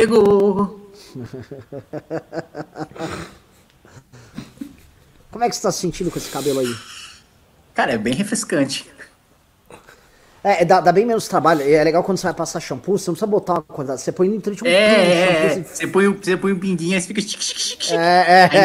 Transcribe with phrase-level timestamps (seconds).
[0.00, 0.90] chegou.
[5.30, 6.74] Como é que você tá se sentindo com esse cabelo aí?
[7.74, 8.90] Cara, é bem refrescante.
[10.42, 11.62] É, dá, dá bem menos trabalho.
[11.62, 14.00] É legal quando você vai passar shampoo, você não precisa botar uma quantidade.
[14.00, 15.62] Você põe no um é, é, é.
[15.62, 17.20] Você põe, você põe um pinguinho e fica.
[17.94, 18.48] É, é.
[18.50, 18.60] Aí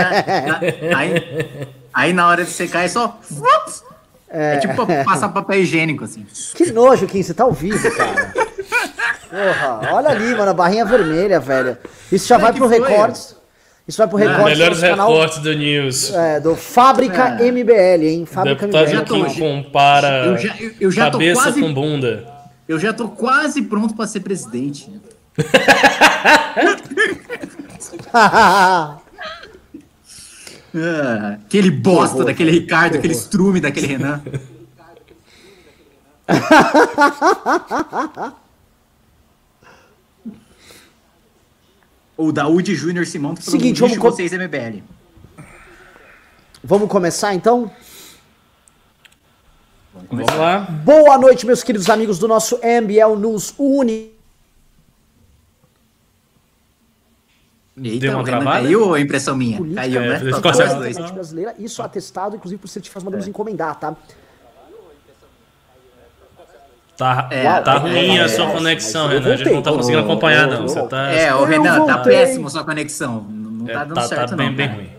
[0.48, 3.20] na, na, aí, aí na hora de secar é só.
[4.30, 6.26] É, é tipo passar papel higiênico, assim.
[6.56, 8.34] Que nojo, Kim, você tá ao vivo, cara.
[9.36, 11.78] Porra, olha ali, mano, a barrinha vermelha, velho.
[12.10, 13.36] Isso já vai pro Records.
[13.86, 14.46] Isso vai pro Recortes.
[14.46, 16.14] Melhores recortes do News.
[16.14, 17.52] É, do Fábrica é.
[17.52, 18.26] MBL, hein?
[18.26, 19.04] Fábrica Deputado MBL.
[19.04, 22.34] Kim compara eu já, eu, eu já cabeça quase, com bunda.
[22.66, 24.90] Eu já tô quase pronto pra ser presidente.
[28.14, 29.00] ah,
[31.46, 34.24] aquele bosta daquele Ricardo, aquele estrume daquele Renan.
[42.18, 44.10] Ou Daúde Júnior Simão, Seguinte, vamos com...
[44.10, 44.82] vocês MBL.
[46.64, 47.70] Vamos começar então?
[49.94, 50.32] Vamos, começar.
[50.32, 50.60] vamos lá.
[50.84, 54.16] Boa noite, meus queridos amigos do nosso MBL News Uni.
[57.78, 58.62] Eita, Deu uma travada?
[58.62, 59.58] Caiu ou é impressão minha?
[59.58, 60.16] Política, caiu, né?
[60.16, 63.30] É, brasileira, isso atestado, inclusive, por certificados, mandamos é.
[63.30, 63.96] encomendar, tá?
[66.98, 69.34] Tá, é, tá ruim é, a sua conexão, Renan.
[69.34, 70.62] A gente não tá conseguindo acompanhar, não.
[70.64, 71.12] Você tá...
[71.12, 73.26] É, o Renan, tá péssimo a sua conexão.
[73.30, 74.56] Não tá dando tá, certo, tá bem, não.
[74.56, 74.90] Bem ruim.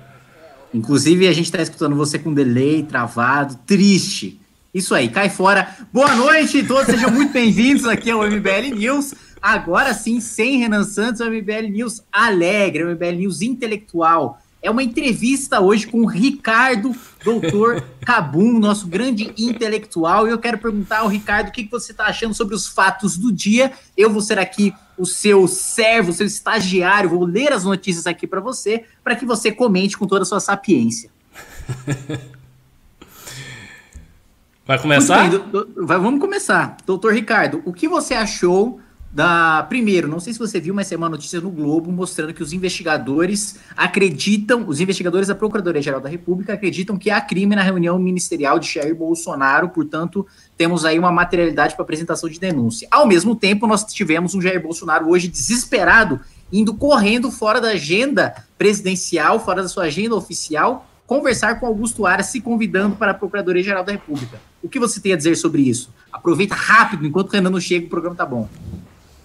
[0.75, 4.39] Inclusive, a gente tá escutando você com delay, travado, triste.
[4.75, 5.69] Isso aí, cai fora.
[5.91, 9.15] Boa noite, todos sejam muito bem-vindos aqui ao MBL News.
[9.41, 14.83] Agora sim, sem Renan Santos, o MBL News alegre, o MBL News intelectual é uma
[14.83, 16.93] entrevista hoje com o Ricardo
[17.25, 20.27] Doutor Cabum, nosso grande intelectual.
[20.27, 23.33] E eu quero perguntar ao Ricardo o que você está achando sobre os fatos do
[23.33, 23.73] dia.
[23.97, 28.27] Eu vou ser aqui o seu servo, o seu estagiário, vou ler as notícias aqui
[28.27, 31.11] para você, para que você comente com toda a sua sapiência.
[34.67, 35.31] Vai começar?
[35.31, 36.77] Bem, do, do, vai, vamos começar.
[36.85, 38.81] Doutor Ricardo, o que você achou
[39.17, 39.63] da.
[39.63, 42.53] Primeiro, não sei se você viu, mas é uma notícia no Globo mostrando que os
[42.53, 48.59] investigadores acreditam, os investigadores da Procuradoria-Geral da República acreditam que há crime na reunião ministerial
[48.59, 52.87] de Jair Bolsonaro, portanto, temos aí uma materialidade para apresentação de denúncia.
[52.91, 56.21] Ao mesmo tempo, nós tivemos um Jair Bolsonaro hoje desesperado,
[56.53, 62.27] indo correndo fora da agenda presidencial, fora da sua agenda oficial, conversar com Augusto Aras,
[62.27, 64.39] se convidando para a Procuradoria-Geral da República.
[64.63, 65.89] O que você tem a dizer sobre isso?
[66.13, 68.47] Aproveita rápido, enquanto o Renan não chega, o programa tá bom.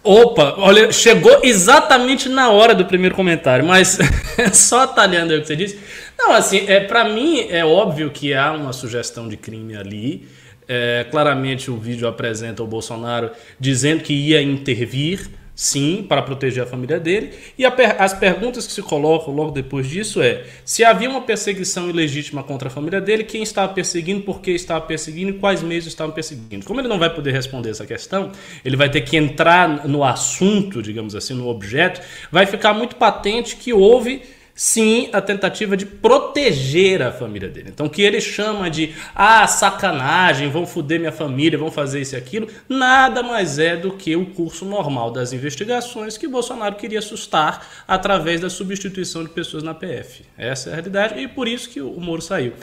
[0.04, 4.00] Opa, olha, chegou exatamente na hora do primeiro comentário, mas
[4.52, 5.80] só atalhando aí o que você disse.
[6.18, 10.28] Não, assim, é, para mim é óbvio que há uma sugestão de crime ali.
[10.68, 15.30] É, claramente o vídeo apresenta o Bolsonaro dizendo que ia intervir
[15.62, 17.34] sim, para proteger a família dele.
[17.56, 22.42] E as perguntas que se colocam logo depois disso é: se havia uma perseguição ilegítima
[22.42, 26.16] contra a família dele, quem estava perseguindo, por que estava perseguindo e quais meios estavam
[26.16, 26.66] perseguindo.
[26.66, 28.32] Como ele não vai poder responder essa questão,
[28.66, 32.02] ele vai ter que entrar no assunto, digamos assim, no objeto,
[32.32, 34.24] vai ficar muito patente que houve
[34.54, 37.70] sim a tentativa de proteger a família dele.
[37.70, 42.16] Então, o que ele chama de ah, sacanagem, vão foder minha família, vão fazer isso
[42.16, 47.00] e aquilo, nada mais é do que o curso normal das investigações que Bolsonaro queria
[47.00, 50.24] assustar através da substituição de pessoas na PF.
[50.38, 52.54] Essa é a realidade e por isso que o Moro saiu.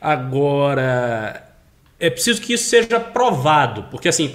[0.00, 1.50] Agora,
[1.98, 4.34] é preciso que isso seja provado, porque assim,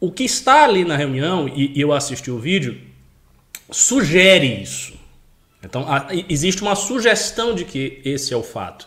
[0.00, 2.78] o que está ali na reunião, e eu assisti o vídeo,
[3.70, 4.93] sugere isso.
[5.64, 5.86] Então,
[6.28, 8.86] existe uma sugestão de que esse é o fato.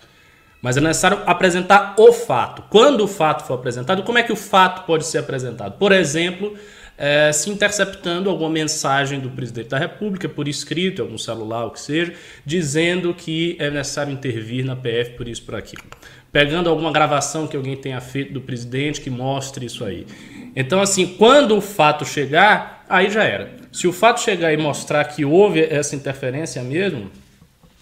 [0.61, 2.63] Mas é necessário apresentar o fato.
[2.69, 5.77] Quando o fato for apresentado, como é que o fato pode ser apresentado?
[5.77, 6.57] Por exemplo,
[6.97, 11.79] é, se interceptando alguma mensagem do presidente da República por escrito, algum celular, o que
[11.79, 15.83] seja, dizendo que é necessário intervir na PF por isso, por aquilo.
[16.31, 20.07] Pegando alguma gravação que alguém tenha feito do presidente que mostre isso aí.
[20.55, 23.55] Então, assim, quando o fato chegar, aí já era.
[23.77, 27.11] Se o fato chegar e mostrar que houve essa interferência mesmo,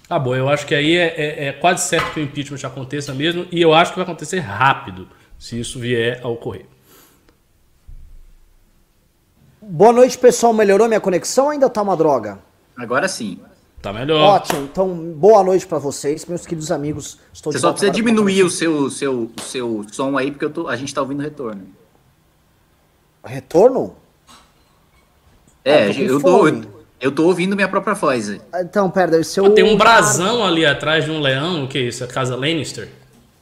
[0.10, 0.36] tá bom.
[0.36, 3.62] Eu acho que aí é, é, é quase certo que o impeachment aconteça mesmo, e
[3.62, 5.08] eu acho que vai acontecer rápido,
[5.40, 6.66] se isso vier a ocorrer.
[9.62, 10.52] Boa noite, pessoal.
[10.52, 12.40] Melhorou minha conexão ou ainda tá uma droga?
[12.76, 13.40] Agora sim.
[13.82, 14.20] Tá melhor.
[14.20, 14.64] Ótimo.
[14.64, 17.20] Então, boa noite para vocês, meus queridos amigos.
[17.32, 20.94] Estou Você só precisa diminuir o seu, seu, seu som aí, porque tô, a gente
[20.94, 21.66] tá ouvindo retorno.
[23.24, 23.96] Retorno?
[25.66, 26.48] É, eu, eu tô,
[27.02, 28.40] eu tô ouvindo minha própria voz.
[28.62, 29.48] Então, pera, se eu...
[29.48, 32.04] Ah, tem um brasão ali atrás de um leão, o que é isso?
[32.04, 32.88] A casa Lannister?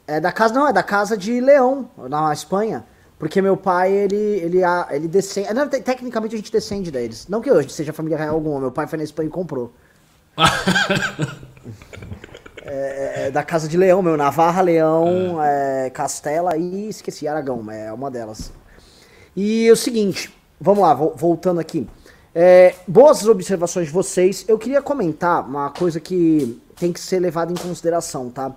[0.07, 2.85] É da casa, não, é da casa de Leão, na Espanha.
[3.17, 4.59] Porque meu pai, ele, ele,
[4.91, 5.53] ele descende.
[5.53, 7.25] Não, tecnicamente a gente descende deles.
[7.29, 8.59] Não que hoje seja família real alguma.
[8.59, 9.73] Meu pai foi na Espanha e comprou.
[12.65, 14.15] É, é, da Casa de Leão, meu.
[14.15, 15.87] Navarra, Leão, é.
[15.87, 17.69] É, Castela e esqueci, Aragão.
[17.69, 18.53] É uma delas.
[19.35, 21.85] E o seguinte, vamos lá, voltando aqui.
[22.35, 24.43] É, boas observações de vocês.
[24.47, 28.55] Eu queria comentar uma coisa que tem que ser levada em consideração, tá?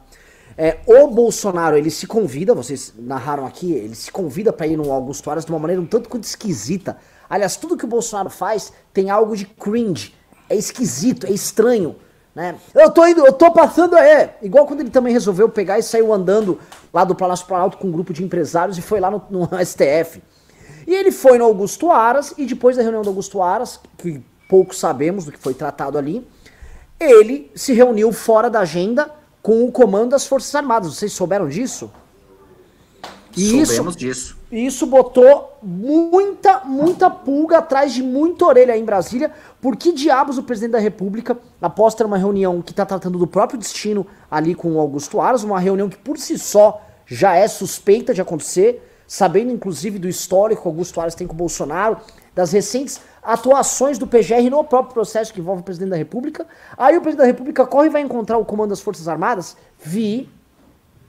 [0.57, 4.91] É, o Bolsonaro, ele se convida, vocês narraram aqui, ele se convida para ir no
[4.91, 6.97] Augusto Aras de uma maneira um tanto quanto esquisita.
[7.29, 10.15] Aliás, tudo que o Bolsonaro faz tem algo de cringe.
[10.49, 11.97] É esquisito, é estranho.
[12.35, 12.55] Né?
[12.75, 14.31] Eu tô indo, eu tô passando aí.
[14.41, 16.59] Igual quando ele também resolveu pegar e saiu andando
[16.93, 20.23] lá do Palácio Planalto com um grupo de empresários e foi lá no, no STF.
[20.87, 24.75] E ele foi no Augusto Aras e depois da reunião do Augusto Aras, que pouco
[24.75, 26.27] sabemos do que foi tratado ali,
[26.99, 29.11] ele se reuniu fora da agenda
[29.43, 30.95] com o comando das Forças Armadas.
[30.95, 31.91] Vocês souberam disso?
[33.37, 34.39] E Soubemos isso, disso.
[34.51, 39.31] Isso botou muita, muita pulga atrás de muita orelha aí em Brasília.
[39.61, 43.27] Por que diabos o presidente da República, após ter uma reunião que está tratando do
[43.27, 47.47] próprio destino ali com o Augusto Aras, uma reunião que por si só já é
[47.47, 51.99] suspeita de acontecer, sabendo inclusive do histórico que Augusto Aras tem com o Bolsonaro,
[52.35, 56.47] das recentes atuações do PGR no próprio processo que envolve o presidente da República.
[56.77, 60.29] Aí o presidente da República corre e vai encontrar o comando das Forças Armadas, vi,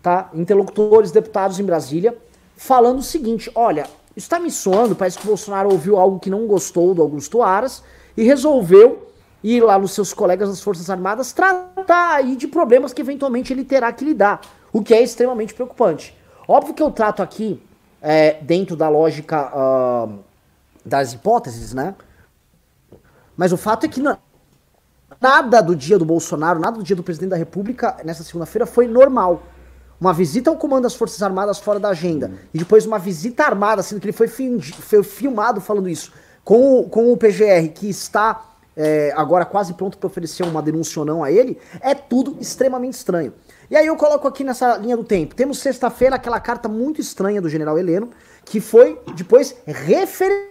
[0.01, 2.17] tá, interlocutores, deputados em Brasília,
[2.55, 3.85] falando o seguinte: olha,
[4.15, 7.83] está me soando, parece que o Bolsonaro ouviu algo que não gostou do Augusto Aras
[8.15, 9.07] e resolveu
[9.43, 13.63] ir lá nos seus colegas das Forças Armadas tratar aí de problemas que eventualmente ele
[13.63, 14.41] terá que lidar,
[14.73, 16.17] o que é extremamente preocupante.
[16.47, 17.61] Óbvio que eu trato aqui,
[18.01, 20.19] é, dentro da lógica uh,
[20.85, 21.95] das hipóteses, né?
[23.35, 24.01] Mas o fato é que
[25.21, 28.87] nada do dia do Bolsonaro, nada do dia do presidente da República nessa segunda-feira foi
[28.87, 29.43] normal.
[29.99, 32.31] Uma visita ao comando das Forças Armadas fora da agenda.
[32.53, 36.11] E depois uma visita armada, sendo que ele foi, foi filmado falando isso,
[36.43, 38.45] com o, com o PGR, que está
[38.75, 42.93] é, agora quase pronto para oferecer uma denúncia ou não a ele, é tudo extremamente
[42.93, 43.33] estranho.
[43.69, 45.35] E aí eu coloco aqui nessa linha do tempo.
[45.35, 48.11] Temos sexta-feira aquela carta muito estranha do general Heleno,
[48.45, 50.47] que foi depois referendada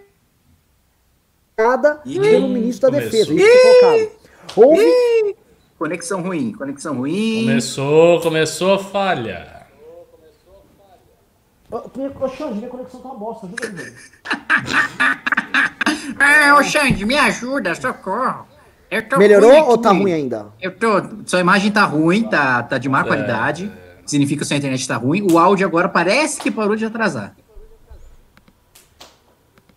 [2.03, 3.33] pelo ministro da Defesa.
[3.33, 4.11] Isso.
[4.55, 5.35] Houve...
[5.79, 7.45] Conexão ruim, conexão ruim.
[7.45, 9.57] Começou, começou a falha.
[11.69, 13.93] Ô, Xande, minha conexão tá uma bosta, ajuda aí,
[16.47, 18.47] É, ô Xande, me ajuda, socorro.
[19.17, 20.47] Melhorou ou tá ruim ainda?
[20.61, 20.87] Eu tô.
[21.25, 23.03] Sua imagem tá ruim, tá, tá de má é.
[23.03, 23.71] qualidade.
[24.05, 25.27] Significa que sua internet tá ruim.
[25.29, 27.35] O áudio agora parece que parou de atrasar.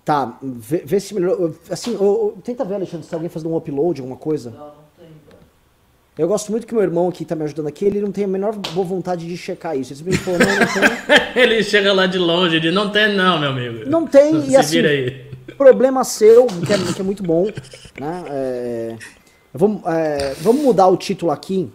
[0.04, 1.54] Tá, vê, vê se melhorou.
[1.68, 4.50] Assim, ou, tenta ver, Alexandre, se alguém fazendo um upload, alguma coisa.
[4.50, 5.08] Não, não tem.
[6.16, 8.28] Eu gosto muito que meu irmão que tá me ajudando aqui, ele não tem a
[8.28, 9.92] menor boa vontade de checar isso.
[9.92, 10.66] Ele falou, não, não
[11.34, 11.42] tem.
[11.42, 13.88] ele chega lá de longe e diz, não tem não, meu amigo.
[13.88, 14.78] Não tem, e assim,
[15.60, 17.44] problema seu, que é, que é, muito bom,
[18.00, 18.24] né?
[18.30, 18.96] É,
[19.52, 21.70] vamos, é, vamos mudar o título aqui.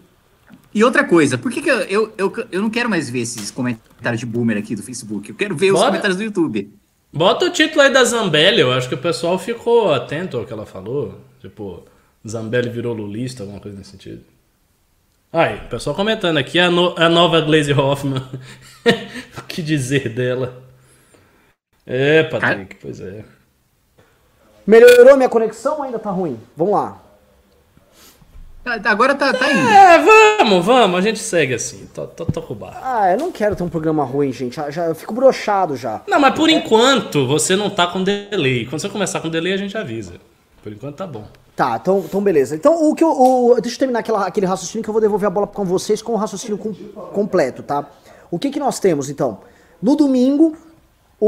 [0.74, 3.52] E outra coisa, por que, que eu, eu, eu, eu, não quero mais ver esses
[3.52, 5.30] comentários de boomer aqui do Facebook?
[5.30, 5.84] Eu quero ver Bora.
[5.84, 6.74] os comentários do YouTube.
[7.14, 10.52] Bota o título aí da Zambelli, eu acho que o pessoal ficou atento ao que
[10.52, 11.22] ela falou.
[11.40, 11.86] Tipo,
[12.28, 14.24] Zambelli virou lulista, alguma coisa nesse sentido.
[15.32, 18.24] Aí, o pessoal comentando aqui, a, no, a nova Glaze Hoffman.
[19.38, 20.64] o que dizer dela?
[21.86, 23.24] É, Patrick, pois é.
[24.66, 26.40] Melhorou minha conexão ou ainda tá ruim?
[26.56, 27.02] Vamos lá.
[28.64, 29.70] Tá, agora tá, tá indo.
[29.70, 30.00] É,
[30.40, 31.88] vamos, vamos, a gente segue assim.
[31.94, 32.82] Tô, tô, tô com barra.
[32.84, 34.56] Ah, eu não quero ter um programa ruim, gente.
[34.56, 36.02] Já, já, eu fico brochado já.
[36.08, 36.54] Não, mas por é.
[36.54, 38.66] enquanto você não tá com delay.
[38.66, 40.14] Quando você começar com delay, a gente avisa.
[40.64, 41.26] Por enquanto tá bom.
[41.56, 42.56] Tá, então, então beleza.
[42.56, 43.10] Então o que eu.
[43.10, 46.02] O, deixa eu terminar aquela, aquele raciocínio que eu vou devolver a bola com vocês
[46.02, 46.74] com o raciocínio com,
[47.14, 47.88] completo, tá?
[48.32, 49.42] O que, que nós temos, então?
[49.80, 50.58] No domingo,
[51.20, 51.28] o,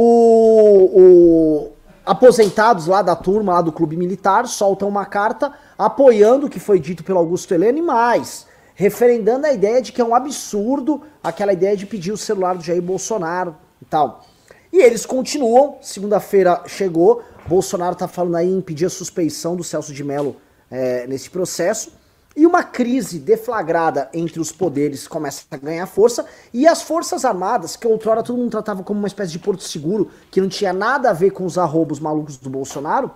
[1.00, 1.72] o,
[2.08, 6.80] aposentados lá da turma, lá do clube militar, soltam uma carta apoiando o que foi
[6.80, 11.54] dito pelo Augusto Heleno e mais, referendando a ideia de que é um absurdo aquela
[11.54, 14.26] ideia de pedir o celular do Jair Bolsonaro e tal.
[14.72, 19.94] E eles continuam, segunda-feira chegou, Bolsonaro tá falando aí em pedir a suspeição do Celso
[19.94, 20.36] de Mello
[20.70, 21.92] é, nesse processo.
[22.38, 27.76] E uma crise deflagrada entre os poderes começa a ganhar força, e as Forças Armadas,
[27.76, 31.10] que outrora todo mundo tratava como uma espécie de porto seguro, que não tinha nada
[31.10, 33.10] a ver com os arrobos malucos do Bolsonaro,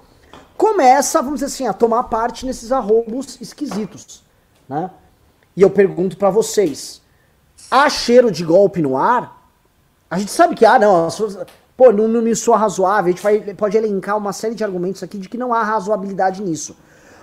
[0.58, 4.24] começa, vamos dizer assim, a tomar parte nesses arrobos esquisitos.
[4.68, 4.90] Né?
[5.56, 7.00] E eu pergunto para vocês,
[7.70, 9.40] há cheiro de golpe no ar?
[10.10, 11.46] A gente sabe que há, não, as forças,
[11.78, 15.04] pô, não, não me soa razoável, a gente vai, pode elencar uma série de argumentos
[15.04, 16.76] aqui de que não há razoabilidade nisso.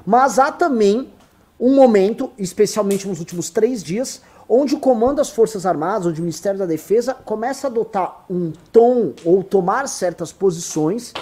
[0.07, 1.13] Mas há também
[1.59, 6.23] um momento, especialmente nos últimos três dias, onde o comando das Forças Armadas, onde o
[6.25, 11.13] Ministério da Defesa começa a adotar um tom ou tomar certas posições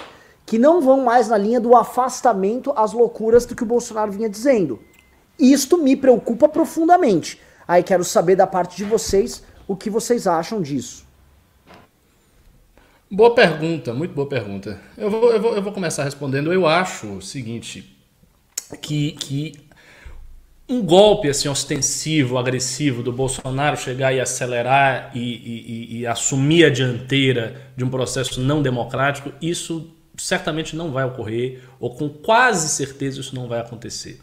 [0.45, 4.29] que não vão mais na linha do afastamento às loucuras do que o Bolsonaro vinha
[4.29, 4.79] dizendo.
[5.37, 7.41] Isto me preocupa profundamente.
[7.67, 11.05] Aí quero saber da parte de vocês o que vocês acham disso.
[13.11, 14.81] Boa pergunta, muito boa pergunta.
[14.97, 16.53] Eu vou, eu vou, eu vou começar respondendo.
[16.53, 17.97] Eu acho o seguinte,
[18.81, 19.66] que, que
[20.69, 26.71] um golpe assim ostensivo, agressivo do Bolsonaro chegar e acelerar e, e, e, assumir a
[26.71, 33.21] dianteira de um processo não democrático, isso certamente não vai ocorrer, ou com quase certeza
[33.21, 34.21] isso não vai acontecer.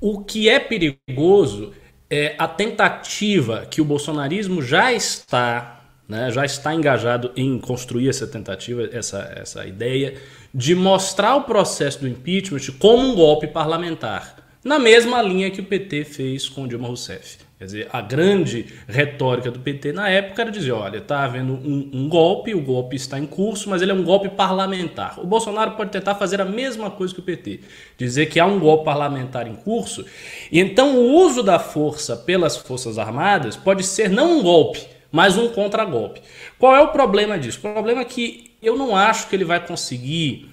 [0.00, 1.72] O que é perigoso
[2.10, 5.78] é a tentativa que o bolsonarismo já está
[6.08, 10.14] né, já está engajado em construir essa tentativa, essa, essa ideia
[10.54, 15.64] de mostrar o processo do impeachment como um golpe parlamentar, na mesma linha que o
[15.64, 17.48] PT fez com Dilma Rousseff.
[17.58, 21.90] Quer dizer, a grande retórica do PT na época era dizer: olha, está havendo um,
[21.92, 25.18] um, golpe, o golpe está em curso, mas ele é um golpe parlamentar.
[25.18, 27.60] O Bolsonaro pode tentar fazer a mesma coisa que o PT,
[27.96, 30.06] dizer que há um golpe parlamentar em curso,
[30.52, 35.36] e então o uso da força pelas Forças Armadas pode ser não um golpe, mas
[35.36, 36.20] um contragolpe.
[36.60, 37.58] Qual é o problema disso?
[37.58, 40.48] O problema é que eu não acho que ele vai conseguir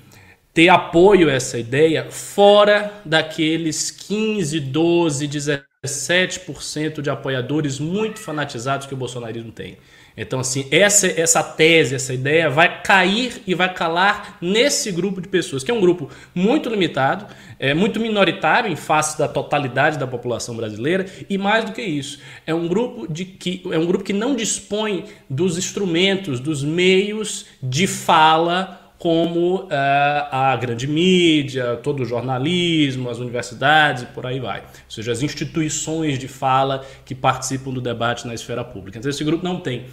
[0.56, 8.88] ter apoio a essa ideia fora daqueles 15, 12, 17 7% de apoiadores muito fanatizados
[8.88, 9.78] que o bolsonarismo tem.
[10.18, 15.28] Então, assim, essa, essa tese, essa ideia vai cair e vai calar nesse grupo de
[15.28, 17.28] pessoas, que é um grupo muito limitado,
[17.60, 22.20] é muito minoritário em face da totalidade da população brasileira, e mais do que isso,
[22.48, 27.46] é um grupo, de que, é um grupo que não dispõe dos instrumentos, dos meios
[27.62, 34.40] de fala como uh, a grande mídia, todo o jornalismo, as universidades e por aí
[34.40, 34.62] vai.
[34.62, 38.98] Ou seja, as instituições de fala que participam do debate na esfera pública.
[38.98, 39.86] Então esse grupo não tem.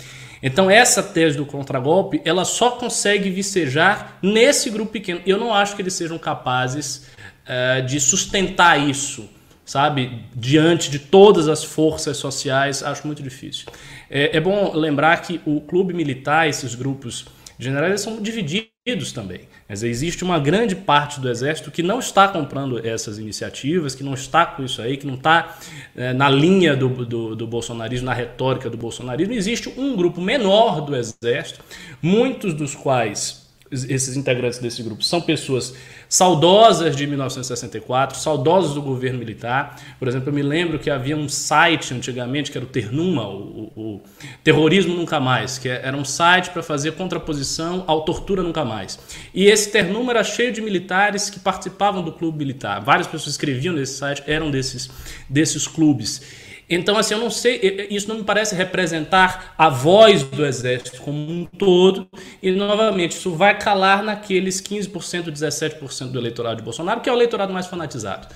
[0.42, 5.20] Então essa tese do contragolpe, ela só consegue vicejar nesse grupo pequeno.
[5.26, 7.08] Eu não acho que eles sejam capazes
[7.46, 9.28] uh, de sustentar isso,
[9.64, 10.26] sabe?
[10.34, 13.66] Diante de todas as forças sociais, acho muito difícil.
[14.08, 17.26] É, é bom lembrar que o clube militar, esses grupos
[17.58, 18.71] generais, são divididos
[19.14, 19.42] também.
[19.68, 24.02] Quer dizer, existe uma grande parte do Exército que não está comprando essas iniciativas, que
[24.02, 25.56] não está com isso aí, que não está
[25.94, 29.34] é, na linha do, do, do, bolsonarismo, na retórica do bolsonarismo.
[29.34, 31.60] Existe um grupo menor do Exército,
[32.02, 33.41] muitos dos quais
[33.72, 35.74] esses integrantes desse grupo são pessoas
[36.08, 39.80] saudosas de 1964, saudosas do governo militar.
[39.98, 43.72] Por exemplo, eu me lembro que havia um site antigamente que era o Ternuma, o,
[43.74, 44.02] o, o
[44.44, 48.98] Terrorismo Nunca Mais, que era um site para fazer contraposição ao Tortura Nunca Mais.
[49.32, 52.80] E esse Ternuma era cheio de militares que participavam do clube militar.
[52.80, 54.90] Várias pessoas escreviam nesse site, eram desses,
[55.28, 56.41] desses clubes.
[56.68, 61.18] Então, assim, eu não sei, isso não me parece representar a voz do Exército como
[61.18, 62.08] um todo,
[62.42, 67.16] e novamente, isso vai calar naqueles 15%, 17% do eleitorado de Bolsonaro, que é o
[67.16, 68.28] eleitorado mais fanatizado.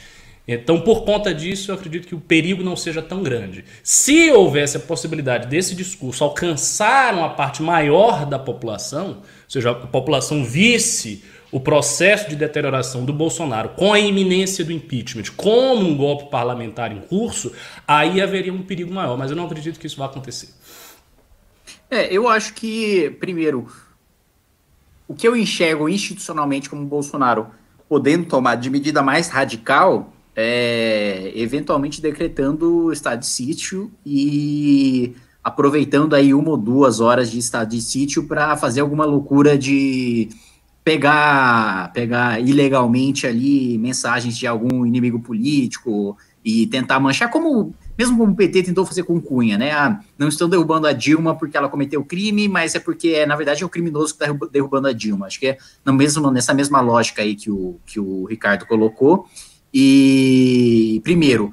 [0.48, 3.64] Então, por conta disso, eu acredito que o perigo não seja tão grande.
[3.82, 9.74] Se houvesse a possibilidade desse discurso alcançar uma parte maior da população, ou seja, a
[9.74, 15.96] população visse o processo de deterioração do Bolsonaro com a iminência do impeachment como um
[15.96, 17.52] golpe parlamentar em curso,
[17.86, 20.48] aí haveria um perigo maior, mas eu não acredito que isso vá acontecer.
[21.90, 23.68] É, eu acho que, primeiro,
[25.06, 27.46] o que eu enxergo institucionalmente como Bolsonaro
[27.88, 36.34] podendo tomar de medida mais radical é eventualmente decretando estado de sítio e aproveitando aí
[36.34, 40.28] uma ou duas horas de estado de sítio para fazer alguma loucura de
[40.86, 48.30] pegar, pegar ilegalmente ali mensagens de algum inimigo político e tentar manchar, como mesmo como
[48.30, 49.72] o PT tentou fazer com Cunha, né?
[49.72, 53.34] Ah, não estão derrubando a Dilma porque ela cometeu crime, mas é porque, é, na
[53.34, 55.26] verdade, é o criminoso que está derrubando a Dilma.
[55.26, 59.26] Acho que é no mesmo, nessa mesma lógica aí que o, que o Ricardo colocou.
[59.74, 61.52] E, primeiro,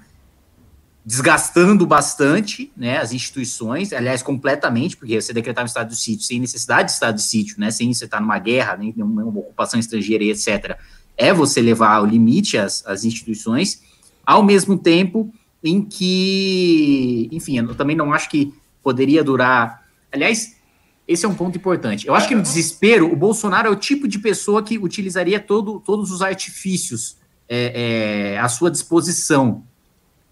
[1.05, 6.87] desgastando bastante né, as instituições, aliás, completamente, porque você decretava estado de sítio sem necessidade
[6.87, 10.77] de estado de sítio, né, sem você estar numa guerra, nem uma ocupação estrangeira etc.,
[11.15, 13.81] é você levar ao limite as, as instituições,
[14.25, 15.31] ao mesmo tempo
[15.63, 19.85] em que, enfim, eu também não acho que poderia durar.
[20.11, 20.55] Aliás,
[21.07, 22.07] esse é um ponto importante.
[22.07, 25.79] Eu acho que no desespero, o Bolsonaro é o tipo de pessoa que utilizaria todo,
[25.79, 27.17] todos os artifícios
[27.47, 29.63] é, é, à sua disposição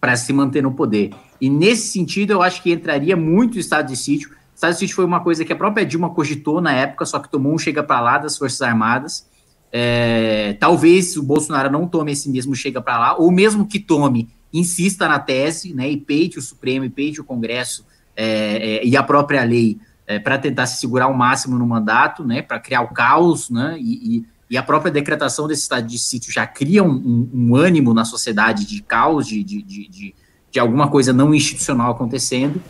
[0.01, 1.11] para se manter no poder.
[1.39, 4.29] E nesse sentido, eu acho que entraria muito o estado de sítio.
[4.29, 7.19] O estado de sítio foi uma coisa que a própria Dilma cogitou na época, só
[7.19, 9.29] que tomou um chega para lá das Forças Armadas.
[9.71, 14.27] É, talvez o Bolsonaro não tome esse mesmo chega para lá, ou mesmo que tome,
[14.51, 18.97] insista na tese, né, e peite o Supremo, e peite o Congresso é, é, e
[18.97, 22.81] a própria lei é, para tentar se segurar ao máximo no mandato, né, para criar
[22.81, 26.83] o caos, né, e, e, e, a própria decretação desse estado de sítio já cria
[26.83, 30.15] um, um, um ânimo na sociedade de caos, de, de, de,
[30.51, 32.61] de, alguma coisa não institucional acontecendo.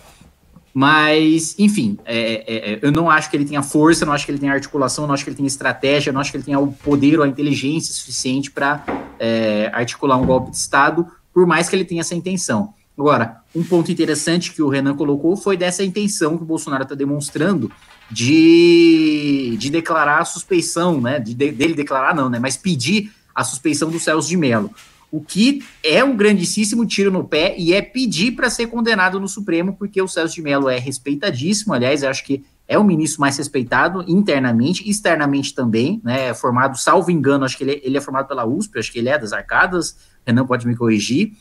[0.73, 4.31] Mas, enfim, é, é, é, eu não acho que ele tenha força, não acho que
[4.31, 6.71] ele tenha articulação, não acho que ele tenha estratégia, não acho que ele tenha o
[6.71, 8.85] poder ou a inteligência suficiente para
[9.19, 12.73] é, articular um golpe de Estado, por mais que ele tenha essa intenção.
[12.97, 16.95] Agora, um ponto interessante que o Renan colocou foi dessa intenção que o Bolsonaro está
[16.95, 17.71] demonstrando
[18.11, 21.19] de, de declarar a suspeição, né?
[21.19, 22.39] De, dele declarar, não, né?
[22.39, 24.69] Mas pedir a suspeição do Celso de Mello.
[25.09, 29.27] O que é um grandíssimo tiro no pé e é pedir para ser condenado no
[29.27, 31.73] Supremo, porque o Celso de Mello é respeitadíssimo.
[31.73, 36.29] Aliás, acho que é o ministro mais respeitado internamente, externamente também, né?
[36.29, 39.09] É formado, salvo engano, acho que ele, ele é formado pela USP, acho que ele
[39.09, 41.33] é das arcadas, Renan pode me corrigir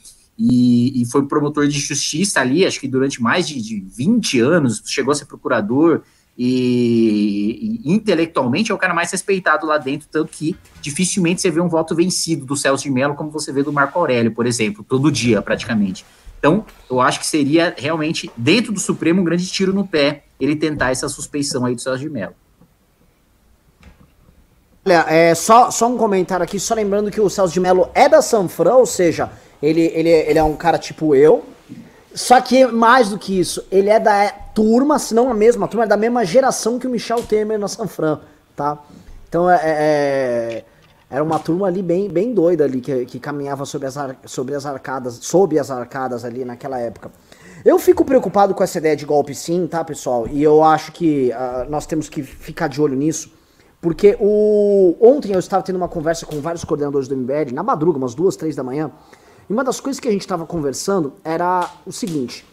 [0.42, 4.82] e, e, foi promotor de justiça ali, acho que durante mais de, de 20 anos,
[4.86, 6.02] chegou a ser procurador,
[6.36, 11.60] e, e, intelectualmente é o cara mais respeitado lá dentro, tanto que dificilmente você vê
[11.60, 14.84] um voto vencido do Celso de Mello, como você vê do Marco Aurélio, por exemplo,
[14.86, 16.04] todo dia praticamente.
[16.38, 20.56] Então, eu acho que seria realmente, dentro do Supremo, um grande tiro no pé ele
[20.56, 22.34] tentar essa suspeição aí do Celso de Mello.
[24.86, 28.08] Olha, é, só, só um comentário aqui, só lembrando que o Celso de Mello é
[28.08, 29.30] da Sanfran, ou seja,
[29.62, 31.44] ele, ele, ele é um cara tipo eu.
[32.14, 35.84] Só que mais do que isso, ele é da turma, se não a mesma turma,
[35.84, 38.20] é da mesma geração que o Michel Temer na Sanfran,
[38.56, 38.78] tá?
[39.28, 40.64] Então é, é, é
[41.10, 44.64] era uma turma ali bem, bem doida ali que, que caminhava sobre as, sobre as
[44.64, 47.10] arcadas, sob as arcadas ali naquela época.
[47.64, 50.28] Eu fico preocupado com essa ideia de golpe sim, tá, pessoal?
[50.30, 53.32] E eu acho que uh, nós temos que ficar de olho nisso.
[53.80, 57.98] Porque o ontem eu estava tendo uma conversa com vários coordenadores do MBL, na madruga,
[57.98, 58.90] umas duas, três da manhã,
[59.50, 62.46] e uma das coisas que a gente estava conversando era o seguinte: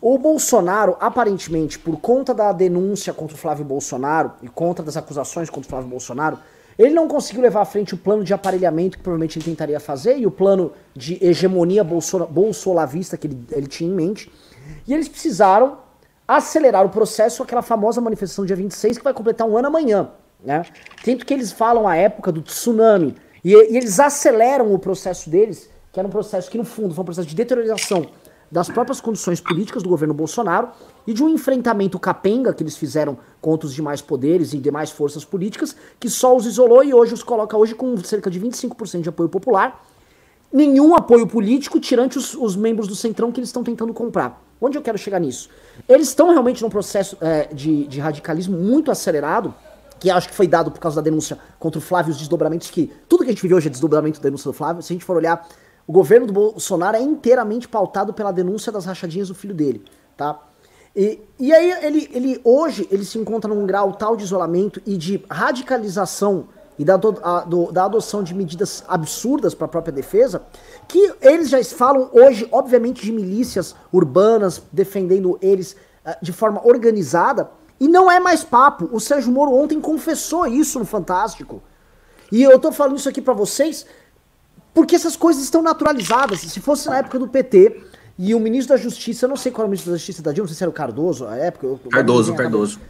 [0.00, 5.50] o Bolsonaro, aparentemente, por conta da denúncia contra o Flávio Bolsonaro e contra das acusações
[5.50, 6.38] contra o Flávio Bolsonaro,
[6.78, 10.16] ele não conseguiu levar à frente o plano de aparelhamento que provavelmente ele tentaria fazer
[10.16, 14.32] e o plano de hegemonia bolsolavista que ele, ele tinha em mente.
[14.86, 15.78] E eles precisaram
[16.26, 20.12] acelerar o processo, aquela famosa manifestação dia 26, que vai completar um ano amanhã.
[20.42, 20.64] Né?
[21.04, 23.14] Tanto que eles falam a época do tsunami.
[23.44, 27.02] E, e eles aceleram o processo deles que era um processo que, no fundo, foi
[27.02, 28.06] um processo de deterioração
[28.50, 30.70] das próprias condições políticas do governo Bolsonaro
[31.06, 35.24] e de um enfrentamento capenga que eles fizeram contra os demais poderes e demais forças
[35.24, 39.08] políticas, que só os isolou e hoje os coloca hoje com cerca de 25% de
[39.08, 39.84] apoio popular.
[40.50, 44.42] Nenhum apoio político, tirante os, os, membros do Centrão que eles estão tentando comprar.
[44.58, 45.50] Onde eu quero chegar nisso?
[45.86, 49.54] Eles estão realmente num processo é, de, de radicalismo muito acelerado,
[50.00, 52.90] que acho que foi dado por causa da denúncia contra o Flávio, os desdobramentos, que
[53.08, 54.82] tudo que a gente vive hoje é desdobramento da denúncia do Flávio.
[54.82, 55.46] Se a gente for olhar
[55.88, 59.82] o governo do Bolsonaro é inteiramente pautado pela denúncia das rachadinhas do filho dele,
[60.18, 60.38] tá?
[60.94, 64.98] E, e aí ele, ele hoje ele se encontra num grau tal de isolamento e
[64.98, 66.48] de radicalização
[66.78, 70.42] e da, a, do, da adoção de medidas absurdas para a própria defesa,
[70.86, 75.72] que eles já falam hoje, obviamente, de milícias urbanas defendendo eles
[76.06, 78.90] uh, de forma organizada, e não é mais papo.
[78.92, 81.62] O Sérgio Moro ontem confessou isso no Fantástico.
[82.30, 83.86] E eu tô falando isso aqui para vocês
[84.78, 86.38] porque essas coisas estão naturalizadas.
[86.38, 87.80] Se fosse na época do PT
[88.16, 90.30] e o ministro da Justiça, eu não sei qual era o ministro da Justiça da
[90.30, 91.66] Dilma, não sei se era o Cardoso a época.
[91.66, 92.80] Eu, Cardoso, Cardoso.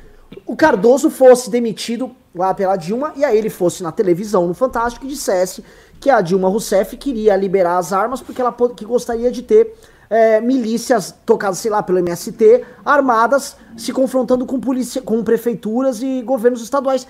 [0.44, 5.06] O Cardoso fosse demitido lá pela Dilma e aí ele fosse na televisão, no Fantástico,
[5.06, 5.64] e dissesse
[5.98, 9.74] que a Dilma Rousseff queria liberar as armas porque ela que gostaria de ter
[10.10, 16.20] é, milícias tocadas, sei lá, pelo MST, armadas, se confrontando com, polícia, com prefeituras e
[16.20, 17.06] governos estaduais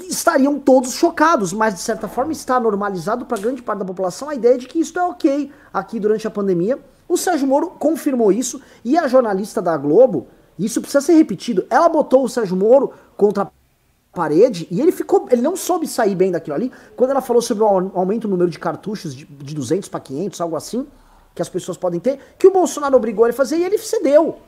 [0.00, 4.34] estariam todos chocados, mas de certa forma está normalizado para grande parte da população a
[4.34, 6.78] ideia de que isso é ok aqui durante a pandemia.
[7.08, 10.26] O Sérgio Moro confirmou isso e a jornalista da Globo,
[10.58, 13.50] isso precisa ser repetido, ela botou o Sérgio Moro contra a
[14.12, 16.72] parede e ele ficou, ele não soube sair bem daquilo ali.
[16.96, 20.40] Quando ela falou sobre o aumento do número de cartuchos de, de 200 para 500,
[20.40, 20.86] algo assim,
[21.34, 24.38] que as pessoas podem ter, que o Bolsonaro obrigou ele a fazer e ele cedeu.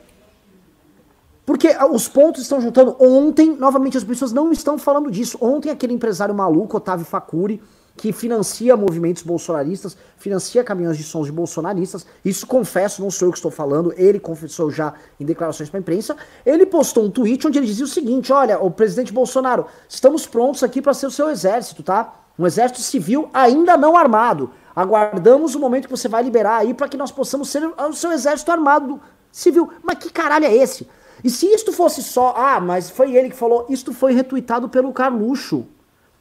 [1.44, 2.96] Porque os pontos estão juntando.
[3.00, 5.38] Ontem, novamente, as pessoas não estão falando disso.
[5.40, 7.60] Ontem, aquele empresário maluco, Otávio Facuri,
[7.96, 12.06] que financia movimentos bolsonaristas, financia caminhões de sons de bolsonaristas.
[12.24, 15.82] Isso confesso, não sou eu que estou falando, ele confessou já em declarações para a
[15.82, 16.16] imprensa.
[16.46, 20.62] Ele postou um tweet onde ele dizia o seguinte: Olha, o presidente Bolsonaro, estamos prontos
[20.62, 22.14] aqui para ser o seu exército, tá?
[22.38, 24.50] Um exército civil ainda não armado.
[24.74, 28.12] Aguardamos o momento que você vai liberar aí para que nós possamos ser o seu
[28.12, 28.98] exército armado
[29.30, 29.68] civil.
[29.82, 30.88] Mas que caralho é esse?
[31.22, 34.92] E se isto fosse só, ah, mas foi ele que falou, isto foi retuitado pelo
[34.92, 35.66] Carluxo.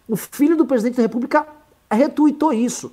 [0.07, 1.47] O filho do presidente da República
[1.91, 2.91] retuitou isso.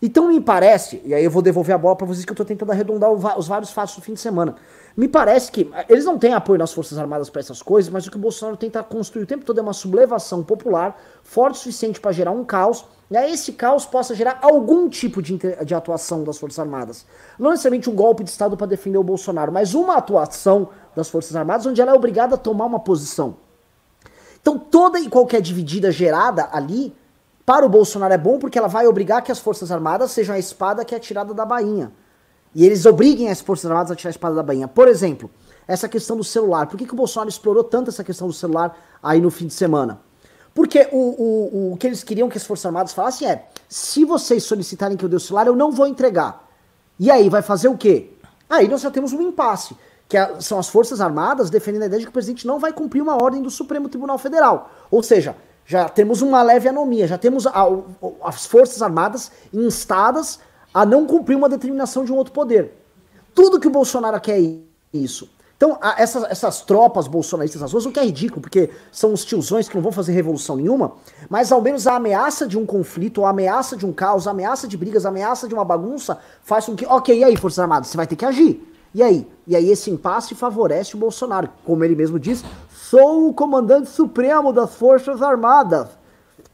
[0.00, 2.44] Então me parece, e aí eu vou devolver a bola para vocês que eu estou
[2.44, 4.54] tentando arredondar os vários fatos do fim de semana.
[4.94, 8.10] Me parece que eles não têm apoio nas Forças Armadas para essas coisas, mas o
[8.10, 11.98] que o Bolsonaro tenta construir o tempo todo é uma sublevação popular forte o suficiente
[11.98, 16.38] para gerar um caos, aí esse caos possa gerar algum tipo de, de atuação das
[16.38, 17.06] Forças Armadas.
[17.38, 21.36] Não necessariamente um golpe de Estado para defender o Bolsonaro, mas uma atuação das Forças
[21.36, 23.36] Armadas onde ela é obrigada a tomar uma posição.
[24.40, 26.92] Então toda e qualquer dividida gerada ali
[27.44, 30.38] para o Bolsonaro é bom porque ela vai obrigar que as Forças Armadas sejam a
[30.38, 31.92] espada que é tirada da bainha.
[32.52, 34.66] E eles obriguem as Forças Armadas a tirar a espada da bainha.
[34.66, 35.30] Por exemplo,
[35.68, 36.66] essa questão do celular.
[36.66, 39.54] Por que, que o Bolsonaro explorou tanto essa questão do celular aí no fim de
[39.54, 40.00] semana?
[40.56, 44.42] Porque o, o, o que eles queriam que as Forças Armadas falassem é: se vocês
[44.42, 46.48] solicitarem que eu dê o celular, eu não vou entregar.
[46.98, 48.10] E aí, vai fazer o quê?
[48.48, 49.76] Aí nós já temos um impasse,
[50.08, 53.02] que são as Forças Armadas defendendo a ideia de que o presidente não vai cumprir
[53.02, 54.70] uma ordem do Supremo Tribunal Federal.
[54.90, 57.66] Ou seja, já temos uma leve anomia, já temos a,
[58.24, 60.40] as Forças Armadas instadas
[60.72, 62.72] a não cumprir uma determinação de um outro poder.
[63.34, 64.56] Tudo que o Bolsonaro quer é
[64.94, 65.28] isso.
[65.56, 69.68] Então, essas, essas tropas bolsonaristas nas ruas, o que é ridículo, porque são os tiozões
[69.68, 70.92] que não vão fazer revolução nenhuma,
[71.30, 74.68] mas ao menos a ameaça de um conflito, a ameaça de um caos, a ameaça
[74.68, 77.88] de brigas, a ameaça de uma bagunça, faz com que, ok, e aí, Forças Armadas,
[77.88, 78.72] você vai ter que agir.
[78.94, 79.26] E aí?
[79.46, 81.48] E aí esse impasse favorece o Bolsonaro.
[81.64, 85.88] Como ele mesmo diz, Sou o comandante supremo das Forças Armadas.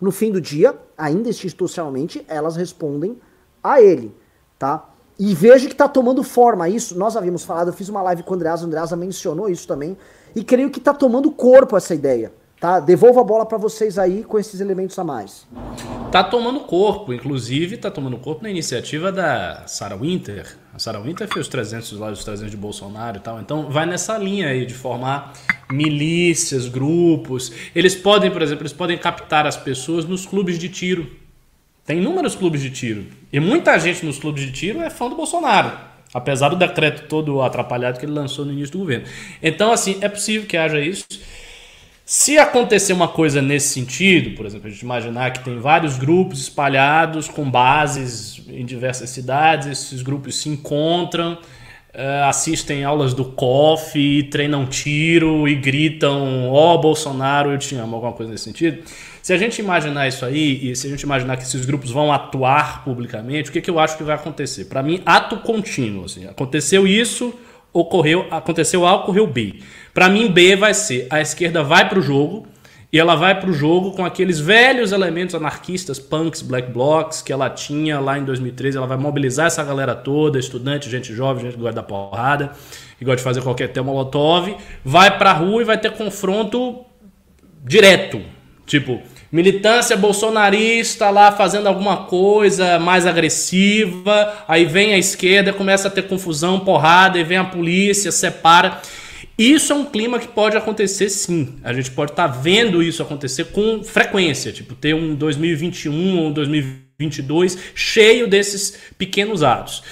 [0.01, 3.21] No fim do dia, ainda institucionalmente, elas respondem
[3.63, 4.17] a ele,
[4.59, 4.89] tá?
[5.25, 6.99] E veja que está tomando forma isso.
[6.99, 9.97] Nós havíamos falado, eu fiz uma live com o Andreasa, o Andreasa mencionou isso também.
[10.35, 12.33] E creio que está tomando corpo essa ideia.
[12.59, 12.81] Tá?
[12.81, 15.47] Devolvo a bola para vocês aí com esses elementos a mais.
[16.11, 20.57] Tá tomando corpo, inclusive tá tomando corpo na iniciativa da Sarah Winter.
[20.75, 23.41] A Sarah Winter fez os 300 lá, os 300 de Bolsonaro e tal.
[23.41, 25.35] Então vai nessa linha aí de formar
[25.71, 27.53] milícias, grupos.
[27.77, 31.22] Eles podem, por exemplo, eles podem captar as pessoas nos clubes de tiro.
[31.85, 33.07] Tem inúmeros clubes de tiro.
[33.33, 35.73] E muita gente nos clubes de tiro é fã do Bolsonaro.
[36.15, 39.07] Apesar do decreto todo atrapalhado que ele lançou no início do governo.
[39.43, 41.07] Então, assim, é possível que haja isso.
[42.05, 46.43] Se acontecer uma coisa nesse sentido, por exemplo, a gente imaginar que tem vários grupos
[46.43, 54.25] espalhados com bases em diversas cidades, esses grupos se encontram, uh, assistem aulas do COF,
[54.25, 58.83] treinam tiro e gritam: Ó oh, Bolsonaro, eu te amo, alguma coisa nesse sentido.
[59.23, 62.13] Se a gente imaginar isso aí, e se a gente imaginar que esses grupos vão
[62.13, 64.65] atuar publicamente, o que, que eu acho que vai acontecer?
[64.65, 66.07] Para mim, ato contínuo.
[66.07, 67.33] Assim, aconteceu isso,
[67.73, 69.61] ocorreu, aconteceu A, ocorreu B.
[69.95, 72.49] Para mim, B vai ser a esquerda vai para o jogo
[72.93, 77.33] e ela vai para o jogo com aqueles velhos elementos anarquistas, punks, black blocs que
[77.33, 78.77] ela tinha lá em 2013.
[78.77, 82.53] Ela vai mobilizar essa galera toda, estudante, gente jovem, gente que gosta da porrada,
[82.99, 84.55] que gosta de fazer qualquer tema molotov,
[84.85, 86.85] vai para a rua e vai ter confronto
[87.65, 88.21] direto.
[88.67, 89.01] Tipo,
[89.33, 96.03] militância bolsonarista lá fazendo alguma coisa mais agressiva, aí vem a esquerda, começa a ter
[96.03, 98.83] confusão, porrada, e vem a polícia, separa.
[99.39, 101.57] Isso é um clima que pode acontecer sim.
[101.65, 106.27] A gente pode estar tá vendo isso acontecer com frequência, tipo ter um 2021 ou
[106.27, 109.83] um 2022 cheio desses pequenos atos.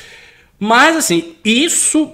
[0.59, 2.13] Mas assim, isso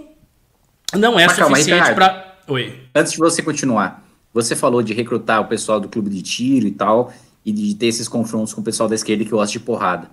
[0.94, 2.36] não é mas, suficiente para.
[2.46, 2.72] Oi.
[2.94, 4.05] Antes de você continuar,
[4.42, 7.12] você falou de recrutar o pessoal do clube de tiro e tal,
[7.44, 10.11] e de ter esses confrontos com o pessoal da esquerda que gosta de porrada.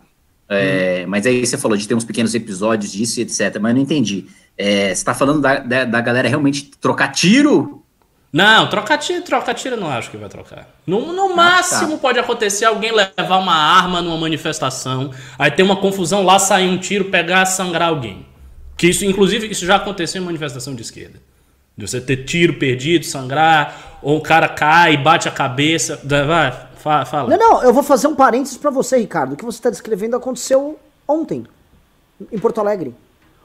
[0.50, 1.10] É, hum.
[1.10, 3.58] Mas aí você falou de ter uns pequenos episódios disso e etc.
[3.60, 4.26] Mas eu não entendi.
[4.58, 7.84] É, você está falando da, da, da, galera realmente trocar tiro?
[8.32, 10.68] Não, trocar tiro, trocar tiro não acho que vai trocar.
[10.86, 11.98] No, no ah, máximo tá.
[11.98, 16.78] pode acontecer alguém levar uma arma numa manifestação, aí tem uma confusão lá, sair um
[16.78, 18.26] tiro, pegar, sangrar alguém.
[18.76, 21.20] Que isso, inclusive, isso já aconteceu em manifestação de esquerda.
[21.78, 26.00] De você ter tiro perdido, sangrar, ou o cara cai, bate a cabeça.
[26.04, 27.30] Vai, fala.
[27.30, 29.34] Não, não, eu vou fazer um parênteses para você, Ricardo.
[29.34, 31.46] O que você está descrevendo aconteceu ontem,
[32.32, 32.94] em Porto Alegre.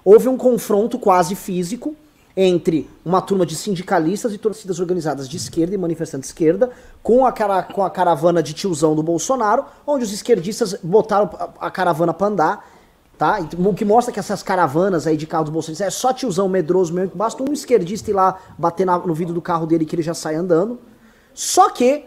[0.05, 1.95] Houve um confronto quase físico
[2.37, 6.71] entre uma turma de sindicalistas e torcidas organizadas de esquerda e manifestantes de esquerda
[7.03, 11.29] com a, cara, com a caravana de tiozão do Bolsonaro, onde os esquerdistas botaram
[11.61, 12.71] a, caravana para andar
[13.19, 13.41] Tá?
[13.59, 16.95] O que mostra que essas caravanas aí de carro do Bolsonaro é só tiozão medroso
[16.95, 20.03] mesmo, basta um esquerdista ir lá bater na, no vidro do carro dele que ele
[20.03, 20.79] já sai andando.
[21.35, 22.05] Só que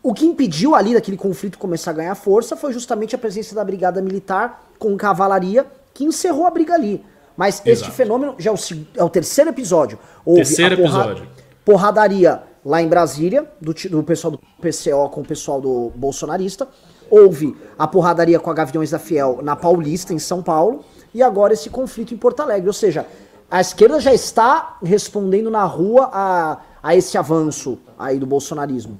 [0.00, 3.64] o que impediu ali daquele conflito começar a ganhar força foi justamente a presença da
[3.64, 7.04] brigada militar com cavalaria que encerrou a briga ali.
[7.36, 7.70] Mas Exato.
[7.70, 8.56] este fenômeno já é o,
[8.98, 9.98] é o terceiro episódio.
[10.24, 11.28] Houve terceiro porra, episódio.
[11.64, 16.68] Porradaria lá em Brasília, do, do pessoal do PCO com o pessoal do bolsonarista
[17.12, 21.52] houve a porradaria com a Gaviões da Fiel na Paulista, em São Paulo, e agora
[21.52, 22.66] esse conflito em Porto Alegre.
[22.66, 23.06] Ou seja,
[23.50, 28.98] a esquerda já está respondendo na rua a, a esse avanço aí do bolsonarismo.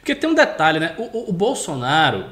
[0.00, 0.96] Porque tem um detalhe, né?
[0.98, 2.26] O, o, o Bolsonaro,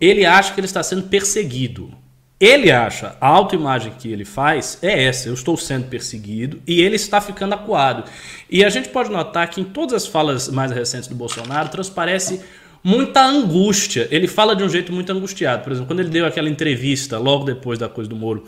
[0.00, 1.92] ele acha que ele está sendo perseguido.
[2.40, 6.96] Ele acha, a autoimagem que ele faz é essa: eu estou sendo perseguido e ele
[6.96, 8.10] está ficando acuado.
[8.50, 12.40] E a gente pode notar que em todas as falas mais recentes do Bolsonaro transparece
[12.82, 14.08] muita angústia.
[14.10, 15.62] Ele fala de um jeito muito angustiado.
[15.62, 18.44] Por exemplo, quando ele deu aquela entrevista logo depois da coisa do Moro,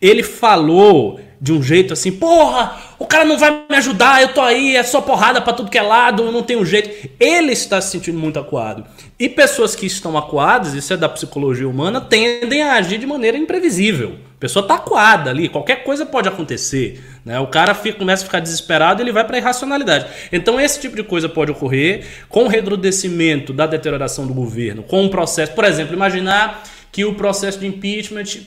[0.00, 4.40] ele falou de um jeito assim: porra, o cara não vai me ajudar, eu tô
[4.40, 7.08] aí, é só porrada para tudo que é lado, não tenho jeito.
[7.18, 8.84] Ele está se sentindo muito acuado.
[9.18, 13.38] E pessoas que estão acuadas, isso é da psicologia humana, tendem a agir de maneira
[13.38, 14.16] imprevisível.
[14.42, 17.00] Pessoa tá acuada ali, qualquer coisa pode acontecer.
[17.24, 17.38] Né?
[17.38, 20.06] O cara fica, começa a ficar desesperado ele vai para a irracionalidade.
[20.32, 25.04] Então, esse tipo de coisa pode ocorrer com o recrudescimento da deterioração do governo, com
[25.04, 25.52] um processo.
[25.52, 28.44] Por exemplo, imaginar que o processo de impeachment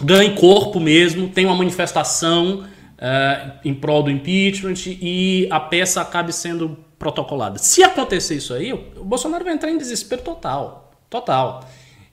[0.00, 6.32] ganhe corpo mesmo, tem uma manifestação uh, em prol do impeachment e a peça acabe
[6.32, 7.58] sendo protocolada.
[7.58, 10.92] Se acontecer isso aí, o Bolsonaro vai entrar em desespero total.
[11.10, 11.68] Total.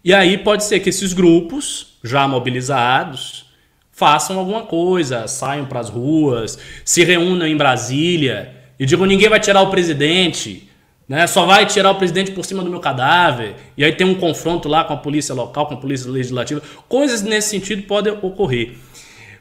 [0.08, 3.46] E aí pode ser que esses grupos, já mobilizados,
[3.92, 9.42] façam alguma coisa, saiam para as ruas, se reúnam em Brasília e digam: ninguém vai
[9.42, 10.70] tirar o presidente.
[11.10, 11.28] Né?
[11.28, 13.56] Só vai tirar o presidente por cima do meu cadáver.
[13.76, 16.62] E aí tem um confronto lá com a polícia local, com a polícia legislativa.
[16.88, 18.76] Coisas nesse sentido podem ocorrer.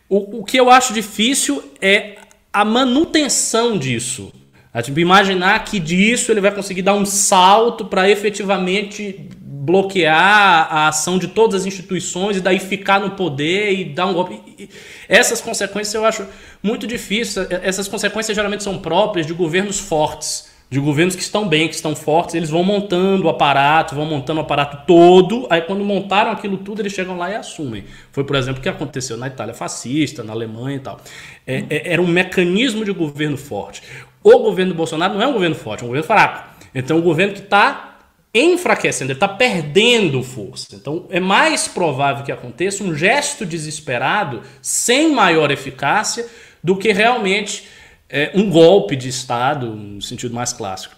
[0.08, 2.16] O, o que eu acho difícil é
[2.52, 4.32] a manutenção disso.
[4.74, 9.30] É, tipo, imaginar que disso ele vai conseguir dar um salto para efetivamente
[9.66, 14.14] bloquear a ação de todas as instituições e daí ficar no poder e dar um
[14.14, 14.70] golpe.
[15.08, 16.24] Essas consequências eu acho
[16.62, 17.44] muito difícil.
[17.50, 21.94] Essas consequências geralmente são próprias de governos fortes de governos que estão bem, que estão
[21.94, 26.56] fortes, eles vão montando o aparato, vão montando o aparato todo, aí quando montaram aquilo
[26.56, 27.84] tudo, eles chegam lá e assumem.
[28.10, 31.00] Foi, por exemplo, o que aconteceu na Itália fascista, na Alemanha e tal.
[31.46, 33.80] É, é, era um mecanismo de governo forte.
[34.24, 36.56] O governo Bolsonaro não é um governo forte, é um governo fraco.
[36.74, 37.85] Então, um governo que está
[38.38, 40.74] enfraquecendo, ele está perdendo força.
[40.74, 46.26] Então, é mais provável que aconteça um gesto desesperado, sem maior eficácia,
[46.62, 47.68] do que realmente
[48.08, 50.94] é, um golpe de Estado, no sentido mais clássico.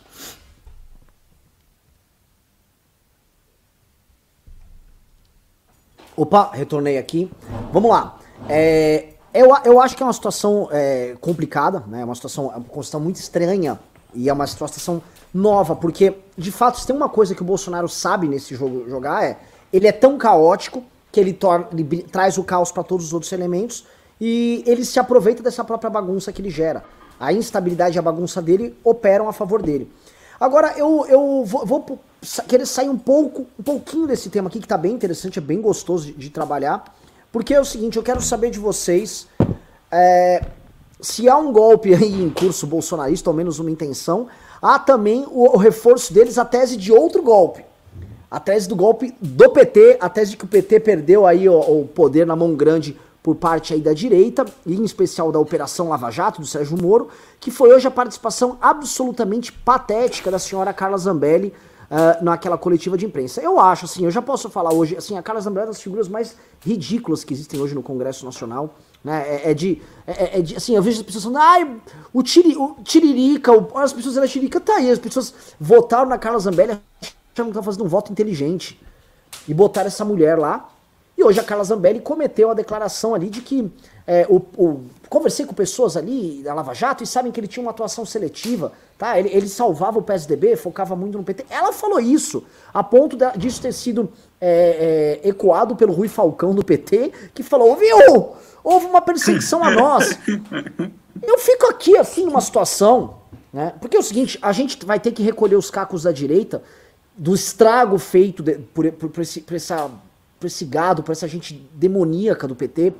[6.16, 7.30] Opa, retornei aqui.
[7.72, 8.18] Vamos lá.
[8.48, 12.00] É, eu, eu acho que é uma situação é, complicada, né?
[12.00, 13.78] É uma situação, é uma situação muito estranha
[14.14, 17.88] e é uma situação nova, porque de fato, se tem uma coisa que o Bolsonaro
[17.88, 19.38] sabe nesse jogo jogar é
[19.72, 23.32] ele é tão caótico que ele, torna, ele traz o caos para todos os outros
[23.32, 23.84] elementos
[24.20, 26.84] e ele se aproveita dessa própria bagunça que ele gera
[27.20, 29.90] a instabilidade e a bagunça dele operam a favor dele.
[30.38, 32.00] Agora, eu, eu vou, vou
[32.46, 35.60] querer sair um pouco, um pouquinho desse tema aqui, que tá bem interessante, é bem
[35.60, 36.84] gostoso de, de trabalhar,
[37.32, 39.26] porque é o seguinte, eu quero saber de vocês
[39.90, 40.44] é,
[41.00, 44.26] se há um golpe aí em curso bolsonarista, ou menos uma intenção,
[44.60, 47.64] há também o, o reforço deles a tese de outro golpe.
[48.30, 51.58] A tese do golpe do PT, a tese de que o PT perdeu aí o,
[51.58, 55.88] o poder na mão grande por parte aí da direita, e em especial da Operação
[55.88, 57.08] Lava Jato, do Sérgio Moro,
[57.40, 61.52] que foi hoje a participação absolutamente patética da senhora Carla Zambelli
[61.90, 63.40] uh, naquela coletiva de imprensa.
[63.40, 65.82] Eu acho, assim, eu já posso falar hoje, assim, a Carla Zambelli é uma das
[65.82, 68.74] figuras mais ridículas que existem hoje no Congresso Nacional,
[69.08, 71.76] né, é, é de, é, é, de, assim, eu vejo as pessoas falando, ai,
[72.12, 76.18] o, tiri, o Tiririca, o, as pessoas, ela Tiririca, tá aí, as pessoas votaram na
[76.18, 76.78] Carla Zambelli
[77.32, 78.80] achando que tá fazendo um voto inteligente,
[79.46, 80.68] e botaram essa mulher lá,
[81.16, 83.72] e hoje a Carla Zambelli cometeu a declaração ali de que
[84.06, 87.62] é, o, o, conversei com pessoas ali da Lava Jato e sabem que ele tinha
[87.62, 89.18] uma atuação seletiva, tá?
[89.18, 91.44] Ele, ele salvava o PSDB, focava muito no PT.
[91.50, 96.54] Ela falou isso, a ponto de, disso ter sido é, é, ecoado pelo Rui Falcão
[96.54, 98.30] do PT, que falou: viu?
[98.68, 100.18] Houve uma perseguição a nós.
[101.22, 103.14] Eu fico aqui assim numa situação,
[103.50, 103.72] né?
[103.80, 106.62] Porque é o seguinte, a gente vai ter que recolher os cacos da direita
[107.16, 109.90] do estrago feito de, por, por, por, esse, por essa
[110.38, 112.92] por esse gado, por essa gente demoníaca do PT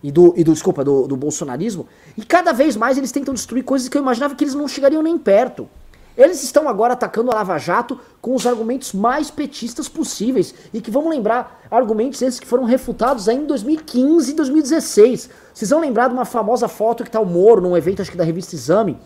[0.00, 3.64] e do, e do desculpa, do, do bolsonarismo, e cada vez mais eles tentam destruir
[3.64, 5.68] coisas que eu imaginava que eles não chegariam nem perto.
[6.16, 10.54] Eles estão agora atacando a Lava Jato com os argumentos mais petistas possíveis.
[10.72, 15.30] E que vamos lembrar, argumentos esses que foram refutados ainda em 2015 e 2016.
[15.54, 18.16] Vocês vão lembrar de uma famosa foto que tá o Moro num evento, acho que
[18.16, 18.98] da revista Exame,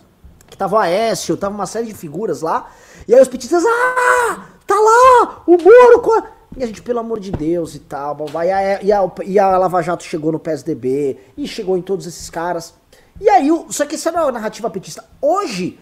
[0.47, 2.71] que tava o Aécio, tava uma série de figuras lá.
[3.07, 6.35] E aí os petistas, ah, tá lá, o Moro com a...
[6.57, 9.59] E a gente, pelo amor de Deus e tal, e a, e a, e a
[9.59, 12.75] Lava Jato chegou no PSDB, e chegou em todos esses caras.
[13.21, 15.05] E aí, só que essa não é a narrativa petista.
[15.21, 15.79] Hoje,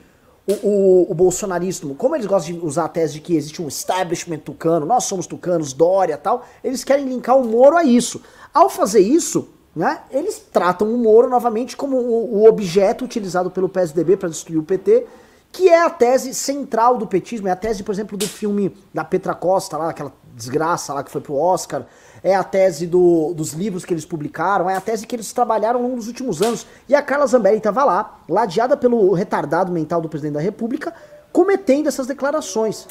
[0.47, 3.69] o, o, o, bolsonarismo, como eles gostam de usar a tese de que existe um
[3.69, 8.21] establishment tucano, nós somos tucanos, Dória tal, eles querem linkar o Moro a isso.
[8.53, 13.69] Ao fazer isso, né, eles tratam o Moro novamente como o, o objeto utilizado pelo
[13.69, 15.07] PSDB para destruir o PT,
[15.53, 19.05] que é a tese central do petismo, é a tese, por exemplo, do filme da
[19.05, 21.87] Petra Costa, lá, aquela desgraça lá que foi pro Oscar.
[22.23, 25.79] É a tese do, dos livros que eles publicaram, é a tese que eles trabalharam
[25.79, 26.67] ao longo dos últimos anos.
[26.89, 30.95] E a Carla Zambelli estava lá, ladeada pelo retardado mental do presidente da República,
[31.33, 32.87] cometendo essas declarações.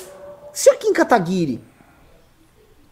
[0.53, 1.61] Senhor Kim Kataguiri,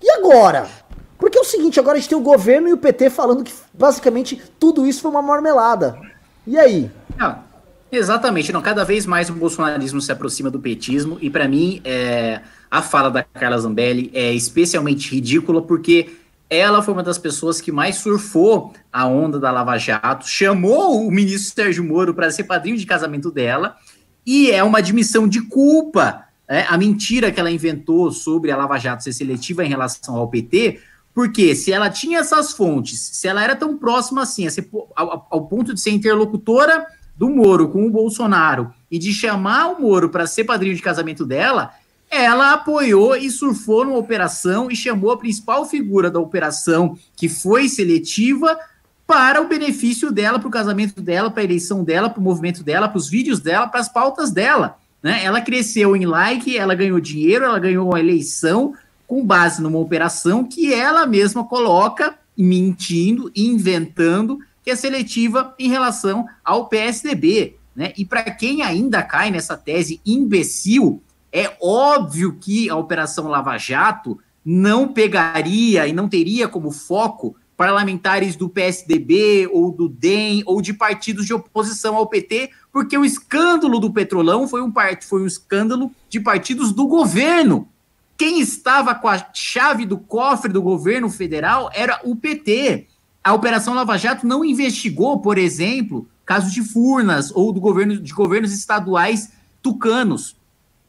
[0.02, 0.70] e agora?
[1.18, 3.54] Porque é o seguinte, agora a gente tem o governo e o PT falando que
[3.74, 6.00] basicamente tudo isso foi uma marmelada.
[6.48, 6.90] E aí?
[7.20, 7.40] Ah,
[7.92, 8.62] exatamente, não.
[8.62, 12.40] Cada vez mais o bolsonarismo se aproxima do petismo e para mim é,
[12.72, 16.10] a fala da Carla Zambelli é especialmente ridícula porque
[16.50, 21.12] ela foi uma das pessoas que mais surfou a onda da Lava Jato, chamou o
[21.12, 23.76] ministro Sérgio Moro para ser padrinho de casamento dela
[24.26, 28.80] e é uma admissão de culpa é, a mentira que ela inventou sobre a Lava
[28.80, 30.80] Jato ser seletiva em relação ao PT,
[31.14, 34.48] porque se ela tinha essas fontes, se ela era tão próxima assim,
[34.96, 39.80] ao, ao, ponto de ser interlocutora do Moro com o Bolsonaro e de chamar o
[39.80, 41.72] Moro para ser padrinho de casamento dela,
[42.10, 47.70] ela apoiou e surfou numa operação e chamou a principal figura da operação, que foi
[47.70, 48.58] seletiva,
[49.10, 52.64] para o benefício dela, para o casamento dela, para a eleição dela, para o movimento
[52.64, 54.78] dela, para os vídeos dela, para as pautas dela.
[55.02, 55.24] Né?
[55.24, 58.76] Ela cresceu em like, ela ganhou dinheiro, ela ganhou uma eleição
[59.08, 66.28] com base numa operação que ela mesma coloca, mentindo, inventando, que é seletiva em relação
[66.46, 67.56] ao PSDB.
[67.76, 67.94] Né?
[67.98, 74.20] E para quem ainda cai nessa tese imbecil, é óbvio que a Operação Lava Jato
[74.44, 80.74] não pegaria e não teria como foco parlamentares do PSDB ou do DEM ou de
[80.74, 85.92] partidos de oposição ao PT, porque o escândalo do Petrolão foi um, foi um escândalo
[86.08, 87.68] de partidos do governo.
[88.18, 92.88] Quem estava com a chave do cofre do governo federal era o PT.
[93.22, 98.14] A Operação Lava Jato não investigou, por exemplo, casos de Furnas ou do governo de
[98.14, 100.39] governos estaduais tucanos.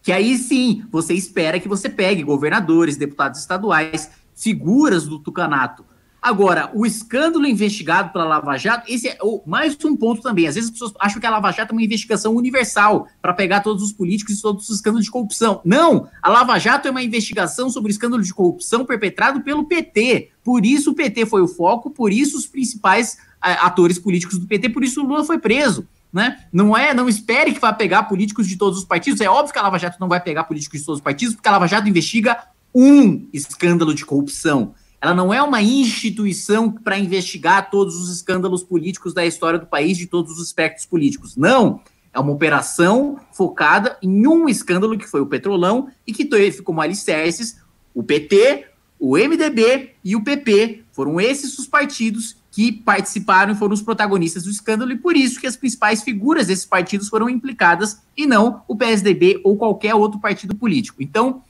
[0.02, 5.84] Que aí sim, você espera que você pegue governadores, deputados estaduais, figuras do tucanato.
[6.22, 10.46] Agora, o escândalo investigado pela Lava Jato, esse é mais um ponto também.
[10.46, 13.60] Às vezes as pessoas acham que a Lava Jato é uma investigação universal para pegar
[13.60, 15.62] todos os políticos e todos os escândalos de corrupção.
[15.64, 16.08] Não!
[16.20, 20.30] A Lava Jato é uma investigação sobre escândalo de corrupção perpetrado pelo PT.
[20.44, 24.68] Por isso o PT foi o foco, por isso os principais atores políticos do PT,
[24.68, 25.88] por isso o Lula foi preso.
[26.12, 26.44] Né?
[26.52, 29.20] Não é, não espere que vá pegar políticos de todos os partidos.
[29.20, 31.48] É óbvio que a Lava Jato não vai pegar políticos de todos os partidos, porque
[31.48, 32.36] a Lava Jato investiga
[32.74, 34.74] um escândalo de corrupção.
[35.00, 39.96] Ela não é uma instituição para investigar todos os escândalos políticos da história do país,
[39.96, 41.36] de todos os aspectos políticos.
[41.36, 41.80] Não.
[42.12, 46.80] É uma operação focada em um escândalo que foi o Petrolão e que teve como
[46.80, 47.60] alicerces
[47.94, 48.66] o PT,
[48.98, 50.84] o MDB e o PP.
[50.92, 55.40] Foram esses os partidos que participaram e foram os protagonistas do escândalo, e por isso
[55.40, 60.18] que as principais figuras desses partidos foram implicadas e não o PSDB ou qualquer outro
[60.18, 61.02] partido político.
[61.02, 61.42] Então,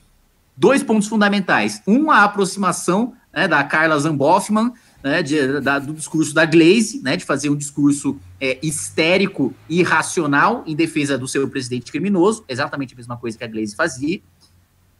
[0.55, 1.81] dois pontos fundamentais.
[1.87, 4.71] Um, a aproximação né, da Carla Zamboffman,
[5.03, 9.79] né, de, da, do discurso da Glaze, né, de fazer um discurso é, histérico e
[9.79, 14.21] irracional em defesa do seu presidente criminoso, exatamente a mesma coisa que a Glaze fazia,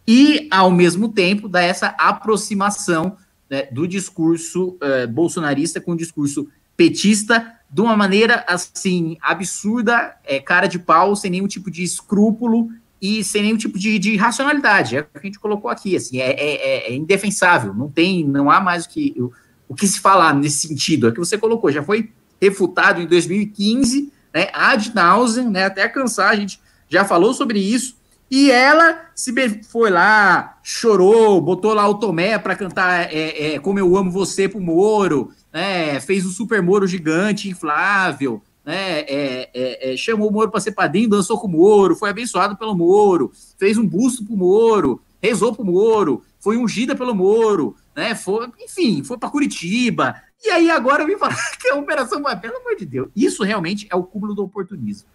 [0.07, 3.15] e, ao mesmo tempo, dar essa aproximação
[3.51, 10.39] né, do discurso é, bolsonarista com o discurso petista de uma maneira, assim, absurda, é,
[10.39, 12.69] cara de pau, sem nenhum tipo de escrúpulo
[13.01, 14.95] e sem nenhum tipo de, de racionalidade.
[14.95, 18.25] É o que a gente colocou aqui, assim, é, é, é, é indefensável, não tem,
[18.25, 19.31] não há mais o que, o,
[19.67, 21.07] o que se falar nesse sentido.
[21.07, 22.09] É o que você colocou, já foi
[22.41, 26.59] refutado em 2015, né, ad nauseam, né, até cansar, a gente
[26.89, 27.97] já falou sobre isso,
[28.31, 29.33] e ela se
[29.65, 34.47] foi lá, chorou, botou lá o Tomé para cantar é, é, Como Eu Amo Você
[34.47, 40.31] pro Moro, né, fez o Super Moro gigante, inflável, né, é, é, é, chamou o
[40.31, 44.23] Moro para ser padrinho, dançou com o Moro, foi abençoado pelo Moro, fez um busto
[44.23, 49.17] para o Moro, rezou para o Moro, foi ungida pelo Moro, né, foi, enfim, foi
[49.17, 50.15] para Curitiba.
[50.43, 53.87] E aí agora vem falar que a operação vai, pelo amor de Deus, isso realmente
[53.89, 55.09] é o cúmulo do oportunismo.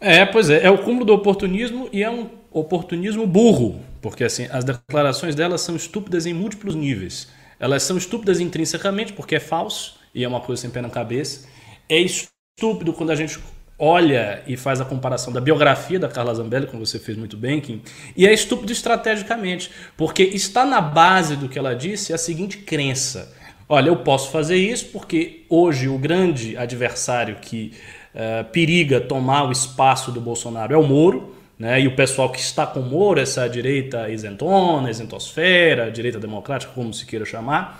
[0.00, 4.48] É, pois é, é o cúmulo do oportunismo e é um oportunismo burro, porque assim,
[4.50, 7.28] as declarações delas são estúpidas em múltiplos níveis.
[7.58, 11.46] Elas são estúpidas intrinsecamente, porque é falso, e é uma coisa sem pé na cabeça.
[11.86, 13.38] É estúpido quando a gente
[13.78, 17.60] olha e faz a comparação da biografia da Carla Zambelli, como você fez muito bem,
[17.60, 17.82] Kim,
[18.16, 23.34] e é estúpido estrategicamente, porque está na base do que ela disse a seguinte crença.
[23.68, 27.72] Olha, eu posso fazer isso porque hoje o grande adversário que
[28.14, 31.80] uh, periga tomar o espaço do Bolsonaro é o Moro, né?
[31.80, 36.92] E o pessoal que está com o Moro, essa direita isentona, isentosfera, direita democrática, como
[36.94, 37.78] se queira chamar.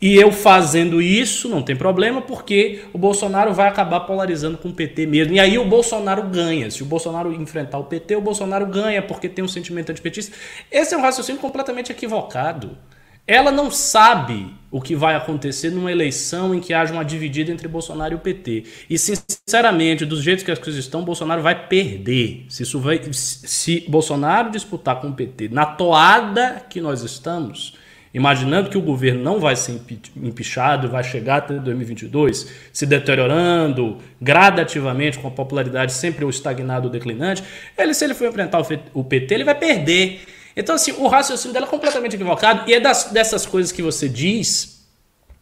[0.00, 4.72] E eu fazendo isso não tem problema, porque o Bolsonaro vai acabar polarizando com o
[4.72, 5.34] PT mesmo.
[5.34, 6.70] E aí o Bolsonaro ganha.
[6.70, 10.34] Se o Bolsonaro enfrentar o PT, o Bolsonaro ganha, porque tem um sentimento antipetista.
[10.72, 12.78] Esse é um raciocínio completamente equivocado.
[13.30, 17.68] Ela não sabe o que vai acontecer numa eleição em que haja uma dividida entre
[17.68, 18.64] Bolsonaro e o PT.
[18.90, 22.46] E sinceramente, dos jeitos que as coisas estão, Bolsonaro vai perder.
[22.48, 27.76] Se, isso vai, se Bolsonaro disputar com o PT na toada que nós estamos,
[28.12, 29.80] imaginando que o governo não vai ser
[30.16, 36.92] empichado, vai chegar até 2022, se deteriorando gradativamente, com a popularidade sempre ou estagnado ou
[36.92, 37.44] declinante,
[37.78, 38.60] ele, se ele for enfrentar
[38.92, 40.20] o PT, ele vai perder.
[40.56, 44.08] Então, assim, o raciocínio dela é completamente equivocado e é das, dessas coisas que você
[44.08, 44.86] diz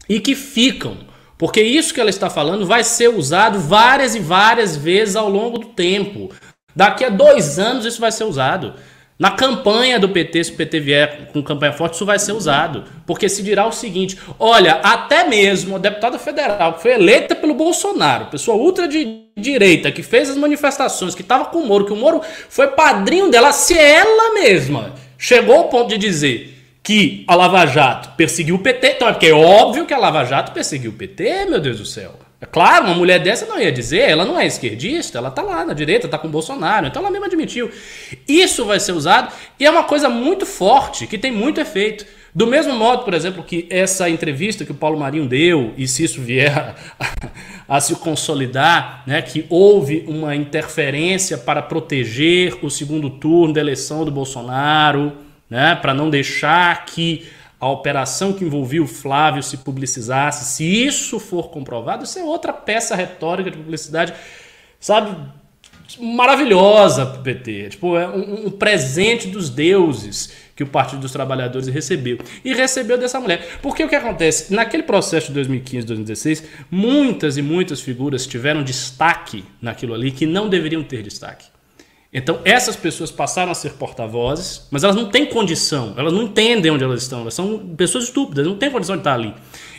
[0.08, 0.98] e que ficam.
[1.36, 5.58] Porque isso que ela está falando vai ser usado várias e várias vezes ao longo
[5.58, 6.30] do tempo.
[6.74, 8.74] Daqui a dois anos isso vai ser usado.
[9.18, 12.84] Na campanha do PT, se o PT vier com campanha forte, isso vai ser usado.
[13.04, 17.54] Porque se dirá o seguinte: olha, até mesmo a deputada federal que foi eleita pelo
[17.54, 21.92] Bolsonaro, pessoa ultra de direita, que fez as manifestações, que estava com o Moro, que
[21.92, 27.34] o Moro foi padrinho dela, se ela mesma chegou ao ponto de dizer que a
[27.34, 30.92] Lava Jato perseguiu o PT, então é porque é óbvio que a Lava Jato perseguiu
[30.92, 32.27] o PT, meu Deus do céu.
[32.40, 35.64] É claro, uma mulher dessa não ia dizer, ela não é esquerdista, ela tá lá
[35.64, 37.68] na direita, tá com o Bolsonaro, então ela mesmo admitiu.
[38.28, 42.06] Isso vai ser usado e é uma coisa muito forte, que tem muito efeito.
[42.32, 46.04] Do mesmo modo, por exemplo, que essa entrevista que o Paulo Marinho deu, e se
[46.04, 53.10] isso vier a, a, se consolidar, né, que houve uma interferência para proteger o segundo
[53.10, 55.14] turno da eleição do Bolsonaro,
[55.50, 57.26] né, para não deixar que
[57.60, 62.52] a operação que envolvia o Flávio se publicizasse, se isso for comprovado, isso é outra
[62.52, 64.14] peça retórica de publicidade,
[64.78, 65.16] sabe,
[66.00, 67.68] maravilhosa para o PT.
[67.70, 72.18] Tipo, é um, um, presente dos deuses que o Partido dos Trabalhadores recebeu.
[72.44, 73.58] E recebeu dessa mulher.
[73.62, 74.52] Porque o que acontece?
[74.52, 80.48] Naquele processo de 2015, 2016, muitas e muitas figuras tiveram destaque naquilo ali que não
[80.48, 81.46] deveriam ter destaque.
[82.10, 86.70] Então, essas pessoas passaram a ser porta-vozes, mas elas não têm condição, elas não entendem
[86.70, 89.34] onde elas estão, elas são pessoas estúpidas, não têm condição de estar ali.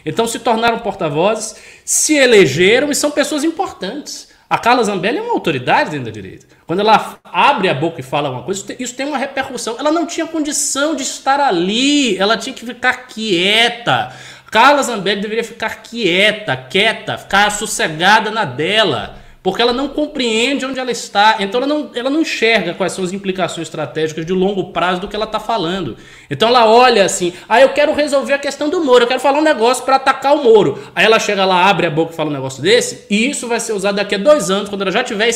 [0.06, 4.30] Então, se tornaram porta-vozes, se elegeram e são pessoas importantes.
[4.48, 6.46] A Carla Zambelli é uma autoridade dentro da direita.
[6.68, 9.76] Quando ela abre a boca e fala alguma coisa, isso tem uma repercussão.
[9.80, 14.12] Ela não tinha condição de estar ali, ela tinha que ficar quieta.
[14.52, 20.80] Carla Zambelli deveria ficar quieta, quieta, ficar sossegada na dela porque ela não compreende onde
[20.80, 24.72] ela está, então ela não, ela não enxerga quais são as implicações estratégicas de longo
[24.72, 25.96] prazo do que ela está falando.
[26.30, 29.40] Então ela olha assim, ah, eu quero resolver a questão do Moro, eu quero falar
[29.40, 30.80] um negócio para atacar o Moro.
[30.94, 33.60] Aí ela chega lá, abre a boca e fala um negócio desse, e isso vai
[33.60, 35.30] ser usado daqui a dois anos, quando ela já tiver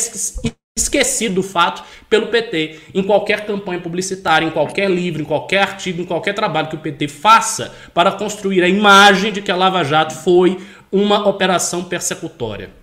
[0.78, 6.02] esquecido do fato pelo PT, em qualquer campanha publicitária, em qualquer livro, em qualquer artigo,
[6.02, 9.82] em qualquer trabalho que o PT faça para construir a imagem de que a Lava
[9.84, 10.58] Jato foi
[10.92, 12.83] uma operação persecutória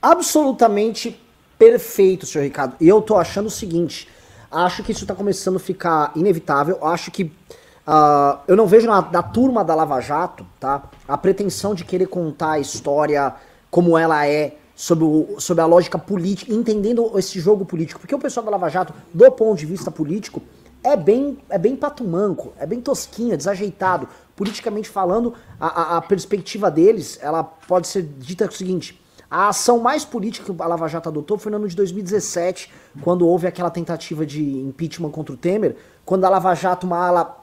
[0.00, 1.20] absolutamente
[1.58, 2.76] perfeito, senhor Ricardo.
[2.80, 4.08] E eu tô achando o seguinte:
[4.50, 6.78] acho que isso tá começando a ficar inevitável.
[6.82, 7.24] Acho que.
[7.86, 10.82] Uh, eu não vejo na, na turma da Lava Jato, tá?
[11.06, 13.34] A pretensão de querer contar a história
[13.70, 17.98] como ela é, sobre, o, sobre a lógica política, entendendo esse jogo político.
[17.98, 20.42] Porque o pessoal da Lava Jato, do ponto de vista político,
[20.84, 24.06] é bem, é bem patumanco, é bem tosquinho, é desajeitado.
[24.36, 29.00] Politicamente falando, a, a, a perspectiva deles, ela pode ser dita o seguinte
[29.30, 32.70] a ação mais política que a Lava Jato adotou foi no ano de 2017,
[33.02, 37.36] quando houve aquela tentativa de impeachment contra o Temer, quando a Lava Jato, uma ala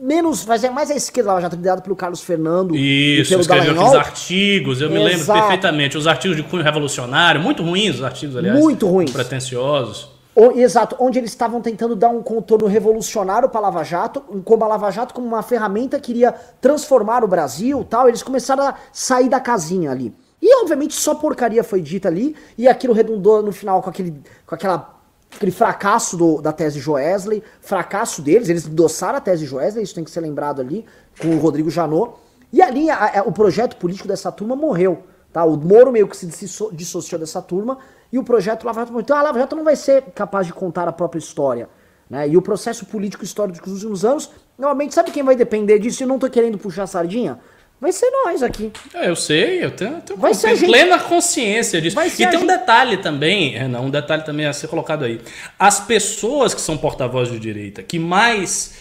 [0.00, 2.76] menos, mas é mais a esquerda, Lava Jato, liderada pelo Carlos Fernando.
[2.76, 5.10] Isso, pelo escreveu aqueles artigos, eu me Exato.
[5.10, 5.98] lembro perfeitamente.
[5.98, 8.56] Os artigos de cunho revolucionário, muito ruins os artigos, aliás.
[8.56, 9.10] Muito ruins.
[9.10, 10.16] Pretenciosos.
[10.36, 14.62] O, exato, onde eles estavam tentando dar um contorno revolucionário para a Lava Jato, como
[14.62, 18.74] a Lava Jato como uma ferramenta que iria transformar o Brasil tal, eles começaram a
[18.92, 20.14] sair da casinha ali.
[20.40, 24.54] E obviamente só porcaria foi dita ali, e aquilo redundou no final com aquele, com
[24.54, 25.00] aquela,
[25.34, 30.04] aquele fracasso do, da tese Joesley, fracasso deles, eles endossaram a tese Joesley, isso tem
[30.04, 30.84] que ser lembrado ali,
[31.20, 32.14] com o Rodrigo Janot.
[32.52, 35.02] E ali a, a, o projeto político dessa turma morreu.
[35.32, 35.44] Tá?
[35.44, 36.26] O Moro meio que se
[36.72, 37.78] dissociou dessa turma
[38.10, 39.02] e o projeto Lava Jato morreu.
[39.02, 41.68] Então a Lava Jato não vai ser capaz de contar a própria história.
[42.08, 42.28] Né?
[42.28, 46.02] E o processo político histórico dos últimos anos, normalmente, sabe quem vai depender disso?
[46.02, 47.38] Eu não tô querendo puxar a sardinha.
[47.80, 48.72] Vai ser nós aqui.
[48.92, 50.18] É, eu sei, eu tenho, tenho
[50.66, 51.96] plena consciência disso.
[52.00, 55.20] e tem um detalhe também, Renan, um detalhe também a ser colocado aí.
[55.56, 58.78] As pessoas que são porta-voz de direita, que mais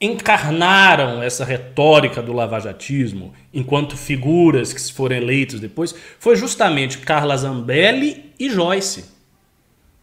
[0.00, 8.32] encarnaram essa retórica do lavajatismo enquanto figuras que foram eleitos depois, foi justamente Carla Zambelli
[8.38, 9.06] e Joyce.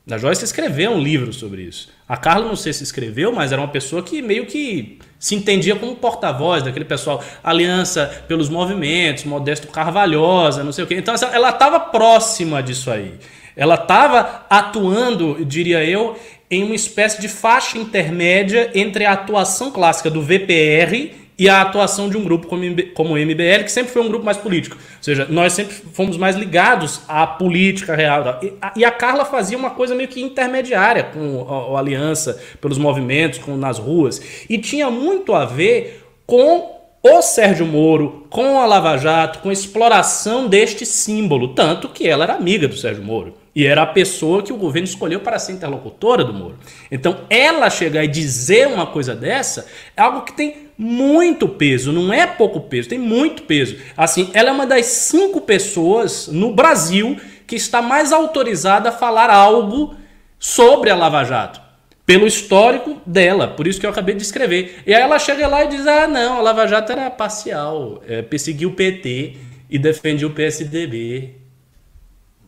[0.10, 1.90] A Joyce escreveu um livro sobre isso.
[2.08, 5.76] A Carla não sei se escreveu, mas era uma pessoa que meio que se entendia
[5.76, 10.95] como porta-voz daquele pessoal, Aliança pelos Movimentos, Modesto Carvalhosa, não sei o quê.
[10.95, 13.13] Então ela estava próxima disso aí.
[13.55, 16.18] Ela estava atuando, diria eu,
[16.51, 22.10] em uma espécie de faixa intermédia entre a atuação clássica do VPR e a atuação
[22.10, 24.78] de um grupo como, o MBL, que sempre foi um grupo mais político.
[24.78, 28.40] Ou seja, nós sempre fomos mais ligados à política real.
[28.42, 32.42] E a, e a Carla fazia uma coisa meio que intermediária com a, a Aliança
[32.62, 34.22] pelos movimentos, com nas ruas.
[34.50, 36.74] E tinha muito a ver com
[37.04, 41.50] o Sérgio Moro, com a Lava Jato, com a exploração deste símbolo.
[41.50, 43.45] Tanto que ela era amiga do Sérgio Moro.
[43.56, 46.60] E era a pessoa que o governo escolheu para ser interlocutora do Moro.
[46.91, 52.12] Então, ela chegar e dizer uma coisa dessa é algo que tem muito peso, não
[52.12, 53.78] é pouco peso, tem muito peso.
[53.95, 59.30] Assim, ela é uma das cinco pessoas no Brasil que está mais autorizada a falar
[59.30, 59.95] algo
[60.38, 61.62] sobre a Lava Jato.
[62.06, 64.84] Pelo histórico dela, por isso que eu acabei de escrever.
[64.86, 68.22] E aí ela chega lá e diz: ah, não, a Lava Jato era parcial, é,
[68.22, 69.38] perseguiu o PT
[69.70, 71.45] e defendia o PSDB.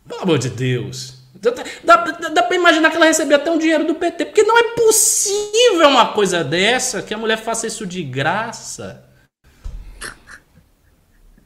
[0.07, 1.17] Pelo amor de Deus.
[1.41, 1.51] Dá,
[1.83, 4.63] dá, dá pra imaginar que ela recebia até um dinheiro do PT, porque não é
[4.75, 9.03] possível uma coisa dessa, que a mulher faça isso de graça.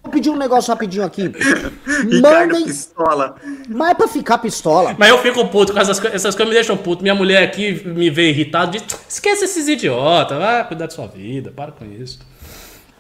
[0.03, 1.31] Vou pedir um negócio rapidinho aqui.
[2.21, 2.65] Mandem.
[2.65, 3.35] pistola.
[3.69, 4.95] Mas é pra ficar pistola.
[4.97, 7.03] Mas eu fico puto com essas, essas coisas, me deixam puto.
[7.03, 11.51] Minha mulher aqui me vê irritado, diz: esquece esses idiotas, vai cuidar da sua vida,
[11.51, 12.19] para com isso.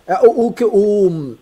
[0.05, 1.37] É, o, o, o,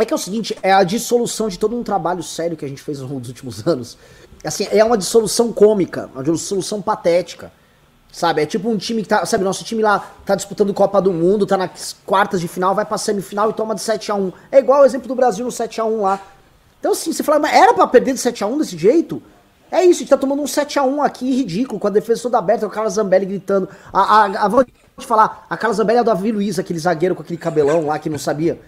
[0.00, 2.68] é que é o seguinte, é a dissolução de todo um trabalho sério que a
[2.68, 3.98] gente fez dos últimos anos.
[4.44, 7.52] Assim, é uma dissolução cômica, uma dissolução patética.
[8.12, 8.42] Sabe?
[8.42, 9.24] É tipo um time que tá.
[9.24, 12.84] Sabe, nosso time lá tá disputando Copa do Mundo, tá nas quartas de final, vai
[12.84, 14.32] pra semifinal e toma de 7x1.
[14.50, 16.20] É igual o exemplo do Brasil no 7x1 lá.
[16.80, 19.22] Então, assim, você fala, mas era pra perder de 7x1 desse jeito?
[19.70, 22.66] É isso, a gente tá tomando um 7x1 aqui ridículo, com a defesa toda aberta,
[22.66, 23.68] o Carlos Zambelli gritando.
[23.92, 24.72] A, a, a, vou te
[25.06, 28.10] falar, a Carlos Zambelli é o Davi Luiz, aquele zagueiro com aquele cabelão lá que
[28.10, 28.58] não sabia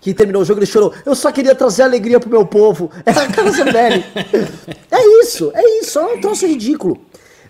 [0.00, 0.92] que terminou o jogo, ele chorou.
[1.04, 2.90] Eu só queria trazer alegria pro meu povo.
[3.04, 4.04] É a Carla Zambelli.
[4.90, 5.98] é isso, é isso.
[5.98, 6.98] É um troço ridículo.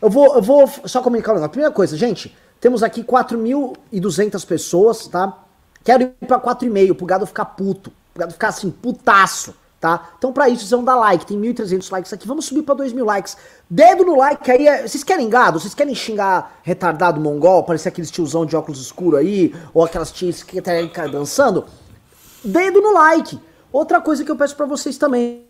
[0.01, 1.51] Eu vou, eu vou só comunicar um negócio.
[1.51, 5.43] Primeira coisa, gente, temos aqui 4.200 pessoas, tá?
[5.85, 7.91] Quero ir pra 4,5 pro gado ficar puto.
[8.13, 10.11] Pro gado ficar assim, putaço, tá?
[10.19, 11.27] Então pra isso vocês vão dar like.
[11.27, 12.27] Tem 1.300 likes aqui.
[12.27, 13.37] Vamos subir pra 2.000 likes.
[13.69, 14.67] Dedo no like aí.
[14.67, 14.89] É...
[14.89, 15.61] Vocês querem gado?
[15.61, 17.65] Vocês querem xingar retardado mongol?
[17.65, 19.55] Parecer aqueles tiozão de óculos escuros aí?
[19.73, 20.73] Ou aquelas tias que tá
[21.07, 21.67] dançando?
[22.47, 23.39] Dedo no like.
[23.73, 25.45] Outra coisa que eu peço para vocês também.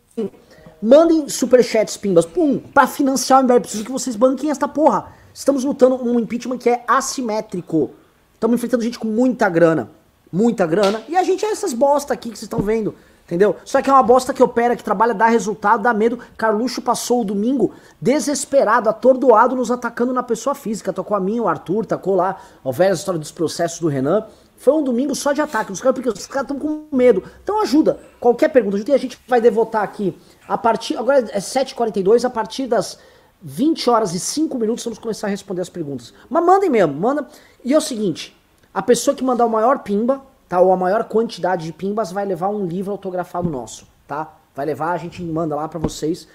[0.83, 3.61] Mandem superchats, pimbas, pum, pra financiar o MBL.
[3.61, 5.13] Preciso que vocês banquem esta porra.
[5.33, 7.91] Estamos lutando um impeachment que é assimétrico.
[8.35, 9.91] Estamos enfrentando gente com muita grana.
[10.33, 11.03] Muita grana.
[11.09, 12.95] E a gente é essas bosta aqui que vocês estão vendo.
[13.27, 13.57] Entendeu?
[13.65, 16.21] Só que é uma bosta que opera, que trabalha, dá resultado, dá medo.
[16.37, 20.93] Carluxo passou o domingo desesperado, atordoado, nos atacando na pessoa física.
[20.93, 24.25] Tocou a mim, o Arthur, tacou lá a velha história dos processos do Renan.
[24.67, 27.23] Foi um domingo só de ataque os caras, porque os caras estão com medo.
[27.41, 28.01] Então ajuda.
[28.19, 30.97] Qualquer pergunta, ajuda e a gente vai devotar aqui a partir.
[30.97, 32.99] Agora é 7h42, a partir das
[33.41, 36.13] 20 horas e 5 minutos vamos começar a responder as perguntas.
[36.29, 37.29] Mas mandem mesmo, manda.
[37.65, 38.37] E é o seguinte:
[38.75, 40.59] a pessoa que mandar o maior pimba, tá?
[40.59, 44.35] Ou a maior quantidade de pimbas vai levar um livro autografado nosso, tá?
[44.53, 46.27] Vai levar, a gente manda lá para vocês.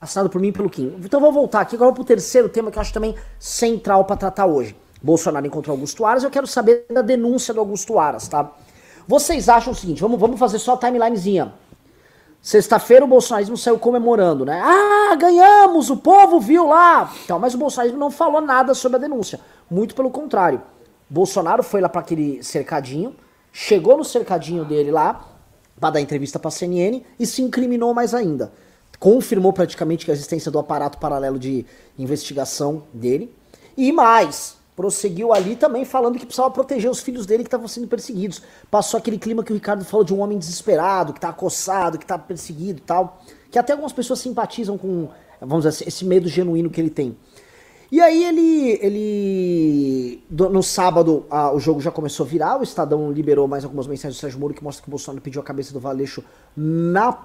[0.00, 0.94] Assinado por mim e pelo Kim.
[1.04, 4.46] Então vou voltar aqui agora pro terceiro tema que eu acho também central para tratar
[4.46, 4.76] hoje.
[5.02, 8.52] Bolsonaro encontrou Augusto Aras, eu quero saber da denúncia do Augusto Aras, tá?
[9.06, 11.52] Vocês acham o seguinte, vamos, vamos fazer só a timelinezinha.
[12.40, 14.60] Sexta-feira o bolsonarismo saiu comemorando, né?
[14.64, 17.12] Ah, ganhamos, o povo viu lá.
[17.24, 19.38] Então, mas o bolsonarismo não falou nada sobre a denúncia.
[19.70, 20.60] Muito pelo contrário.
[21.08, 23.14] Bolsonaro foi lá para aquele cercadinho,
[23.52, 25.24] chegou no cercadinho dele lá,
[25.78, 28.52] para dar entrevista para a CNN e se incriminou mais ainda.
[28.98, 31.66] Confirmou praticamente a existência do aparato paralelo de
[31.98, 33.34] investigação dele.
[33.76, 37.86] E mais, prosseguiu ali também falando que precisava proteger os filhos dele que estavam sendo
[37.86, 38.42] perseguidos.
[38.70, 42.06] Passou aquele clima que o Ricardo falou de um homem desesperado, que tá acossado, que
[42.06, 43.20] tá perseguido e tal.
[43.50, 45.08] Que até algumas pessoas simpatizam com,
[45.40, 47.16] vamos dizer, esse medo genuíno que ele tem.
[47.92, 53.12] E aí ele, ele no sábado a, o jogo já começou a virar, o Estadão
[53.12, 55.74] liberou mais algumas mensagens do Sérgio Moro que mostra que o Bolsonaro pediu a cabeça
[55.74, 56.24] do Valeixo
[56.56, 57.22] na,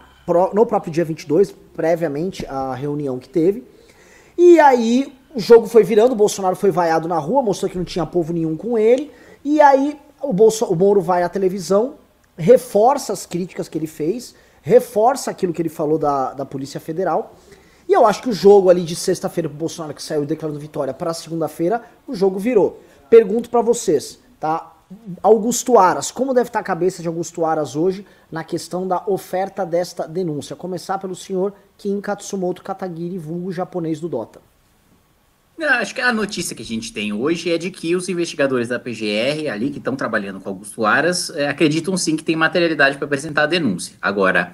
[0.53, 3.63] no próprio dia 22, previamente à reunião que teve.
[4.37, 7.85] E aí o jogo foi virando, o Bolsonaro foi vaiado na rua, mostrou que não
[7.85, 9.11] tinha povo nenhum com ele.
[9.45, 11.93] E aí o, Bolso, o Moro vai à televisão,
[12.35, 14.33] reforça as críticas que ele fez,
[14.63, 17.35] reforça aquilo que ele falou da, da Polícia Federal.
[17.87, 20.91] E eu acho que o jogo ali de sexta-feira pro Bolsonaro, que saiu declarando vitória,
[20.91, 22.81] para segunda-feira, o jogo virou.
[23.07, 24.73] Pergunto para vocês, tá?
[25.21, 29.63] Augusto Aras, como deve estar a cabeça de Augusto Aras hoje na questão da oferta
[29.63, 30.55] desta denúncia?
[30.55, 34.46] Começar pelo senhor Kim Katsumoto Katagiri, vulgo japonês do Dota.
[35.59, 38.77] Acho que a notícia que a gente tem hoje é de que os investigadores da
[38.77, 43.05] PGR, ali que estão trabalhando com Augusto Aras, é, acreditam sim que tem materialidade para
[43.05, 43.95] apresentar a denúncia.
[43.99, 44.53] Agora,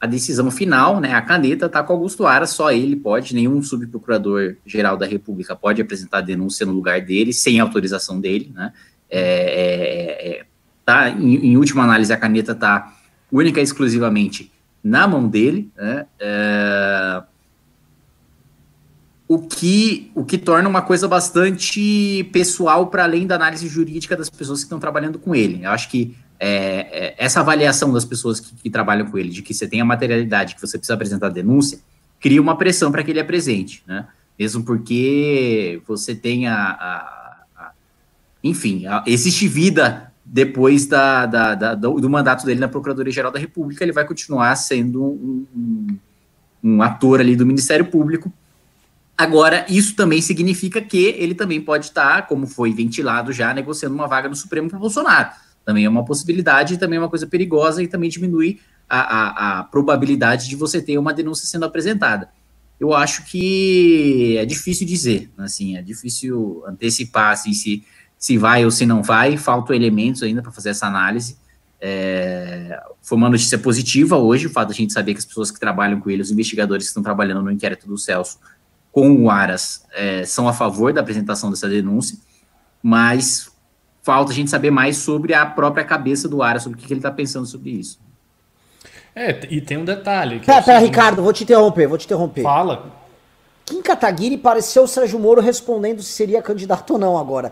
[0.00, 4.96] a decisão final, né, a caneta está com Augusto Aras, só ele pode, nenhum subprocurador-geral
[4.96, 8.72] da República pode apresentar a denúncia no lugar dele, sem autorização dele, né,
[9.10, 10.44] é, é, é
[10.84, 12.94] tá, em, em, última análise, a caneta está
[13.32, 14.52] única e exclusivamente
[14.82, 17.22] na mão dele, né, é,
[19.26, 24.28] o que, o que torna uma coisa bastante pessoal para além da análise jurídica das
[24.28, 25.64] pessoas que estão trabalhando com ele.
[25.64, 29.40] Eu acho que é, é, essa avaliação das pessoas que, que, trabalham com ele, de
[29.40, 31.78] que você tem a materialidade, que você precisa apresentar denúncia,
[32.20, 34.06] cria uma pressão para que ele apresente, né?
[34.38, 36.56] Mesmo porque você tem a.
[36.56, 37.70] a, a
[38.42, 43.38] enfim, a, existe vida depois da, da, da do, do, mandato dele na Procuradoria-Geral da
[43.38, 45.98] República, ele vai continuar sendo um, um,
[46.62, 48.32] um ator ali do Ministério Público
[49.16, 54.08] Agora, isso também significa que ele também pode estar, como foi ventilado já, negociando uma
[54.08, 55.30] vaga no Supremo para Bolsonaro.
[55.64, 59.64] Também é uma possibilidade, também é uma coisa perigosa e também diminui a, a, a
[59.64, 62.28] probabilidade de você ter uma denúncia sendo apresentada.
[62.78, 67.84] Eu acho que é difícil dizer, assim, é difícil antecipar assim, se,
[68.18, 71.38] se vai ou se não vai, faltam elementos ainda para fazer essa análise.
[71.80, 75.50] É, foi uma notícia positiva hoje, o fato de a gente saber que as pessoas
[75.50, 78.38] que trabalham com ele, os investigadores que estão trabalhando no inquérito do Celso,
[78.94, 82.16] com o Aras é, são a favor da apresentação dessa denúncia,
[82.80, 83.50] mas
[84.04, 86.92] falta a gente saber mais sobre a própria cabeça do Aras, sobre o que, que
[86.92, 87.98] ele está pensando sobre isso.
[89.12, 90.38] É, e tem um detalhe.
[90.38, 92.42] Pera, pera, Ricardo, vou te interromper, vou te interromper.
[92.42, 92.92] Fala.
[93.66, 97.50] Kim Kataguiri pareceu o Sérgio Moro respondendo se seria candidato ou não agora.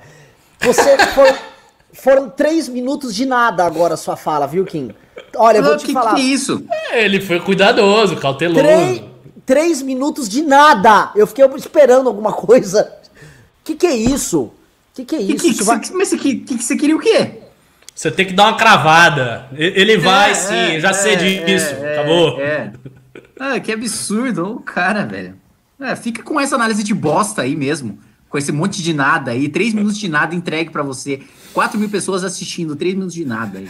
[0.60, 1.38] Você for,
[1.92, 4.94] foram três minutos de nada agora a sua fala, viu, Kim?
[5.34, 6.14] Olha, eu vou te que falar.
[6.14, 6.64] Que é isso?
[6.92, 8.60] É, ele foi cuidadoso, cauteloso.
[8.60, 9.02] Três,
[9.44, 11.10] Três minutos de nada.
[11.14, 12.92] Eu fiquei esperando alguma coisa.
[13.64, 14.52] Que que é isso?
[14.94, 15.36] Que que é isso?
[15.36, 15.80] Que, que, vai...
[15.92, 17.40] Mas você, que, que, você queria o quê?
[17.94, 19.48] Você tem que dar uma cravada.
[19.52, 21.74] Ele vai é, sim, é, já é, sei disso.
[21.74, 22.40] É, Acabou.
[22.40, 22.72] É.
[23.38, 25.36] Ah, que absurdo, o cara, velho.
[25.80, 27.98] É, fica com essa análise de bosta aí mesmo.
[28.28, 29.48] Com esse monte de nada aí.
[29.48, 31.22] Três minutos de nada entregue para você.
[31.52, 32.76] Quatro mil pessoas assistindo.
[32.76, 33.68] Três minutos de nada aí.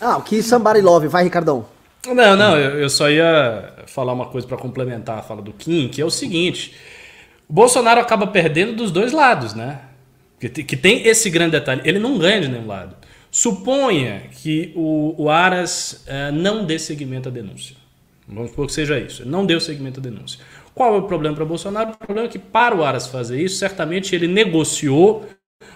[0.00, 1.08] Ah, o que Somebody Love.
[1.08, 1.66] Vai, Ricardão.
[2.06, 6.00] Não, não, eu, só ia falar uma coisa para complementar a fala do Kim, que
[6.00, 6.74] é o seguinte:
[7.48, 9.80] o Bolsonaro acaba perdendo dos dois lados, né?
[10.40, 11.82] Que, que tem esse grande detalhe.
[11.84, 12.96] Ele não ganha de nenhum lado.
[13.30, 17.76] Suponha que o, o Aras eh, não dê seguimento à denúncia.
[18.26, 19.22] Vamos supor que seja isso.
[19.22, 20.40] Ele não deu seguimento à denúncia.
[20.74, 21.90] Qual é o problema para Bolsonaro?
[21.90, 25.26] O problema é que, para o Aras fazer isso, certamente ele negociou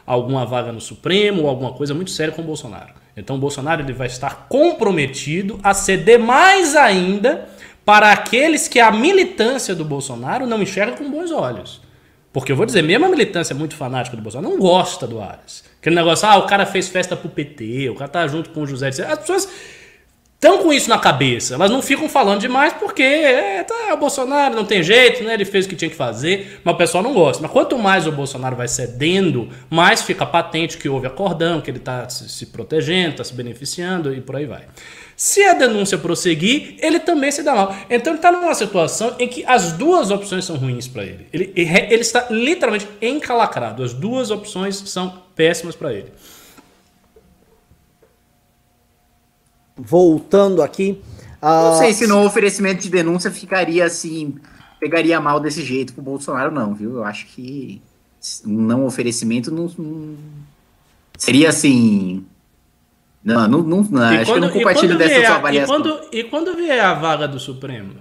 [0.06, 2.94] alguma vaga no Supremo ou alguma coisa muito séria com o Bolsonaro.
[3.16, 7.48] Então o Bolsonaro ele vai estar comprometido a ceder mais ainda
[7.84, 11.80] para aqueles que a militância do Bolsonaro não enxerga com bons olhos.
[12.32, 15.64] Porque eu vou dizer, mesmo a militância muito fanática do Bolsonaro não gosta do Aras.
[15.78, 18.66] Aquele negócio, ah, o cara fez festa pro PT, o cara tá junto com o
[18.66, 18.88] José.
[18.88, 19.48] As pessoas
[20.42, 21.54] estão com isso na cabeça.
[21.54, 25.34] Elas não ficam falando demais porque é, tá, o Bolsonaro não tem jeito, né?
[25.34, 27.40] Ele fez o que tinha que fazer, mas o pessoal não gosta.
[27.40, 31.78] Mas quanto mais o Bolsonaro vai cedendo, mais fica patente que houve acordão, que ele
[31.78, 34.62] está se, se, protegendo, está se beneficiando e por aí vai.
[35.16, 37.76] Se a denúncia prosseguir, ele também se dá mal.
[37.88, 41.28] Então ele está numa situação em que as duas opções são ruins para ele.
[41.32, 41.52] ele.
[41.54, 43.84] Ele está literalmente encalacrado.
[43.84, 46.12] As duas opções são péssimas para ele.
[49.76, 51.00] Voltando aqui.
[51.40, 51.70] Uh...
[51.70, 54.34] Não sei se no oferecimento de denúncia ficaria assim,
[54.80, 56.96] pegaria mal desse jeito pro Bolsonaro, não, viu?
[56.96, 57.82] Eu acho que
[58.46, 60.16] um não oferecimento não, não
[61.16, 62.24] seria assim.
[63.24, 65.76] Não, não, não, não acho quando, que eu não compartilho dessa vier, sua avaliação.
[65.76, 67.94] E quando, e quando vier a vaga do Supremo?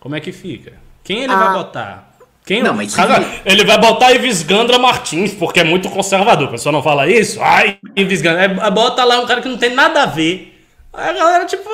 [0.00, 0.78] Como é que fica?
[1.04, 1.36] Quem ele ah.
[1.36, 2.11] vai botar?
[2.44, 6.48] Quem não, mas cara, ele vai botar Ives Gandra Martins, porque é muito conservador.
[6.48, 7.40] O pessoal não fala isso?
[7.40, 8.44] Ai, Ives Gandra.
[8.44, 10.48] É, bota lá um cara que não tem nada a ver.
[10.92, 11.68] Aí a galera, tipo,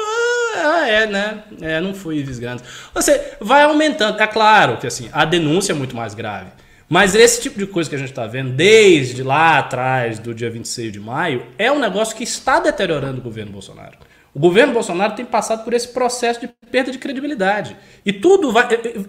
[0.56, 1.42] ah, é, né?
[1.62, 2.64] É, não foi Ives Gandra.
[2.94, 4.20] Você vai aumentando.
[4.20, 6.50] É claro que assim, a denúncia é muito mais grave.
[6.88, 10.50] Mas esse tipo de coisa que a gente está vendo desde lá atrás, do dia
[10.50, 13.98] 26 de maio, é um negócio que está deteriorando o governo Bolsonaro.
[14.38, 17.76] O governo Bolsonaro tem passado por esse processo de perda de credibilidade.
[18.06, 18.68] E tudo vai,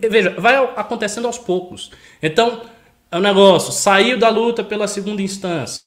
[0.10, 1.92] veja, vai acontecendo aos poucos.
[2.20, 2.64] Então,
[3.12, 5.84] é um negócio, saiu da luta pela segunda instância,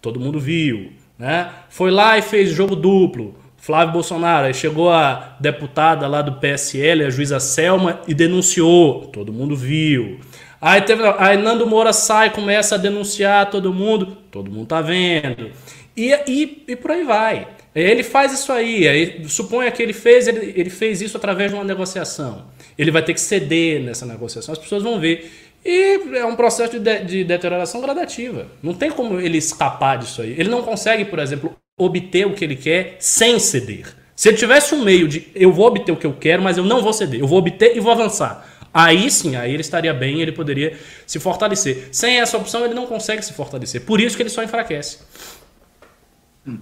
[0.00, 1.50] todo mundo viu, né?
[1.68, 3.34] Foi lá e fez jogo duplo.
[3.56, 9.32] Flávio Bolsonaro, aí chegou a deputada lá do PSL, a juíza Selma, e denunciou, todo
[9.32, 10.20] mundo viu.
[10.60, 15.50] Aí, teve, aí Nando Moura sai, começa a denunciar todo mundo, todo mundo tá vendo.
[15.96, 17.48] E, e, e por aí vai.
[17.82, 21.56] Ele faz isso aí, aí suponha que ele fez, ele, ele fez isso através de
[21.56, 22.46] uma negociação.
[22.76, 25.30] Ele vai ter que ceder nessa negociação, as pessoas vão ver.
[25.64, 28.46] E é um processo de, de, de deterioração gradativa.
[28.62, 30.34] Não tem como ele escapar disso aí.
[30.38, 33.86] Ele não consegue, por exemplo, obter o que ele quer sem ceder.
[34.16, 36.64] Se ele tivesse um meio de eu vou obter o que eu quero, mas eu
[36.64, 38.48] não vou ceder, eu vou obter e vou avançar.
[38.72, 40.76] Aí sim, aí ele estaria bem, ele poderia
[41.06, 41.88] se fortalecer.
[41.90, 43.82] Sem essa opção, ele não consegue se fortalecer.
[43.82, 44.98] Por isso que ele só enfraquece.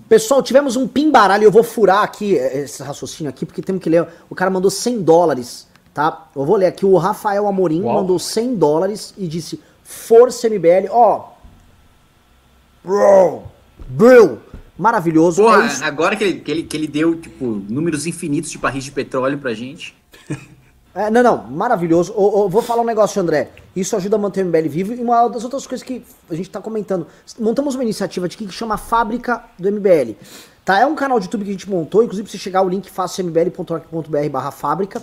[0.09, 1.45] Pessoal, tivemos um pimbaralho.
[1.45, 4.07] Eu vou furar aqui eh, esse raciocínio aqui, porque temos que ler.
[4.29, 6.29] O cara mandou 100 dólares, tá?
[6.35, 6.85] Eu vou ler aqui.
[6.85, 7.95] O Rafael Amorim Uau.
[7.95, 10.91] mandou 100 dólares e disse: Força MBL.
[10.91, 11.31] Ó.
[12.85, 13.43] Bro.
[13.89, 14.41] Bro.
[14.79, 15.43] Maravilhoso.
[15.43, 18.85] Porra, é agora que ele, que, ele, que ele deu, tipo, números infinitos de barris
[18.85, 19.97] de petróleo pra gente.
[20.97, 22.15] É, não, não, maravilhoso.
[22.17, 23.51] Eu, eu vou falar um negócio, André.
[23.77, 24.95] Isso ajuda a manter o MBL vivo.
[24.95, 27.07] E uma das outras coisas que a gente tá comentando.
[27.39, 30.13] Montamos uma iniciativa aqui que chama Fábrica do MBL.
[30.65, 30.81] Tá?
[30.81, 32.03] É um canal de YouTube que a gente montou.
[32.03, 35.03] Inclusive, se chegar o link, faça mbl.org.br barra fábrica.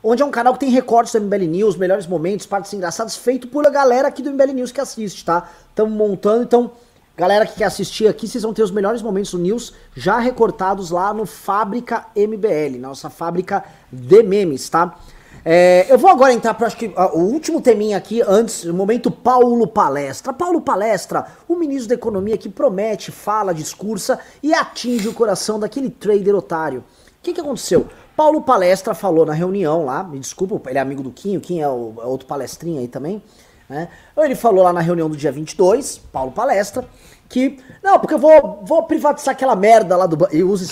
[0.00, 3.48] Onde é um canal que tem recortes do MBL News, melhores momentos, partes engraçadas, feito
[3.48, 5.48] por a galera aqui do MBL News que assiste, tá?
[5.70, 6.70] Estamos montando, então
[7.14, 10.90] Galera que quer assistir aqui, vocês vão ter os melhores momentos do News já recortados
[10.90, 13.62] lá no Fábrica MBL, nossa fábrica
[13.92, 14.96] de memes, tá?
[15.44, 19.10] É, eu vou agora entrar para acho que o último teminha aqui, antes, o momento
[19.10, 20.32] Paulo Palestra.
[20.32, 25.90] Paulo Palestra, o ministro da Economia que promete, fala, discursa e atinge o coração daquele
[25.90, 26.80] trader otário.
[26.80, 27.88] O que, que aconteceu?
[28.16, 31.68] Paulo Palestra falou na reunião lá, me desculpa, ele é amigo do Quinho, Quinho é,
[31.68, 33.22] o, é outro palestrinho aí também,
[33.68, 33.88] né?
[34.16, 36.86] Ele falou lá na reunião do dia 22, Paulo Palestra,
[37.28, 40.28] que, não, porque eu vou, vou privatizar aquela merda lá do...
[40.30, 40.66] Ele usa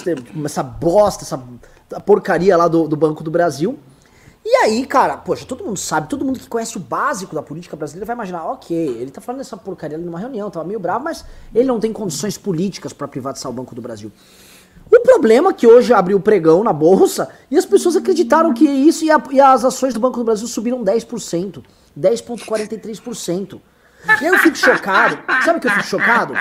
[0.44, 1.42] essa bosta, essa
[2.00, 3.78] porcaria lá do, do Banco do Brasil,
[4.53, 7.76] e aí, cara, poxa, todo mundo sabe, todo mundo que conhece o básico da política
[7.76, 11.24] brasileira vai imaginar, ok, ele tá falando dessa porcaria numa reunião, tava meio bravo, mas
[11.55, 14.11] ele não tem condições políticas para privatizar o Banco do Brasil.
[14.90, 18.64] O problema é que hoje abriu o pregão na bolsa e as pessoas acreditaram que
[18.64, 21.62] isso e, a, e as ações do Banco do Brasil subiram 10%,
[21.96, 23.61] 10,43%.
[24.07, 25.18] E aí eu fico chocado.
[25.44, 26.34] Sabe o que eu fico chocado?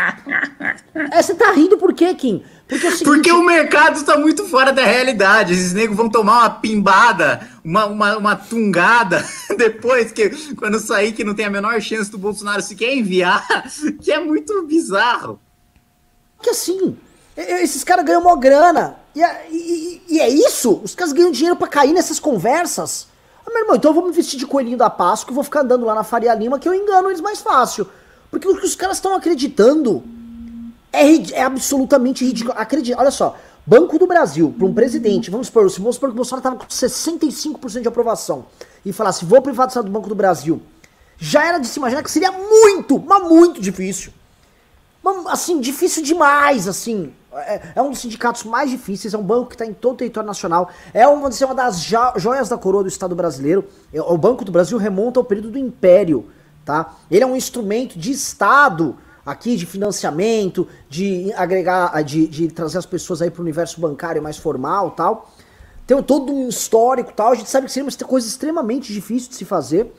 [1.11, 2.43] É, você tá rindo por quê, Kim?
[2.67, 3.05] Porque, é o, seguinte...
[3.05, 5.53] Porque o mercado está muito fora da realidade.
[5.53, 9.25] Esses negros vão tomar uma pimbada, uma, uma, uma tungada
[9.57, 13.45] depois que quando sair que não tem a menor chance do Bolsonaro se quer enviar,
[14.01, 15.39] que é muito bizarro.
[16.41, 16.95] Que assim,
[17.35, 18.97] esses caras ganham uma grana.
[19.15, 20.79] E, é, e, e, é isso?
[20.83, 23.08] Os caras ganham dinheiro para cair nessas conversas.
[23.49, 25.61] Ah, meu irmão, então eu vou me vestir de coelhinho da Páscoa e vou ficar
[25.61, 27.87] andando lá na Faria Lima que eu engano eles mais fácil.
[28.29, 30.03] Porque o que os caras estão acreditando
[30.93, 32.53] é, é absolutamente ridículo.
[32.55, 33.35] Acredita, olha só.
[33.65, 36.55] Banco do Brasil, para um presidente, vamos supor, se vamos supor que o Bolsonaro estava
[36.55, 38.45] com 65% de aprovação
[38.83, 40.59] e falasse, vou privatizar do Banco do Brasil,
[41.19, 44.11] já era de se imaginar que seria muito, mas muito difícil.
[45.27, 47.13] Assim, difícil demais, assim.
[47.31, 49.97] É, é, um dos sindicatos mais difíceis, é um banco que está em todo o
[49.97, 51.81] território nacional, é uma, uma das
[52.17, 53.65] joias da coroa do Estado brasileiro.
[53.93, 56.27] É, o Banco do Brasil remonta ao período do Império,
[56.65, 56.95] tá?
[57.09, 62.85] Ele é um instrumento de Estado aqui de financiamento, de agregar, de, de trazer as
[62.85, 65.31] pessoas aí para o universo bancário mais formal tal.
[65.85, 67.31] Tem todo um histórico tal.
[67.31, 69.91] A gente sabe que seria uma coisa extremamente difícil de se fazer.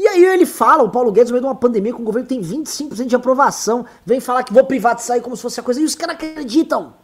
[0.00, 2.26] E aí ele fala, o Paulo Guedes, no meio de uma pandemia com o governo
[2.26, 5.78] tem 25% de aprovação, vem falar que vou privatizar aí como se fosse a coisa,
[5.78, 6.94] e os caras acreditam.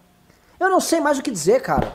[0.59, 1.93] Eu não sei mais o que dizer, cara.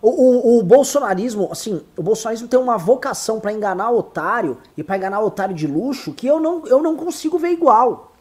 [0.00, 4.96] O, o, o, bolsonarismo, assim, o bolsonarismo tem uma vocação para enganar otário e para
[4.96, 8.12] enganar otário de luxo que eu não, eu não consigo ver igual.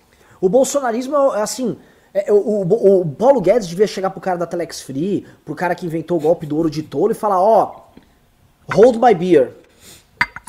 [0.41, 1.77] O bolsonarismo é assim.
[2.11, 5.75] É, o, o, o, Paulo Guedes devia chegar pro cara da Telex Free, pro cara
[5.75, 7.83] que inventou o golpe do ouro de tolo e falar: Ó,
[8.67, 9.64] oh, hold my beer.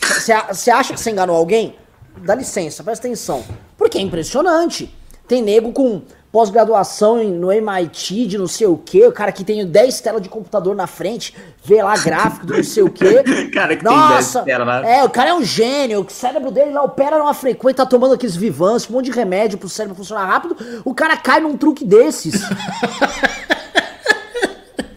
[0.01, 1.77] Você acha que você enganou alguém?
[2.19, 3.45] Dá licença, presta atenção.
[3.77, 4.95] Porque é impressionante.
[5.29, 6.03] Tem nego com
[6.37, 10.29] pós-graduação no MIT de não sei o que, o cara que tem 10 telas de
[10.29, 11.35] computador na frente,
[11.65, 13.23] vê lá gráfico do não sei o que.
[13.51, 14.99] cara que Nossa, tem 10 telas, né?
[14.99, 18.15] É, o cara é um gênio, o cérebro dele lá opera numa frequência, tá tomando
[18.15, 21.87] aqueles vivans, um monte de remédio pro cérebro funcionar rápido, o cara cai num truque
[21.87, 22.35] desses.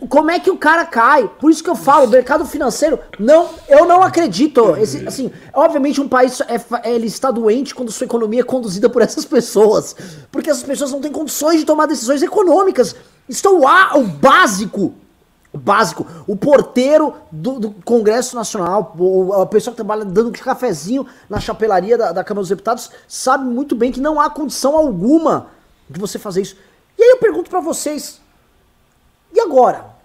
[0.09, 1.29] como é que o cara cai?
[1.39, 4.75] Por isso que eu falo, o mercado financeiro, não, eu não acredito.
[4.75, 9.03] Esse, assim, obviamente um país é, ele está doente quando sua economia é conduzida por
[9.03, 9.95] essas pessoas,
[10.31, 12.95] porque essas pessoas não têm condições de tomar decisões econômicas.
[13.29, 14.95] Estou lá, o básico,
[15.53, 18.95] o básico, o porteiro do, do Congresso Nacional,
[19.39, 23.75] a pessoa que trabalha dando cafezinho na chapelaria da, da Câmara dos Deputados, sabe muito
[23.75, 25.47] bem que não há condição alguma
[25.87, 26.55] de você fazer isso.
[26.97, 28.19] E aí eu pergunto para vocês,
[29.31, 29.98] e agora?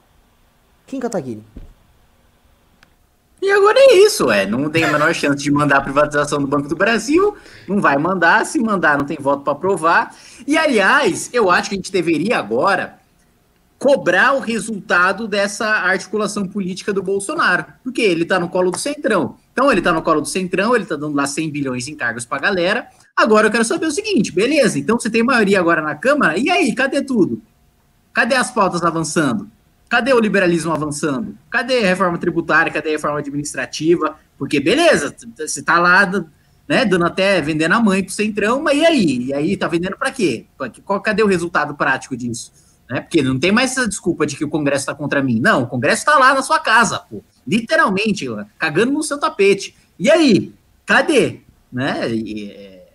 [0.87, 1.43] Kim Kataguiri.
[3.43, 4.47] E agora é isso, é.
[4.47, 7.37] Não tem a menor chance de mandar a privatização do Banco do Brasil.
[7.69, 8.47] Não vai mandar.
[8.47, 10.15] Se mandar, não tem voto para aprovar.
[10.47, 12.99] E, aliás, eu acho que a gente deveria agora
[13.79, 19.37] cobrar o resultado dessa articulação política do Bolsonaro, porque ele está no colo do Centrão.
[19.53, 22.25] Então ele está no colo do Centrão, ele está dando lá 100 bilhões em cargos
[22.25, 22.89] para a galera.
[23.15, 24.79] Agora eu quero saber o seguinte, beleza?
[24.79, 27.43] Então você tem maioria agora na Câmara, e aí, cadê tudo?
[28.15, 29.51] Cadê as pautas avançando?
[29.95, 31.39] Cadê o liberalismo avançando?
[31.49, 32.73] Cadê a reforma tributária?
[32.73, 34.17] Cadê a reforma administrativa?
[34.37, 36.05] Porque beleza, você está lá
[36.67, 39.27] né, dando até vendendo a mãe pro Centrão, mas e aí?
[39.27, 40.47] E aí tá vendendo para quê?
[40.85, 42.53] Qual, cadê o resultado prático disso?
[42.91, 43.03] Né?
[43.03, 45.39] Porque não tem mais essa desculpa de que o Congresso está contra mim.
[45.39, 47.23] Não, o Congresso está lá na sua casa, pô.
[47.47, 48.27] Literalmente,
[48.59, 49.77] cagando no seu tapete.
[49.97, 50.53] E aí?
[50.85, 51.39] Cadê?
[51.73, 52.11] Né?
[52.11, 52.89] E, é...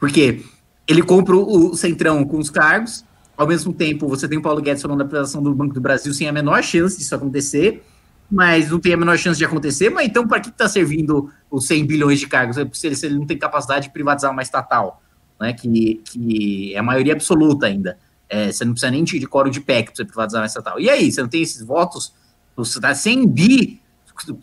[0.00, 0.42] Porque
[0.88, 3.04] ele compra o Centrão com os cargos,
[3.36, 6.12] ao mesmo tempo você tem o Paulo Guedes falando da privatização do Banco do Brasil
[6.14, 7.84] sem a menor chance disso acontecer,
[8.30, 11.66] mas não tem a menor chance de acontecer, mas então para que está servindo os
[11.66, 12.56] 100 bilhões de cargos?
[12.72, 15.02] Se ele, se ele não tem capacidade de privatizar uma estatal,
[15.40, 17.98] né, que, que é a maioria absoluta ainda.
[18.28, 20.80] É, você não precisa nem de, coro de PEC para você privatizar uma estatal.
[20.80, 22.12] E aí, você não tem esses votos?
[22.56, 23.80] Você está sem bi.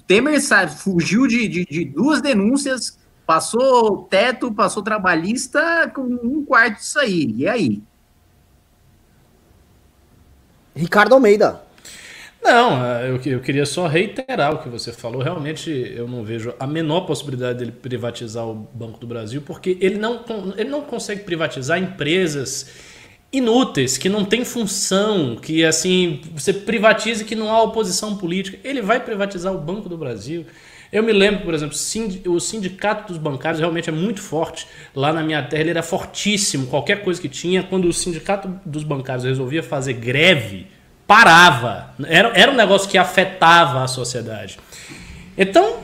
[0.05, 6.79] Temer sabe, fugiu de, de, de, duas denúncias, passou teto, passou trabalhista com um quarto
[6.79, 7.33] disso aí.
[7.37, 7.81] E aí?
[10.81, 11.61] Ricardo Almeida.
[12.43, 15.21] Não, eu, eu queria só reiterar o que você falou.
[15.21, 19.99] Realmente eu não vejo a menor possibilidade dele privatizar o Banco do Brasil, porque ele
[19.99, 20.25] não,
[20.57, 22.67] ele não consegue privatizar empresas
[23.31, 28.57] inúteis, que não tem função, que assim, você privatiza que não há oposição política.
[28.63, 30.45] Ele vai privatizar o Banco do Brasil.
[30.91, 31.75] Eu me lembro, por exemplo,
[32.27, 34.67] o sindicato dos bancários realmente é muito forte.
[34.93, 36.67] Lá na minha terra ele era fortíssimo.
[36.67, 40.67] Qualquer coisa que tinha, quando o sindicato dos bancários resolvia fazer greve,
[41.07, 41.93] parava.
[42.05, 44.59] Era, era um negócio que afetava a sociedade.
[45.37, 45.79] Então,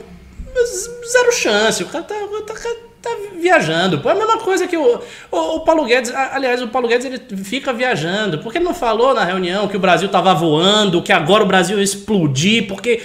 [1.10, 1.82] zero chance.
[1.82, 2.14] O cara tá,
[2.46, 2.54] tá,
[3.00, 4.00] tá viajando.
[4.00, 6.12] Pô, é a mesma coisa que o, o, o, Paulo Guedes.
[6.14, 8.38] Aliás, o Paulo Guedes ele fica viajando.
[8.38, 11.78] Porque ele não falou na reunião que o Brasil tava voando, que agora o Brasil
[11.78, 13.02] ia explodir, porque,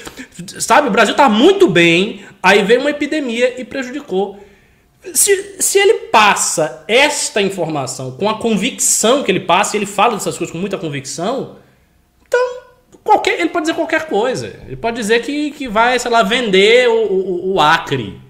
[0.60, 4.40] sabe, o Brasil tá muito bem, aí veio uma epidemia e prejudicou.
[5.14, 10.14] Se, se ele passa esta informação com a convicção que ele passa, e ele fala
[10.14, 11.58] dessas coisas com muita convicção,
[12.26, 12.40] então
[13.04, 14.62] qualquer, ele pode dizer qualquer coisa.
[14.66, 18.24] Ele pode dizer que, que vai, sei lá, vender o, o, o Acre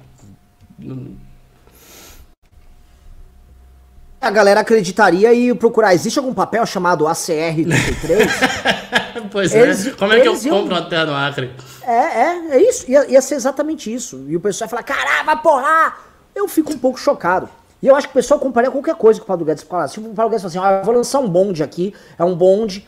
[4.24, 5.93] a galera acreditaria e procurar.
[5.93, 9.28] Existe algum papel chamado ACR33?
[9.30, 9.59] pois é.
[9.59, 9.91] eles, é.
[9.91, 10.59] Como é que eu iam...
[10.59, 11.51] compro uma terra no Acre?
[11.86, 12.89] É, é, é isso.
[12.89, 14.24] Ia, ia ser exatamente isso.
[14.30, 15.95] E o pessoal ia falar: caramba, porra!
[16.34, 17.49] Eu fico um pouco chocado.
[17.82, 19.95] E eu acho que o pessoal comparia qualquer coisa com o Paulo Guedes falasse.
[19.95, 22.34] Se o Paulo Guedes falasse assim: ah, eu vou lançar um bonde aqui, é um
[22.34, 22.88] bonde,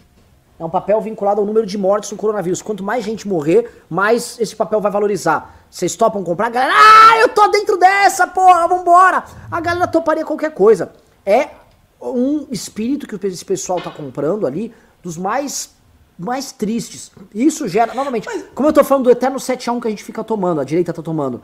[0.57, 2.61] é um papel vinculado ao número de mortes no coronavírus.
[2.61, 5.53] Quanto mais gente morrer, mais esse papel vai valorizar.
[5.69, 6.47] Vocês topam comprar?
[6.47, 9.25] A galera, ah, eu tô dentro dessa, porra, vambora!
[9.51, 10.93] A galera toparia qualquer coisa
[11.25, 11.49] é
[12.01, 15.73] um espírito que esse pessoal tá comprando ali dos mais
[16.17, 17.11] mais tristes.
[17.33, 18.45] Isso gera, novamente, Mas...
[18.55, 20.63] como eu tô falando do eterno 7 a 1 que a gente fica tomando, a
[20.63, 21.43] direita tá tomando.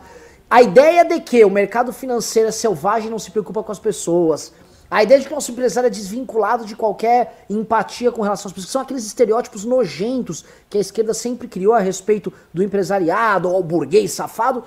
[0.49, 3.79] A ideia de que o mercado financeiro é selvagem e não se preocupa com as
[3.79, 4.53] pessoas.
[4.89, 8.53] A ideia de que o nosso empresário é desvinculado de qualquer empatia com relação às
[8.53, 13.61] pessoas, são aqueles estereótipos nojentos que a esquerda sempre criou a respeito do empresariado ou
[13.61, 14.63] burguês safado.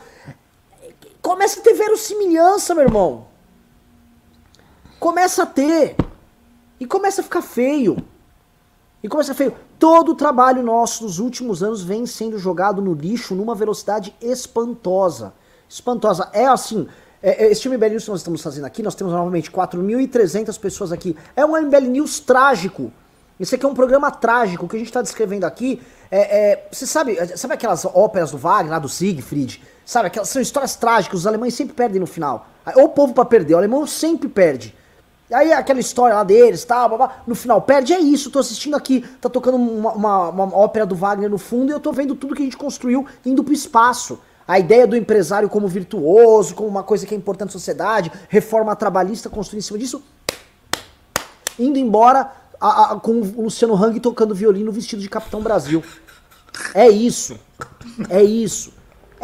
[1.23, 3.34] Começa a ter verossimilhança, meu irmão
[5.05, 5.97] começa a ter.
[6.81, 7.99] E começa a ficar feio.
[9.03, 9.55] E começa a feio.
[9.79, 15.35] Todo o trabalho nosso dos últimos anos vem sendo jogado no lixo numa velocidade espantosa.
[15.69, 16.31] Espantosa.
[16.33, 16.89] É assim.
[17.23, 20.91] É, é, esse MBL News que nós estamos fazendo aqui, nós temos novamente 4.300 pessoas
[20.91, 21.15] aqui.
[21.37, 22.91] É um MBL News trágico.
[23.39, 24.65] Esse aqui é um programa trágico.
[24.65, 28.39] O que a gente está descrevendo aqui é, é, Você sabe, sabe aquelas óperas do
[28.39, 29.63] Wagner, lá do Siegfried?
[29.85, 31.21] Sabe, aquelas são histórias trágicas.
[31.21, 32.49] Os alemães sempre perdem no final.
[32.77, 34.75] O povo para perder, o alemão sempre perde.
[35.35, 38.77] Aí aquela história lá deles, tal, blá, blá, no final perde, é isso, tô assistindo
[38.77, 42.15] aqui, tá tocando uma, uma, uma, ópera do Wagner no fundo e eu tô vendo
[42.15, 44.19] tudo que a gente construiu indo pro espaço.
[44.47, 48.77] A ideia do empresário como virtuoso, como uma coisa que é importante na sociedade, reforma
[48.77, 50.03] trabalhista construindo em cima disso,
[51.59, 52.31] indo embora
[52.61, 55.83] a, a, com o Luciano Hang tocando violino vestido de Capitão Brasil.
[56.75, 57.39] É isso.
[58.09, 58.73] É isso.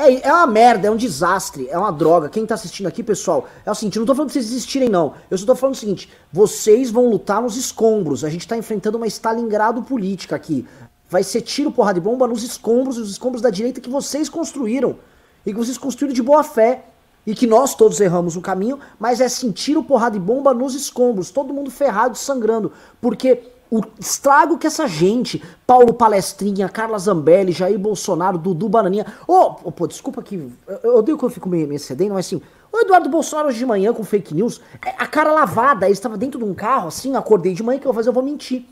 [0.01, 2.31] É, é uma merda, é um desastre, é uma droga.
[2.31, 4.89] Quem tá assistindo aqui, pessoal, é o seguinte, eu não tô falando pra vocês desistirem,
[4.89, 5.13] não.
[5.31, 8.25] Eu só tô falando o seguinte, vocês vão lutar nos escombros.
[8.25, 10.67] A gente tá enfrentando uma Stalingrado política aqui.
[11.07, 14.97] Vai ser tiro, porrada de bomba nos escombros, os escombros da direita que vocês construíram.
[15.45, 16.87] E que vocês construíram de boa fé.
[17.27, 20.75] E que nós todos erramos o caminho, mas é assim, tiro, porrada de bomba nos
[20.75, 21.31] escombros.
[21.31, 22.73] Todo mundo ferrado, sangrando.
[23.03, 29.07] Porque o estrago que essa gente, Paulo Palestrinha, Carla Zambelli, Jair Bolsonaro, Dudu Bananinha.
[29.29, 30.35] Ô, oh, pô, desculpa que.
[30.67, 32.43] Eu, eu odeio que eu fico me, me excedendo, mas assim.
[32.73, 36.17] O Eduardo Bolsonaro hoje de manhã com fake news, é, a cara lavada, ele estava
[36.17, 38.11] dentro de um carro, assim, acordei de manhã, que eu vou fazer?
[38.11, 38.65] Eu vou mentir.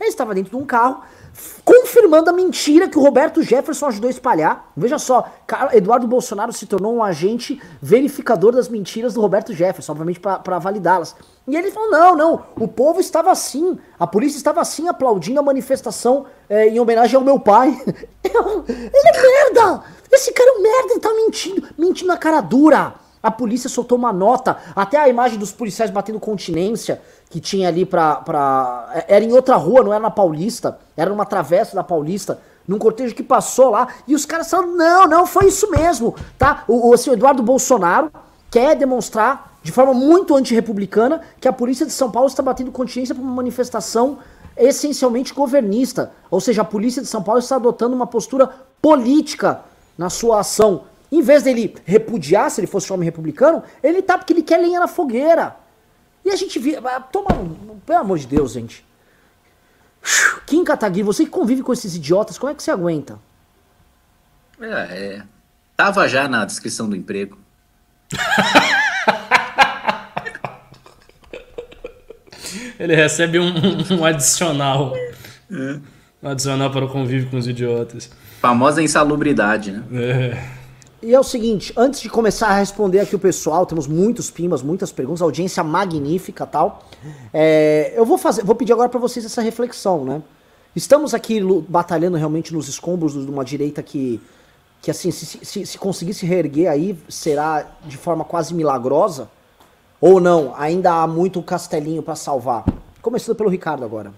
[0.00, 1.02] Ele estava dentro de um carro,
[1.64, 4.72] confirmando a mentira que o Roberto Jefferson ajudou a espalhar.
[4.76, 5.28] Veja só,
[5.72, 11.14] Eduardo Bolsonaro se tornou um agente verificador das mentiras do Roberto Jefferson, obviamente para validá-las.
[11.46, 15.42] E ele falou: não, não, o povo estava assim, a polícia estava assim aplaudindo a
[15.42, 17.78] manifestação é, em homenagem ao meu pai.
[18.22, 19.82] ele é merda!
[20.10, 22.94] Esse cara é um merda, ele tá mentindo, mentindo na cara dura.
[23.24, 27.00] A polícia soltou uma nota, até a imagem dos policiais batendo continência
[27.30, 28.90] que tinha ali pra, pra.
[28.92, 32.76] É, era em outra rua, não era na Paulista, era numa travessa da Paulista, num
[32.76, 36.64] cortejo que passou lá, e os caras falaram: não, não, foi isso mesmo, tá?
[36.68, 38.12] O, o, Eduardo Bolsonaro
[38.50, 43.14] quer demonstrar de forma muito antirrepublicana que a polícia de São Paulo está batendo continência
[43.14, 44.18] para uma manifestação
[44.54, 46.12] essencialmente governista.
[46.30, 48.50] Ou seja, a polícia de São Paulo está adotando uma postura
[48.82, 49.62] política
[49.96, 50.82] na sua ação.
[51.14, 54.58] Em vez dele repudiar, se ele fosse um homem republicano, ele tá porque ele quer
[54.58, 55.54] lenha na fogueira.
[56.24, 56.80] E a gente via.
[56.84, 57.28] Ah, toma.
[57.86, 58.84] Pelo amor de Deus, gente.
[60.44, 63.16] Kim Kataguiri, você que convive com esses idiotas, como é que você aguenta?
[64.60, 65.22] É, é.
[65.76, 67.38] Tava já na descrição do emprego.
[72.76, 73.52] Ele recebe um,
[73.92, 74.96] um adicional.
[74.96, 75.14] É.
[76.20, 78.10] Um adicional para o convívio com os idiotas.
[78.40, 79.84] Famosa insalubridade, né?
[79.92, 80.63] É.
[81.04, 84.62] E é o seguinte, antes de começar a responder aqui o pessoal, temos muitos pimas,
[84.62, 86.82] muitas perguntas, audiência magnífica tal.
[87.30, 90.22] É, eu vou fazer, vou pedir agora para vocês essa reflexão, né?
[90.74, 94.18] Estamos aqui batalhando realmente nos escombros de uma direita que,
[94.80, 99.28] que assim, se, se, se conseguir se reerguer aí, será de forma quase milagrosa?
[100.00, 100.54] Ou não?
[100.56, 102.64] Ainda há muito castelinho para salvar?
[103.02, 104.10] Começando pelo Ricardo agora.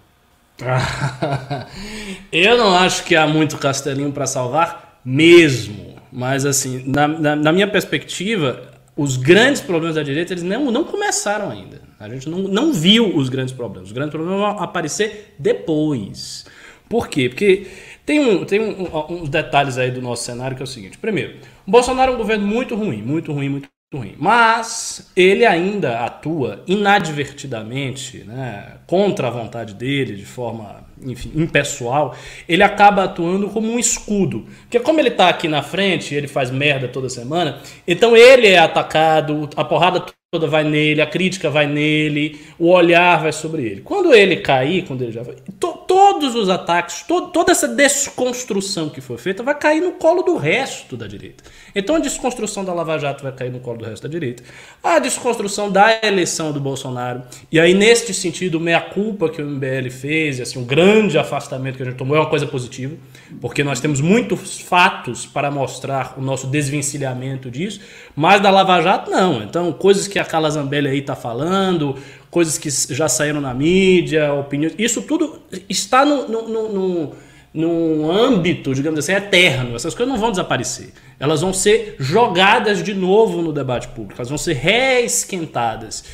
[2.31, 5.96] eu não acho que há muito castelinho para salvar mesmo.
[6.17, 10.83] Mas, assim, na, na, na, minha perspectiva, os grandes problemas da direita eles não, não
[10.83, 11.83] começaram ainda.
[12.01, 13.89] A gente não, não viu os grandes problemas.
[13.89, 16.47] Os grandes problemas vão aparecer depois.
[16.89, 17.29] Por quê?
[17.29, 17.67] Porque
[18.07, 20.97] tem, um, tem um, uns detalhes aí do nosso cenário que é o seguinte.
[20.97, 21.35] Primeiro,
[21.67, 24.15] o Bolsonaro é um governo muito ruim, muito ruim, muito ruim.
[24.19, 32.17] Mas ele ainda atua inadvertidamente, né, contra a vontade dele, de forma enfim, impessoal,
[32.49, 34.47] ele acaba atuando como um escudo.
[34.63, 38.59] Porque como ele está aqui na frente, ele faz merda toda semana, então ele é
[38.59, 43.81] atacado, a porrada toda vai nele, a crítica vai nele, o olhar vai sobre ele.
[43.81, 48.89] Quando ele cair, quando ele já vai, to, todos os ataques, to, toda essa desconstrução
[48.89, 51.45] que foi feita vai cair no colo do resto da direita.
[51.77, 54.43] Então a desconstrução da Lava Jato vai cair no colo do resto da direita.
[54.83, 57.23] A desconstrução da eleição do Bolsonaro.
[57.53, 61.87] E aí, neste sentido, meia-culpa que o MBL fez, assim, um grande afastamento que a
[61.87, 62.97] gente tomou é uma coisa positiva,
[63.41, 67.81] porque nós temos muitos fatos para mostrar o nosso desvencilhamento disso,
[68.17, 69.41] mas da Lava Jato, não.
[69.41, 71.97] Então, coisas que a Carla Zambelli aí está falando,
[72.31, 77.13] coisas que já saíram na mídia, opiniões, isso tudo está no, no, no, no
[77.57, 79.75] num âmbito, digamos assim, eterno.
[79.75, 80.91] Essas coisas não vão desaparecer.
[81.19, 86.05] Elas vão ser jogadas de novo no debate público, elas vão ser reesquentadas.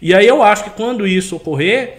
[0.00, 1.98] E aí eu acho que quando isso ocorrer,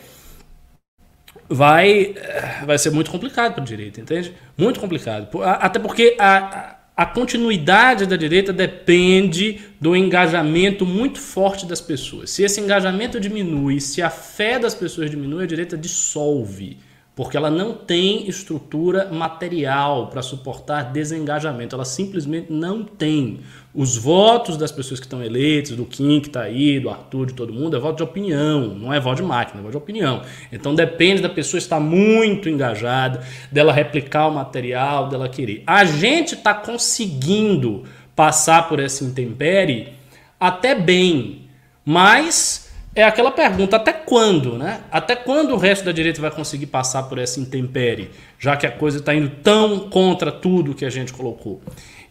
[1.49, 4.33] vai, eh, vai ser muito complicado para a direita, entende?
[4.57, 5.27] Muito complicado.
[5.43, 12.29] Até porque a, a continuidade da direita depende do engajamento muito forte das pessoas.
[12.29, 16.77] Se esse engajamento diminui, se a fé das pessoas diminui, a direita dissolve
[17.15, 23.41] porque ela não tem estrutura material para suportar desengajamento, ela simplesmente não tem.
[23.73, 27.33] Os votos das pessoas que estão eleitas, do Kim que está aí, do Arthur, de
[27.33, 30.21] todo mundo, é voto de opinião, não é voto de máquina, é voto de opinião.
[30.51, 35.63] Então depende da pessoa estar muito engajada, dela replicar o material, dela querer.
[35.67, 37.83] A gente está conseguindo
[38.15, 39.93] passar por essa intempérie
[40.39, 41.47] até bem,
[41.85, 44.81] mas é aquela pergunta, até quando, né?
[44.91, 48.71] Até quando o resto da direita vai conseguir passar por essa intempérie, já que a
[48.71, 51.61] coisa está indo tão contra tudo que a gente colocou?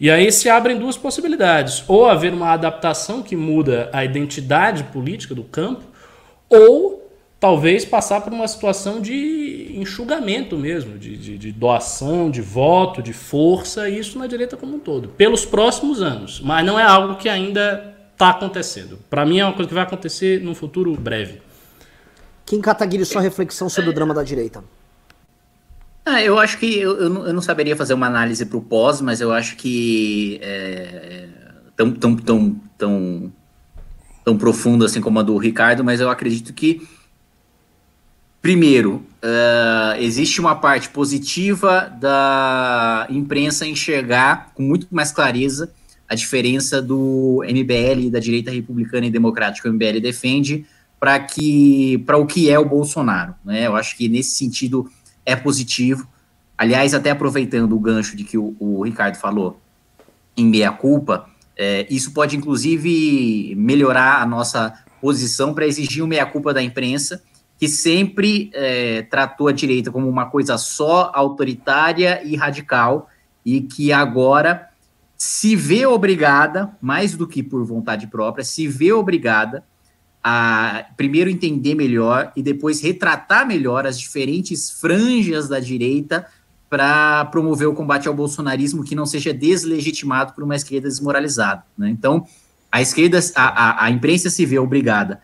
[0.01, 5.35] E aí se abrem duas possibilidades: ou haver uma adaptação que muda a identidade política
[5.35, 5.85] do campo,
[6.49, 7.09] ou
[7.39, 13.13] talvez passar por uma situação de enxugamento mesmo, de, de, de doação, de voto, de
[13.13, 16.41] força, isso na direita como um todo, pelos próximos anos.
[16.41, 17.92] Mas não é algo que ainda
[18.23, 18.99] está acontecendo.
[19.11, 21.43] Para mim é uma coisa que vai acontecer num futuro breve.
[22.47, 24.63] Kim Kataguiri, sua reflexão sobre o drama da direita.
[26.05, 28.63] Ah, eu acho que eu, eu, não, eu não saberia fazer uma análise para o
[28.63, 31.29] pós, mas eu acho que é,
[31.77, 33.33] tão, tão, tão, tão,
[34.25, 36.87] tão profundo assim como a do Ricardo, mas eu acredito que
[38.41, 45.73] primeiro uh, existe uma parte positiva da imprensa enxergar com muito mais clareza
[46.13, 49.67] a diferença do MBL da direita republicana e democrática.
[49.67, 50.67] O MBL defende
[51.01, 53.67] para que para o que é o Bolsonaro, né?
[53.67, 54.87] Eu acho que nesse sentido
[55.25, 56.07] é positivo.
[56.57, 59.59] Aliás, até aproveitando o gancho de que o, o Ricardo falou
[60.37, 66.63] em meia-culpa, é, isso pode, inclusive, melhorar a nossa posição para exigir o meia-culpa da
[66.63, 67.23] imprensa,
[67.59, 73.09] que sempre é, tratou a direita como uma coisa só, autoritária e radical,
[73.47, 74.72] e que agora
[75.25, 79.63] se vê obrigada, mais do que por vontade própria, se vê obrigada
[80.21, 86.27] a primeiro entender melhor e depois retratar melhor as diferentes franjas da direita
[86.69, 91.63] para promover o combate ao bolsonarismo que não seja deslegitimado por uma esquerda desmoralizada.
[91.79, 91.89] Né?
[91.91, 92.27] Então,
[92.73, 95.21] a esquerda, a, a, a, imprensa se vê obrigada,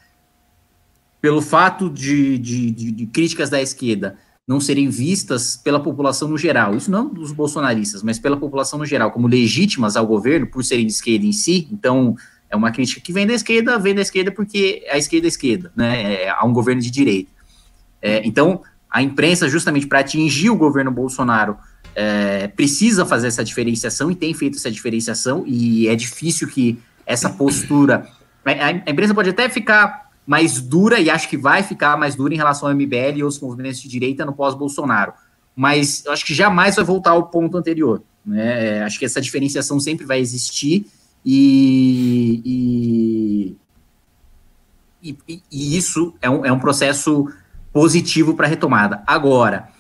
[1.21, 4.17] pelo fato de, de, de, de, críticas da esquerda
[4.49, 8.87] não serem vistas pela população no geral, isso não dos bolsonaristas, mas pela população no
[8.87, 12.17] geral, como legítimas ao governo, por serem de esquerda em si, então
[12.49, 15.71] é uma crítica que vem da esquerda, vem da esquerda porque a esquerda é esquerda,
[15.77, 16.15] né?
[16.15, 17.31] É, há um governo de direita.
[18.01, 21.59] É, então, a imprensa, justamente para atingir o governo Bolsonaro,
[21.95, 27.29] é, precisa fazer essa diferenciação e tem feito essa diferenciação, e é difícil que essa
[27.29, 28.09] postura.
[28.47, 28.51] A,
[28.87, 32.37] a imprensa pode até ficar mais dura, e acho que vai ficar mais dura em
[32.37, 35.15] relação ao MBL e aos movimentos de direita no pós-Bolsonaro,
[35.57, 38.03] mas eu acho que jamais vai voltar ao ponto anterior.
[38.27, 38.77] Né?
[38.77, 40.85] É, acho que essa diferenciação sempre vai existir,
[41.25, 42.43] e,
[45.03, 47.33] e, e, e isso é um, é um processo
[47.73, 49.03] positivo para a retomada.
[49.07, 49.71] Agora,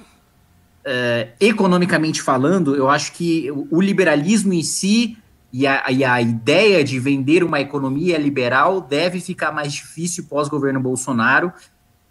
[0.83, 5.19] é, economicamente falando, eu acho que o liberalismo em si
[5.53, 10.81] e a, e a, ideia de vender uma economia liberal deve ficar mais difícil pós-governo
[10.81, 11.53] Bolsonaro.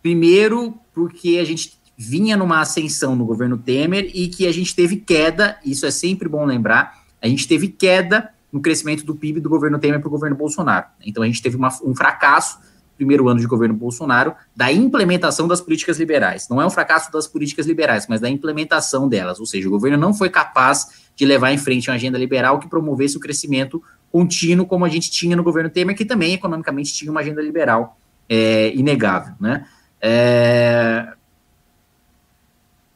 [0.01, 4.97] Primeiro, porque a gente vinha numa ascensão no governo Temer e que a gente teve
[4.97, 9.49] queda, isso é sempre bom lembrar, a gente teve queda no crescimento do PIB do
[9.49, 10.85] governo Temer para o governo Bolsonaro.
[11.05, 12.59] Então a gente teve uma, um fracasso
[12.97, 16.49] primeiro ano de governo Bolsonaro, da implementação das políticas liberais.
[16.49, 19.39] Não é um fracasso das políticas liberais, mas da implementação delas.
[19.39, 22.69] Ou seja, o governo não foi capaz de levar em frente uma agenda liberal que
[22.69, 27.11] promovesse o crescimento contínuo, como a gente tinha no governo Temer, que também economicamente tinha
[27.11, 27.99] uma agenda liberal
[28.29, 29.33] é, inegável.
[29.39, 29.65] Né?
[29.99, 31.13] É...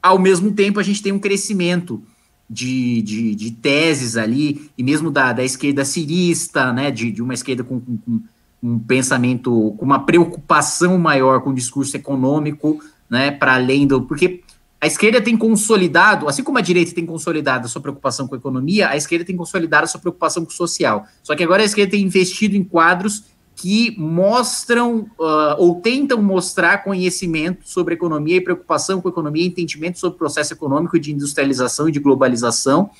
[0.00, 2.02] Ao mesmo tempo, a gente tem um crescimento
[2.48, 7.34] de, de, de teses ali, e mesmo da, da esquerda cirista, né, de, de uma
[7.34, 8.20] esquerda com, com
[8.62, 14.02] um pensamento, com uma preocupação maior com o discurso econômico, né, para além do.
[14.02, 14.42] Porque
[14.82, 18.38] a esquerda tem consolidado, assim como a direita tem consolidado a sua preocupação com a
[18.38, 21.06] economia, a esquerda tem consolidado a sua preocupação com o social.
[21.22, 26.82] Só que agora a esquerda tem investido em quadros que mostram uh, ou tentam mostrar
[26.82, 31.92] conhecimento sobre economia e preocupação com economia, entendimento sobre o processo econômico de industrialização e
[31.92, 32.90] de globalização,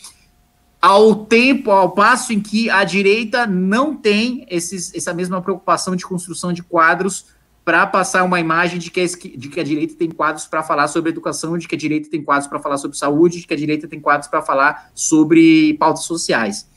[0.80, 6.06] ao tempo, ao passo em que a direita não tem esses, essa mesma preocupação de
[6.06, 7.26] construção de quadros
[7.64, 10.88] para passar uma imagem de que, a, de que a direita tem quadros para falar
[10.88, 13.56] sobre educação, de que a direita tem quadros para falar sobre saúde, de que a
[13.56, 16.68] direita tem quadros para falar sobre pautas sociais.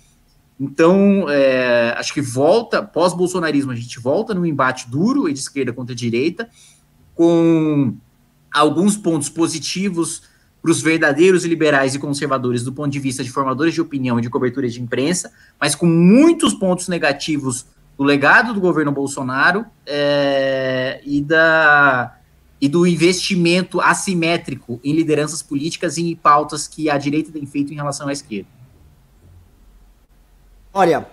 [0.60, 5.96] Então, é, acho que volta, pós-bolsonarismo, a gente volta num embate duro de esquerda contra
[5.96, 6.48] direita,
[7.14, 7.96] com
[8.54, 10.24] alguns pontos positivos
[10.62, 14.22] para os verdadeiros liberais e conservadores do ponto de vista de formadores de opinião e
[14.22, 17.66] de cobertura de imprensa, mas com muitos pontos negativos
[17.98, 22.18] do legado do governo Bolsonaro é, e, da,
[22.60, 27.72] e do investimento assimétrico em lideranças políticas e em pautas que a direita tem feito
[27.72, 28.50] em relação à esquerda.
[30.74, 31.08] Olha,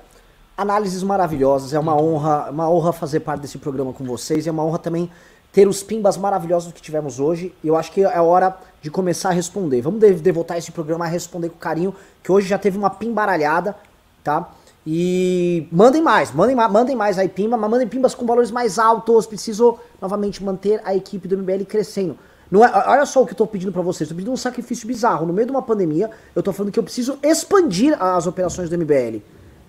[0.57, 4.64] análises maravilhosas, é uma honra, uma honra fazer parte desse programa com vocês, é uma
[4.64, 5.09] honra também
[5.53, 7.55] ter os pimbas maravilhosos que tivemos hoje.
[7.62, 9.83] E eu acho que é hora de começar a responder.
[9.83, 13.76] Vamos devotar esse programa a responder com carinho, que hoje já teve uma pimbaralhada,
[14.24, 14.51] tá?
[14.87, 19.26] E mandem mais, mandem, mandem mais aí pimba, mas mandem pimbas com valores mais altos.
[19.26, 22.18] Preciso novamente manter a equipe do MBL crescendo.
[22.50, 24.87] Não é, olha só o que eu tô pedindo para vocês, tô pedindo um sacrifício
[24.87, 25.25] bizarro.
[25.25, 28.76] No meio de uma pandemia, eu tô falando que eu preciso expandir as operações do
[28.76, 29.22] MBL,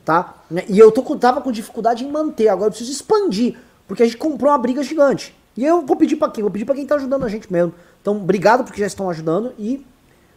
[0.03, 0.43] tá?
[0.67, 3.55] E eu tô, tava com dificuldade em manter, agora eu preciso expandir,
[3.87, 5.33] porque a gente comprou uma briga gigante.
[5.55, 6.41] E eu vou pedir para quem?
[6.41, 7.73] Vou pedir para quem tá ajudando a gente mesmo.
[8.01, 9.85] Então, obrigado porque já estão ajudando e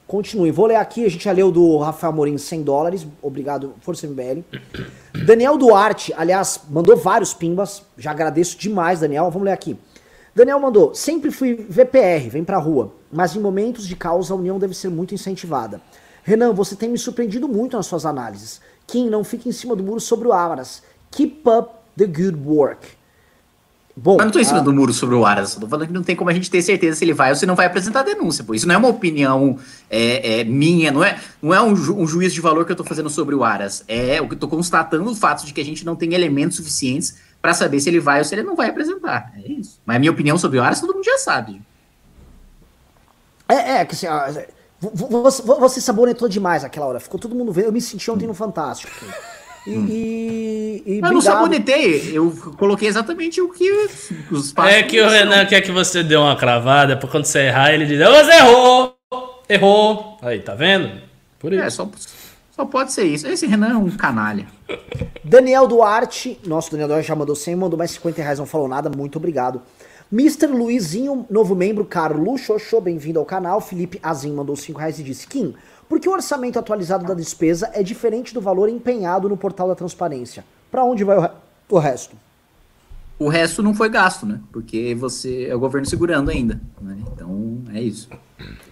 [0.07, 0.51] continue.
[0.51, 3.07] Vou ler aqui, a gente já leu do Rafael Morim 100 dólares.
[3.20, 4.43] Obrigado, Força MBL.
[5.27, 7.83] Daniel Duarte, aliás, mandou vários pimbas.
[7.99, 9.31] Já agradeço demais, Daniel.
[9.31, 9.78] Vamos ler aqui.
[10.35, 12.93] Daniel mandou: sempre fui VPR, vem pra rua.
[13.11, 15.81] Mas em momentos de causa, a união deve ser muito incentivada.
[16.23, 18.61] Renan, você tem me surpreendido muito nas suas análises.
[18.87, 20.83] Kim, não fique em cima do muro sobre o Amaras.
[21.11, 22.95] Keep up the good work.
[23.98, 24.62] Bom, Mas não tô em cima a...
[24.62, 26.98] do muro sobre o Aras, tô falando que não tem como a gente ter certeza
[26.98, 28.55] se ele vai ou se não vai apresentar denúncia, pô.
[28.55, 29.59] Isso não é uma opinião
[29.89, 32.77] é, é, minha, não é, não é um, ju um juízo de valor que eu
[32.77, 33.85] tô fazendo sobre o Aras.
[33.89, 36.59] É o que eu tô constatando o fato de que a gente não tem elementos
[36.59, 39.32] suficientes para saber se ele vai ou se ele não vai apresentar.
[39.35, 39.81] É isso.
[39.86, 41.62] Mas a minha opinião sobre o Aras todo mundo já sabe.
[43.48, 44.09] É, é, que assim,
[44.78, 47.01] você, você sabonetou demais aquela hora.
[47.01, 47.66] Ficou todo mundo vendo.
[47.66, 48.93] Eu me senti ontem no Fantástico.
[49.66, 49.86] E, hum.
[49.88, 53.68] e, e eu não sabonetei, eu coloquei exatamente o que
[54.30, 57.72] os É que o Renan quer que você dê uma cravada, porque quando você errar,
[57.72, 58.97] ele diz: Você errou!
[59.48, 60.18] Errou!
[60.22, 60.90] Aí, tá vendo?
[61.38, 61.62] Por isso.
[61.62, 61.90] É, só,
[62.55, 63.26] só pode ser isso.
[63.26, 64.47] Esse Renan é um canalha.
[65.24, 68.88] Daniel Duarte, nosso Daniel Duarte já mandou 100, mandou mais 50 reais, não falou nada,
[68.88, 69.62] muito obrigado.
[70.12, 70.47] Mr.
[70.47, 73.60] Luizinho, novo membro, Carlos Xoxô, bem-vindo ao canal.
[73.60, 75.55] Felipe Azim mandou 5 reais e disse: Kim,
[75.89, 80.45] porque o orçamento atualizado da despesa é diferente do valor empenhado no portal da transparência.
[80.71, 81.29] Para onde vai o, re
[81.69, 82.17] o, resto?
[83.19, 84.41] O resto não foi gasto, né?
[84.53, 86.61] Porque você é o governo segurando ainda.
[86.81, 86.99] Né?
[87.13, 88.09] Então é isso.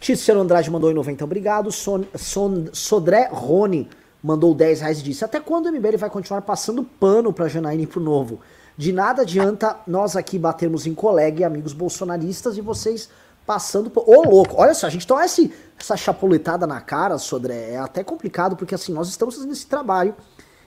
[0.01, 1.71] Tiziano Andrade mandou em 90, obrigado.
[1.71, 3.89] Son, Son, Sodré Rony
[4.23, 7.85] mandou 10 reais e disse: Até quando o MBL vai continuar passando pano para Janaína
[7.85, 8.41] e pro Novo?
[8.77, 13.09] De nada adianta nós aqui batermos em colega e amigos bolsonaristas e vocês
[13.47, 14.05] passando por.
[14.09, 18.03] Ô, louco, olha só, a gente toma esse, essa chapuletada na cara, Sodré, é até
[18.03, 20.15] complicado, porque assim, nós estamos fazendo esse trabalho,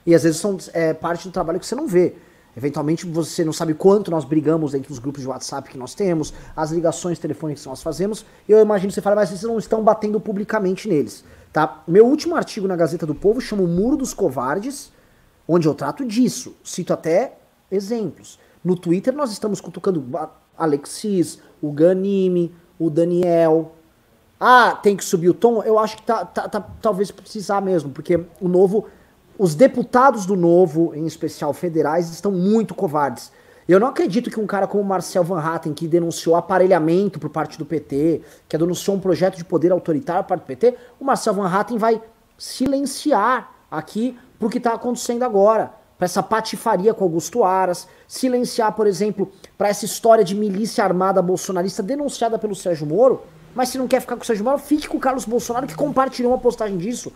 [0.05, 2.15] e às vezes são é, parte do trabalho que você não vê.
[2.55, 6.33] Eventualmente você não sabe quanto nós brigamos dentro dos grupos de WhatsApp que nós temos,
[6.55, 9.59] as ligações telefônicas que nós fazemos, e eu imagino que você fala, mas vocês não
[9.59, 11.23] estão batendo publicamente neles.
[11.53, 11.83] Tá?
[11.87, 14.91] Meu último artigo na Gazeta do Povo chama O Muro dos Covardes,
[15.47, 16.55] onde eu trato disso.
[16.63, 17.37] Cito até
[17.71, 18.39] exemplos.
[18.63, 20.03] No Twitter nós estamos cutucando
[20.57, 23.73] Alexis, o Ganime, o Daniel.
[24.39, 25.63] Ah, tem que subir o tom?
[25.63, 28.85] Eu acho que tá, tá, tá, talvez precisar mesmo, porque o novo.
[29.39, 33.31] Os deputados do novo, em especial federais, estão muito covardes.
[33.67, 37.57] Eu não acredito que um cara como Marcel Van Hatten, que denunciou aparelhamento por parte
[37.57, 41.35] do PT, que denunciou um projeto de poder autoritário por parte do PT, o Marcel
[41.35, 42.01] Van Hatten vai
[42.37, 48.85] silenciar aqui pro que está acontecendo agora para essa patifaria com Augusto Aras, silenciar, por
[48.85, 53.23] exemplo, para essa história de milícia armada bolsonarista denunciada pelo Sérgio Moro.
[53.55, 55.75] Mas se não quer ficar com o Sérgio Moro, fique com o Carlos Bolsonaro que
[55.75, 57.11] compartilhou uma postagem disso.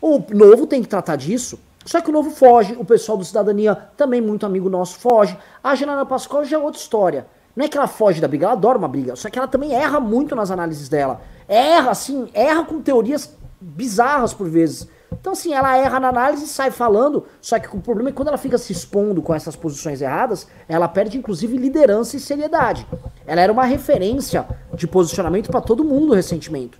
[0.00, 1.58] O Novo tem que tratar disso.
[1.84, 5.36] Só que o Novo foge, o pessoal do Cidadania, também muito amigo nosso, foge.
[5.62, 7.26] A Janana Pascoal já é outra história.
[7.54, 9.74] Não é que ela foge da briga, ela adora uma briga, só que ela também
[9.74, 11.20] erra muito nas análises dela.
[11.46, 14.88] Erra, assim, erra com teorias bizarras por vezes.
[15.20, 18.16] Então, assim, ela erra na análise e sai falando, só que o problema é que
[18.16, 22.86] quando ela fica se expondo com essas posições erradas, ela perde, inclusive, liderança e seriedade.
[23.26, 26.78] Ela era uma referência de posicionamento para todo mundo recentemente.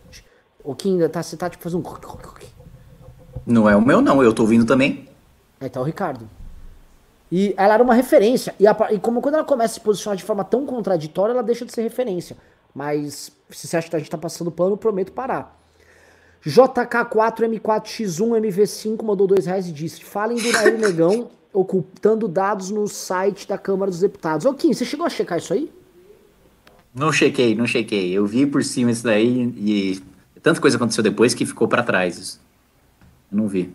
[0.65, 2.13] O que ainda tá, você tá tipo fazendo um.
[3.45, 5.09] Não é o meu, não, eu tô ouvindo também.
[5.61, 6.29] Aí tá o Ricardo.
[7.31, 8.55] E ela era uma referência.
[8.61, 11.43] E, a, e como quando ela começa a se posicionar de forma tão contraditória, ela
[11.43, 12.37] deixa de ser referência.
[12.75, 15.62] Mas se você acha que a gente tá passando pano, eu prometo parar.
[16.47, 23.59] JK4M4X1MV5 mandou dois reais e disse: Falem do Nair Negão ocultando dados no site da
[23.59, 24.47] Câmara dos Deputados.
[24.47, 25.71] Ô, Kim, você chegou a checar isso aí?
[26.95, 28.13] Não chequei, não chequei.
[28.13, 30.03] Eu vi por cima isso daí e
[30.43, 32.19] tanta coisa aconteceu depois que ficou para trás.
[32.19, 32.41] Isso.
[33.31, 33.75] Eu não vi.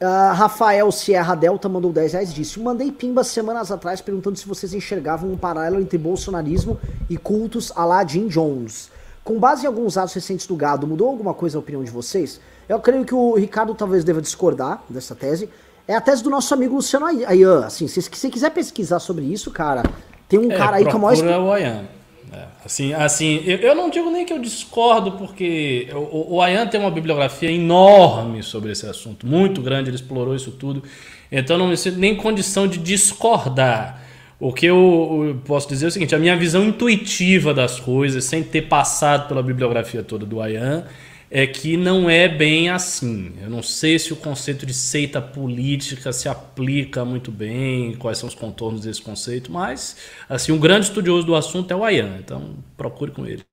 [0.00, 4.46] Uh, Rafael Sierra Delta mandou 10 reais e disse: Mandei pimba semanas atrás perguntando se
[4.46, 6.78] vocês enxergavam um paralelo entre bolsonarismo
[7.08, 8.90] e cultos a la Jim Jones.
[9.24, 12.40] Com base em alguns atos recentes do gado, mudou alguma coisa a opinião de vocês?
[12.68, 15.48] Eu creio que o Ricardo talvez deva discordar dessa tese.
[15.86, 17.64] É a tese do nosso amigo Luciano Ayan.
[17.64, 19.82] Assim, se você quiser pesquisar sobre isso, cara,
[20.28, 21.40] tem um é, cara aí que é o maior.
[21.40, 21.84] o Ayan.
[22.32, 26.66] É, assim, assim eu, eu, não digo nem que eu discordo, porque o, o Ayan
[26.66, 30.82] tem uma bibliografia enorme sobre esse assunto, muito grande, ele explorou isso tudo.
[31.30, 34.01] Então não me sinto nem condição de discordar.
[34.44, 38.42] O que eu, posso dizer é o seguinte: a minha visão intuitiva das coisas, sem
[38.42, 40.84] ter passado pela bibliografia toda do Ayan,
[41.30, 43.32] é que não é bem assim.
[43.40, 48.28] Eu não sei se o conceito de seita política se aplica muito bem, quais são
[48.28, 49.96] os contornos desse conceito, mas
[50.28, 53.44] assim, um grande estudioso do assunto é o Ayan, então procure com ele.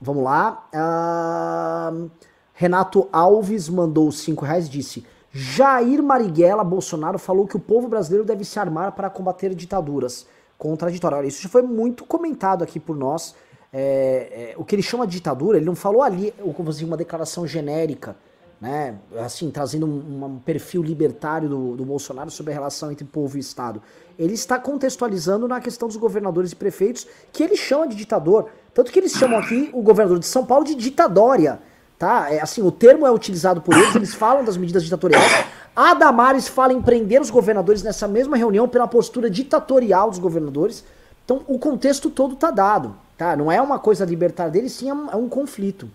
[0.00, 0.68] Vamos lá.
[0.72, 2.08] Uh,
[2.54, 5.04] Renato Alves mandou 5 reais disse.
[5.38, 10.26] Jair Marighella Bolsonaro falou que o povo brasileiro deve se armar para combater ditaduras.
[10.58, 11.28] Contraditório.
[11.28, 13.36] Isso já foi muito comentado aqui por nós.
[13.72, 16.34] É, é, o que ele chama de ditadura, ele não falou ali
[16.68, 18.16] assim, uma declaração genérica,
[18.60, 18.98] né?
[19.18, 23.40] Assim, trazendo um, um perfil libertário do, do, Bolsonaro sobre a relação entre povo e
[23.40, 23.80] Estado.
[24.18, 28.48] Ele está contextualizando na questão dos governadores e prefeitos, que ele chama de ditador.
[28.74, 31.60] Tanto que eles chamam aqui o governador de São Paulo de ditadória
[31.98, 32.32] tá?
[32.32, 35.46] É, assim, o termo é utilizado por eles, eles falam das medidas ditatoriais.
[35.74, 40.84] A Damares fala em prender os governadores nessa mesma reunião pela postura ditatorial dos governadores.
[41.24, 43.36] Então, o contexto todo tá dado, tá?
[43.36, 45.90] Não é uma coisa libertar deles, sim é um, é um conflito.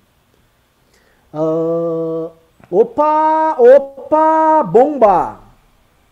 [1.33, 2.29] Uh,
[2.69, 5.39] opa, opa, bomba!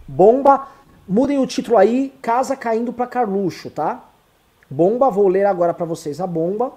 [0.07, 0.67] Bomba,
[1.07, 4.03] mudem o título aí, casa caindo pra Carluxo, tá?
[4.69, 6.71] Bomba, vou ler agora para vocês a bomba.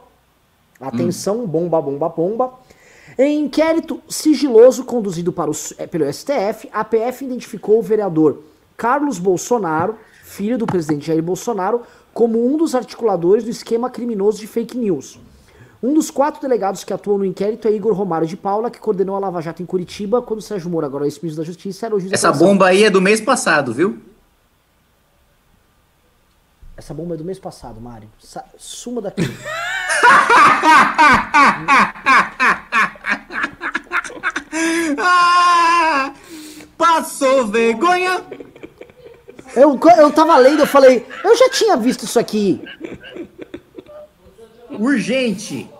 [0.81, 1.47] Atenção, hum.
[1.47, 2.53] bomba, bomba, bomba.
[3.16, 8.43] Em inquérito sigiloso conduzido para o, é, pelo STF, a PF identificou o vereador
[8.77, 11.82] Carlos Bolsonaro, filho do presidente Jair Bolsonaro,
[12.12, 15.20] como um dos articuladores do esquema criminoso de fake news.
[15.81, 19.15] Um dos quatro delegados que atuam no inquérito é Igor Romário de Paula, que coordenou
[19.15, 22.12] a Lava Jato em Curitiba, quando Sérgio Moro, agora ex-ministro da Justiça, era o juiz
[22.12, 23.99] Essa bomba aí é do mês passado, viu?
[26.77, 28.09] Essa bomba é do mês passado, Mário.
[28.57, 29.23] Suma daqui.
[34.98, 36.12] ah,
[36.76, 38.22] passou vergonha?
[39.56, 42.60] Eu, eu tava lendo, eu falei, eu já tinha visto isso aqui.
[44.70, 45.70] Urgente.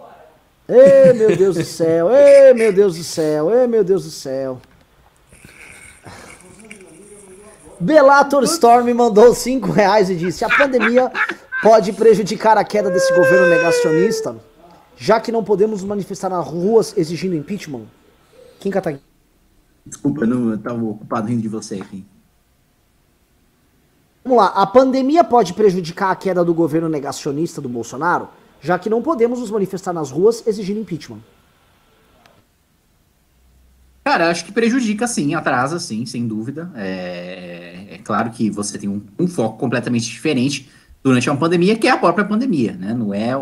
[0.69, 4.61] Ei, meu Deus do céu, ei, meu Deus do céu, ei, meu Deus do céu.
[7.79, 11.13] Belator Storm mandou 5 reais e disse: A pandemia
[11.63, 14.37] pode prejudicar a queda desse governo negacionista,
[14.97, 17.85] já que não podemos manifestar nas ruas exigindo impeachment.
[18.65, 18.99] Quem cata
[19.85, 22.05] Desculpa, eu, não, eu tava ocupado rindo de você aqui.
[24.25, 28.29] Vamos lá, a pandemia pode prejudicar a queda do governo negacionista do Bolsonaro?
[28.65, 31.21] já que não podemos nos manifestar nas ruas exigindo impeachment.
[34.03, 36.71] Cara, acho que prejudica sim, atrasa sim, sem dúvida.
[36.75, 40.71] É, é claro que você tem um, um, foco completamente diferente
[41.03, 42.95] durante uma pandemia, que é a própria pandemia, né?
[42.95, 43.33] Não é,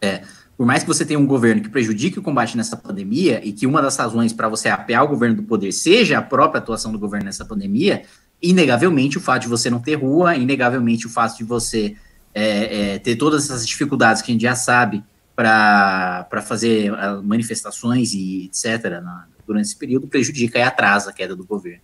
[0.00, 0.24] é.
[0.56, 3.66] Por mais que você tenha um governo que prejudique o combate nessa pandemia e que
[3.66, 6.98] uma das razões para você apear o governo do poder seja a própria atuação do
[6.98, 8.02] governo nessa pandemia,
[8.40, 11.96] inegavelmente o fato de você não ter rua, inegavelmente o fato de você
[12.34, 15.02] é, é, ter todas essas dificuldades que a gente já sabe
[15.34, 19.00] para fazer ah, manifestações e etc.
[19.02, 21.80] Na, durante esse período prejudica e atrasa a queda do governo.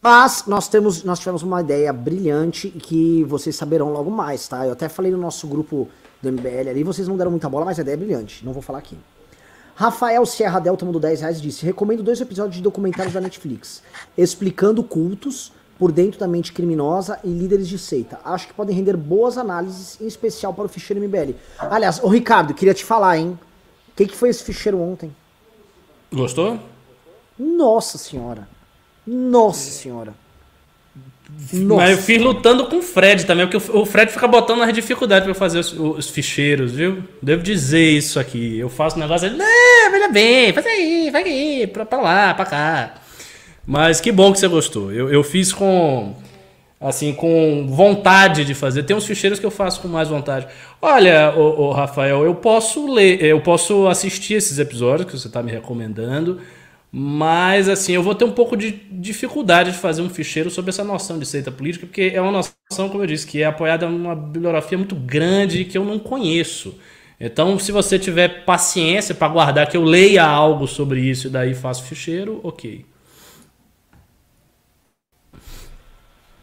[0.00, 4.64] Mas nós temos, nós tivemos uma ideia brilhante que vocês saberão logo mais, tá?
[4.64, 5.88] Eu até falei no nosso grupo
[6.22, 8.62] do MBL ali, vocês não deram muita bola, mas a ideia é brilhante, não vou
[8.62, 8.96] falar aqui.
[9.74, 13.82] Rafael Serra Delta mandou 10 reais e disse: Recomendo dois episódios de documentários da Netflix,
[14.16, 18.18] explicando cultos por dentro da mente criminosa e líderes de seita.
[18.24, 21.34] Acho que podem render boas análises, em especial para o ficheiro MBL.
[21.58, 23.38] Aliás, o Ricardo, queria te falar, hein?
[23.88, 25.14] O que, que foi esse ficheiro ontem?
[26.10, 26.58] Gostou?
[27.38, 28.48] Nossa senhora.
[29.06, 30.14] Nossa senhora.
[31.52, 31.82] Nossa.
[31.82, 35.24] Mas eu fiz lutando com o Fred também, porque o Fred fica botando as dificuldades
[35.24, 37.02] para fazer os, os, ficheiros, viu?
[37.22, 38.58] Devo dizer isso aqui.
[38.58, 42.34] Eu faço um negócio, ele, não, veja bem, faz aí, vai aí, pra, pra lá,
[42.34, 42.94] pra cá.
[43.66, 44.92] Mas que bom que você gostou.
[44.92, 46.14] Eu, eu fiz com
[46.80, 48.82] assim com vontade de fazer.
[48.82, 50.46] Tem uns ficheiros que eu faço com mais vontade.
[50.80, 55.50] Olha, o, Rafael, eu posso ler, eu posso assistir esses episódios que você está me
[55.50, 56.40] recomendando,
[56.98, 60.82] mas assim eu vou ter um pouco de dificuldade de fazer um ficheiro sobre essa
[60.82, 64.16] noção de seita política, porque é uma noção, como eu disse, que é apoiada numa
[64.16, 66.74] bibliografia muito grande que eu não conheço.
[67.20, 71.54] Então, se você tiver paciência para guardar que eu leia algo sobre isso e daí
[71.54, 72.86] faço ficheiro, ok.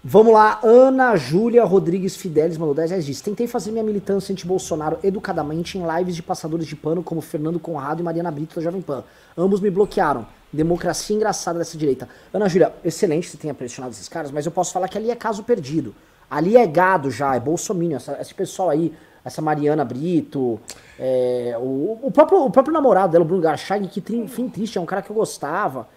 [0.03, 3.05] Vamos lá, Ana Júlia Rodrigues Fidelis mandou 10 reais.
[3.07, 7.59] Diz: Tentei fazer minha militância anti-Bolsonaro educadamente em lives de passadores de pano como Fernando
[7.59, 9.03] Conrado e Mariana Brito da Jovem Pan.
[9.35, 10.27] Ambos me bloquearam.
[10.53, 12.07] Democracia engraçada dessa direita.
[12.31, 15.15] Ana Júlia, excelente você tenha pressionado esses caras, mas eu posso falar que ali é
[15.15, 15.95] caso perdido.
[16.30, 17.97] Ali é gado já, é bolsominion.
[17.97, 18.93] Essa, esse pessoal aí,
[19.25, 20.59] essa Mariana Brito,
[20.99, 24.81] é, o, o, próprio, o próprio namorado dela, o Bruno Garchag, que fim triste, é
[24.81, 25.88] um cara que eu gostava.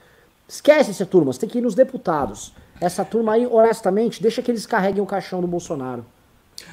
[0.48, 2.52] Esquece essa turma, você tem que ir nos deputados.
[2.80, 6.04] Essa turma aí, honestamente, deixa que eles carreguem o caixão do Bolsonaro.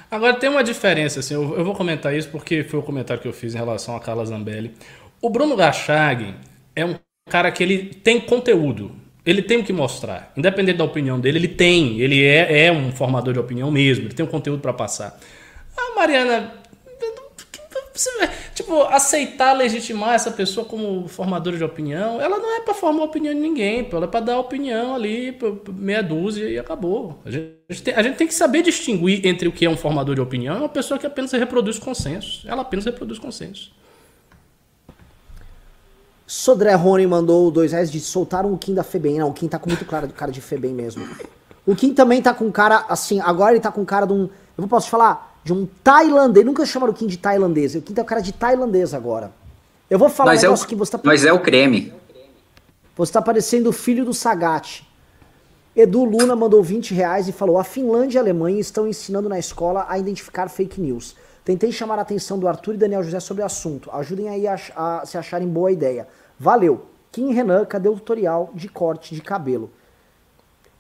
[0.09, 3.27] Agora tem uma diferença, assim, eu, eu vou comentar isso porque foi o comentário que
[3.27, 4.75] eu fiz em relação a Carla Zambelli.
[5.21, 6.35] O Bruno Gachag
[6.75, 6.95] é um
[7.29, 8.91] cara que ele tem conteúdo,
[9.25, 10.31] ele tem o que mostrar.
[10.35, 14.13] Independente da opinião dele, ele tem, ele é, é um formador de opinião mesmo, ele
[14.13, 15.19] tem um conteúdo para passar.
[15.75, 16.63] A Mariana
[18.53, 23.33] tipo, aceitar, legitimar essa pessoa como formadora de opinião, ela não é para formar opinião
[23.33, 25.37] de ninguém, ela é para dar opinião ali,
[25.69, 27.19] meia dúzia e acabou.
[27.25, 30.15] A gente, tem, a gente tem que saber distinguir entre o que é um formador
[30.15, 32.43] de opinião e uma pessoa que apenas reproduz consensos.
[32.47, 33.71] Ela apenas reproduz consensos.
[36.33, 39.19] Sodré Rony mandou dois reais de soltaram o Kim da Febem.
[39.19, 41.07] Não, o Kim tá com muito cara do cara de Febem mesmo.
[41.63, 44.27] O Kim também tá com cara, assim, agora ele tá com cara de um.
[44.57, 46.43] Eu posso te falar, de um tailandês.
[46.43, 47.75] Nunca chamaram o Kim de tailandês.
[47.75, 49.31] O Kim tá o cara de tailandês agora.
[49.87, 51.93] Eu vou falar mas um é o, que você tá Mas é o creme.
[52.95, 54.83] Você tá parecendo o filho do Sagat.
[55.75, 59.37] Edu Luna mandou 20 reais e falou: A Finlândia e a Alemanha estão ensinando na
[59.37, 61.15] escola a identificar fake news.
[61.45, 63.91] Tentei chamar a atenção do Arthur e Daniel José sobre o assunto.
[63.91, 66.07] Ajudem aí a, a se acharem boa ideia.
[66.43, 66.81] Valeu.
[67.09, 69.71] Kim Renan, cadê o tutorial de corte de cabelo?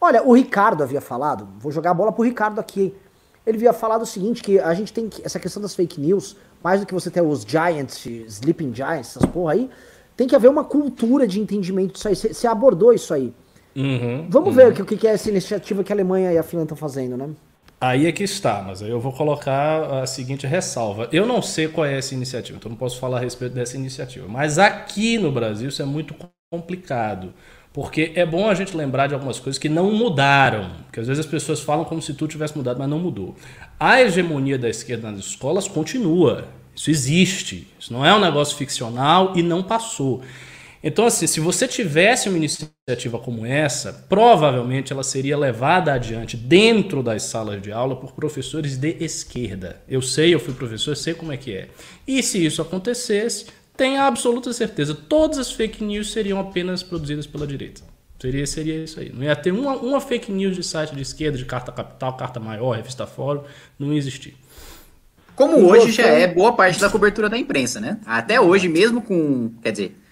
[0.01, 1.47] Olha, o Ricardo havia falado.
[1.57, 2.93] Vou jogar a bola pro Ricardo aqui.
[3.45, 6.35] ele havia falado o seguinte, que a gente tem que, essa questão das fake news,
[6.61, 9.69] mais do que você ter os giants, sleeping giants, essas porra aí,
[10.17, 12.15] tem que haver uma cultura de entendimento disso aí.
[12.15, 13.33] Você abordou isso aí.
[13.73, 14.55] Uhum, Vamos uhum.
[14.55, 17.15] ver o que, que é essa iniciativa que a Alemanha e a Finlândia estão fazendo,
[17.15, 17.29] né?
[17.85, 21.09] Aí é que está, mas aí eu vou colocar a seguinte ressalva.
[21.11, 24.25] Eu não sei qual é essa iniciativa, então não posso falar a respeito dessa iniciativa.
[24.25, 26.15] Mas aqui no Brasil isso é muito
[26.49, 27.33] complicado.
[27.73, 30.71] Porque é bom a gente lembrar de algumas coisas que não mudaram.
[30.85, 33.35] Porque às vezes as pessoas falam como se tudo tivesse mudado, mas não mudou.
[33.77, 36.47] A hegemonia da esquerda nas escolas continua.
[36.73, 37.67] Isso existe.
[37.77, 40.21] Isso não é um negócio ficcional e não passou.
[40.83, 47.01] Então, assim, se você tivesse uma iniciativa como essa, provavelmente ela seria levada adiante dentro
[47.01, 49.81] das salas de aula por professores de esquerda.
[49.87, 51.69] Eu sei, eu fui professor, sei como é que é.
[52.05, 53.45] E se isso acontecesse,
[53.77, 57.81] tenha absoluta certeza, todas as fake news seriam apenas produzidas pela direita.
[58.19, 59.11] Seria, seria isso aí.
[59.13, 62.41] Não ia ter uma, uma fake news de site de esquerda, de carta capital, carta
[62.41, 63.43] maior, revista fórum,
[63.79, 64.35] não ia existir.
[65.35, 67.99] Como hoje já é boa parte da cobertura da imprensa, né?
[68.05, 69.51] Até hoje, mesmo com.
[69.61, 70.02] Quer dizer,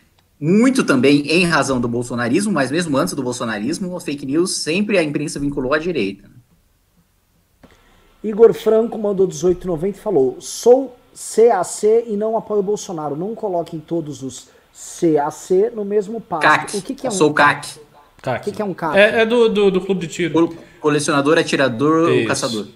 [0.42, 4.98] muito também em razão do bolsonarismo, mas mesmo antes do bolsonarismo, a fake news sempre
[4.98, 6.28] a imprensa vinculou à direita.
[8.24, 13.16] Igor Franco mandou 1890 e falou: sou CAC e não apoio o Bolsonaro.
[13.16, 16.42] Não coloquem todos os CAC no mesmo passo.
[16.42, 16.78] CAC.
[16.78, 17.80] O que, que é um sou CAC.
[18.22, 18.42] CAC.
[18.42, 18.98] O que, que é um CAC?
[18.98, 20.46] É, é do, do, do, clube de tiro.
[20.46, 22.28] O colecionador, atirador, Isso.
[22.28, 22.68] caçador.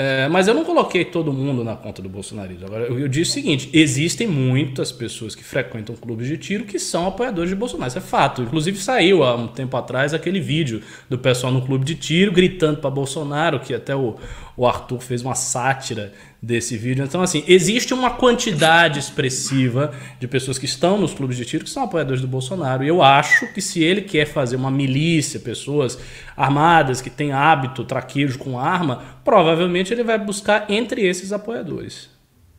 [0.00, 2.66] É, mas eu não coloquei todo mundo na conta do bolsonarismo.
[2.66, 6.78] Agora, eu, eu disse o seguinte: existem muitas pessoas que frequentam clubes de tiro que
[6.78, 7.88] são apoiadores de Bolsonaro.
[7.88, 8.42] Isso é fato.
[8.42, 12.78] Inclusive, saiu há um tempo atrás aquele vídeo do pessoal no clube de tiro gritando
[12.78, 14.14] para Bolsonaro, que até o,
[14.58, 16.12] o Arthur fez uma sátira
[16.42, 17.04] desse vídeo.
[17.04, 21.70] Então, assim, existe uma quantidade expressiva de pessoas que estão nos clubes de tiro que
[21.70, 22.82] são apoiadores do Bolsonaro.
[22.82, 25.96] E eu acho que se ele quer fazer uma milícia, pessoas
[26.36, 32.10] armadas que têm hábito traquejo com arma, provavelmente ele vai buscar entre esses apoiadores.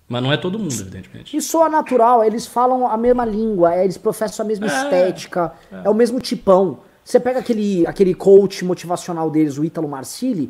[0.07, 1.35] Mas não é todo mundo, evidentemente.
[1.35, 5.81] E soa natural, eles falam a mesma língua, eles professam a mesma é, estética, é.
[5.83, 6.79] é o mesmo tipão.
[7.03, 10.49] Você pega aquele, aquele coach motivacional deles, o Ítalo Marcilli,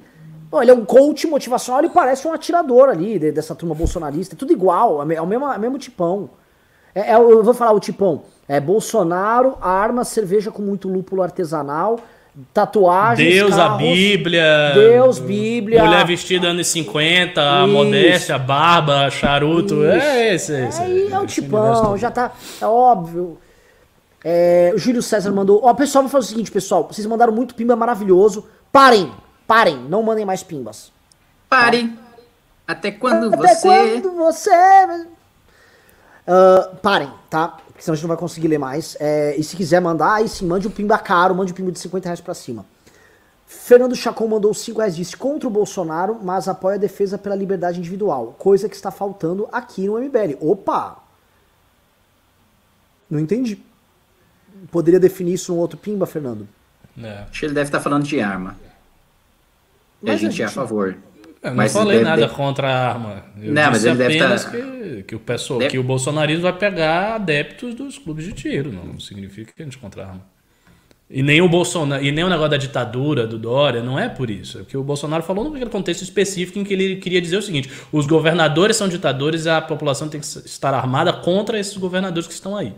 [0.62, 4.36] Ele é um coach motivacional, ele parece um atirador ali dessa turma bolsonarista.
[4.36, 6.30] É tudo igual, é o mesmo, é o mesmo tipão.
[6.94, 8.24] É, é, eu vou falar o tipão.
[8.48, 12.00] É Bolsonaro, arma, cerveja com muito lúpulo artesanal,
[12.52, 13.32] tatuagens.
[13.32, 14.72] Deus, carros, a Bíblia.
[14.74, 15.84] Deus, Bíblia.
[15.84, 17.68] Mulher vestida anos 50, isso.
[17.68, 19.76] modéstia, barba, charuto.
[19.76, 19.84] Isso.
[19.84, 20.82] É esse, esse.
[20.82, 22.32] É, é o tipão, já tá.
[22.60, 23.38] É óbvio.
[24.24, 25.62] É, o Júlio César mandou.
[25.64, 26.88] Ó, pessoal, vou fazer o seguinte, pessoal.
[26.92, 28.46] Vocês mandaram muito pimba maravilhoso.
[28.72, 29.12] Parem!
[29.50, 30.92] Parem, não mandem mais pimbas.
[31.50, 31.90] Parem.
[31.90, 32.02] Tá?
[32.68, 33.68] Até quando Até você.
[33.68, 34.52] quando você.
[36.28, 37.48] Uh, parem, tá?
[37.48, 38.96] Porque senão a gente não vai conseguir ler mais.
[39.00, 41.80] É, e se quiser mandar, aí sim, mande um pimba caro, mande um pimba de
[41.80, 42.64] 50 reais pra cima.
[43.48, 47.80] Fernando Chacon mandou 5 reais, disse contra o Bolsonaro, mas apoia a defesa pela liberdade
[47.80, 48.36] individual.
[48.38, 50.38] Coisa que está faltando aqui no MBL.
[50.40, 50.98] Opa!
[53.10, 53.60] Não entendi.
[54.72, 56.48] Poderia definir isso num outro pimba, Fernando?
[57.02, 57.26] É.
[57.28, 58.69] Acho que ele deve estar falando de arma.
[60.02, 60.98] Mas a gente, a gente é a favor.
[61.42, 62.34] Eu não mas falei nada deve...
[62.34, 63.24] contra a arma.
[63.42, 64.38] Eu não, mas ele deve estar...
[64.38, 65.72] Tá- que, que, o pessoal, deve...
[65.72, 68.72] que o bolsonarismo vai pegar adeptos dos clubes de tiro.
[68.72, 70.26] Não significa que a gente é contra a arma.
[71.10, 74.30] E nem o Bolsonaro, e nem o negócio da ditadura do Dória, não é por
[74.30, 74.60] isso.
[74.60, 77.68] É que o Bolsonaro falou no contexto específico em que ele queria dizer o seguinte:
[77.92, 82.34] os governadores são ditadores e a população tem que estar armada contra esses governadores que
[82.34, 82.74] estão aí.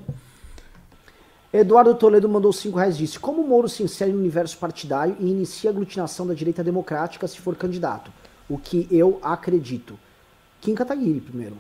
[1.54, 5.70] Eduardo Toledo mandou 5 reais disse: Como Moro se insere no universo partidário e inicia
[5.70, 8.12] a aglutinação da direita democrática se for candidato?
[8.48, 10.00] O que eu acredito.
[10.62, 11.58] Kim Kataguiri, primeiro.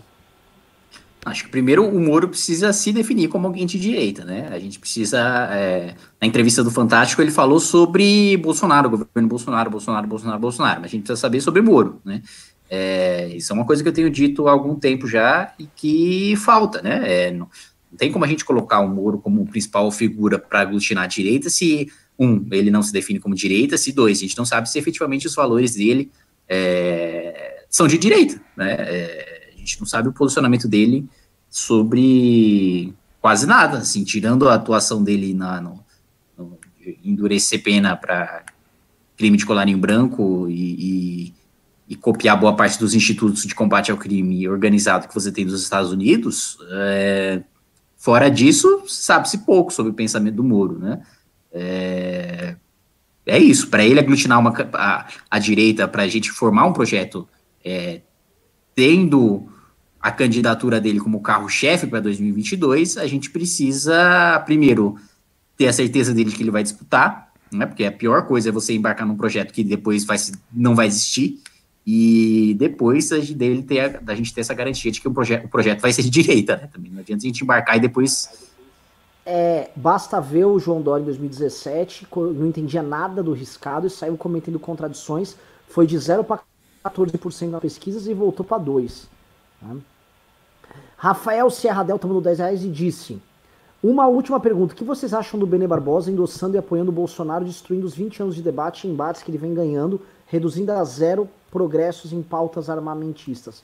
[1.23, 4.49] Acho que primeiro o Moro precisa se definir como alguém de direita, né?
[4.51, 5.19] A gente precisa.
[5.51, 10.81] É, na entrevista do Fantástico, ele falou sobre Bolsonaro, governo Bolsonaro, Bolsonaro, Bolsonaro, Bolsonaro.
[10.81, 12.21] Mas a gente precisa saber sobre Moro, né?
[12.69, 16.35] É, isso é uma coisa que eu tenho dito há algum tempo já e que
[16.37, 17.01] falta, né?
[17.03, 17.49] É, não
[17.97, 21.91] tem como a gente colocar o Moro como principal figura para aglutinar a direita se,
[22.17, 25.27] um, ele não se define como direita, se, dois, a gente não sabe se efetivamente
[25.27, 26.11] os valores dele
[26.47, 28.41] é, são de direita.
[28.55, 28.75] Né?
[28.77, 31.07] É, a gente não sabe o posicionamento dele
[31.49, 35.83] sobre quase nada, assim, tirando a atuação dele na, no,
[36.37, 36.57] no
[37.03, 38.45] endurecer pena para
[39.17, 41.33] crime de colarinho branco e, e,
[41.89, 45.61] e, copiar boa parte dos institutos de combate ao crime organizado que você tem nos
[45.61, 47.43] Estados Unidos, é,
[48.01, 51.03] Fora disso, sabe-se pouco sobre o pensamento do Moro, né?
[51.53, 52.55] É,
[53.27, 57.29] é isso, para ele aglutinar uma, a, a direita, para a gente formar um projeto
[57.63, 58.01] é,
[58.73, 59.47] tendo
[59.99, 64.95] a candidatura dele como carro-chefe para 2022, a gente precisa, primeiro,
[65.55, 67.67] ter a certeza dele que ele vai disputar, né?
[67.67, 70.17] Porque a pior coisa é você embarcar num projeto que depois vai,
[70.51, 71.39] não vai existir.
[71.85, 75.81] E depois dele ter da gente ter essa garantia de que o, proje o projeto
[75.81, 76.69] vai ser de direita, né?
[76.71, 78.51] Também não adianta a gente embarcar e depois.
[79.25, 84.15] É, basta ver o João Dória em 2017, não entendia nada do riscado e saiu
[84.17, 85.35] cometendo contradições.
[85.67, 86.41] Foi de 0 para
[86.85, 89.07] 14% nas pesquisas e voltou para 2%.
[89.61, 89.77] Né?
[90.97, 93.19] Rafael Serra Delta mandou 10 reais e disse:
[93.81, 94.73] Uma última pergunta.
[94.73, 98.21] O que vocês acham do Bene Barbosa endossando e apoiando o Bolsonaro, destruindo os 20
[98.21, 102.69] anos de debate e embates que ele vem ganhando, reduzindo a zero progressos em pautas
[102.69, 103.63] armamentistas?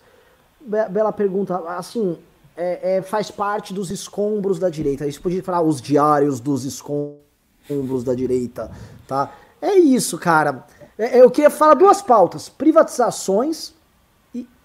[0.60, 1.58] Be bela pergunta.
[1.70, 2.18] Assim,
[2.56, 5.08] é, é, faz parte dos escombros da direita.
[5.08, 8.70] Isso podia falar os diários dos escombros da direita,
[9.08, 9.32] tá?
[9.62, 10.66] É isso, cara.
[10.98, 13.74] É, eu queria falar duas pautas: privatizações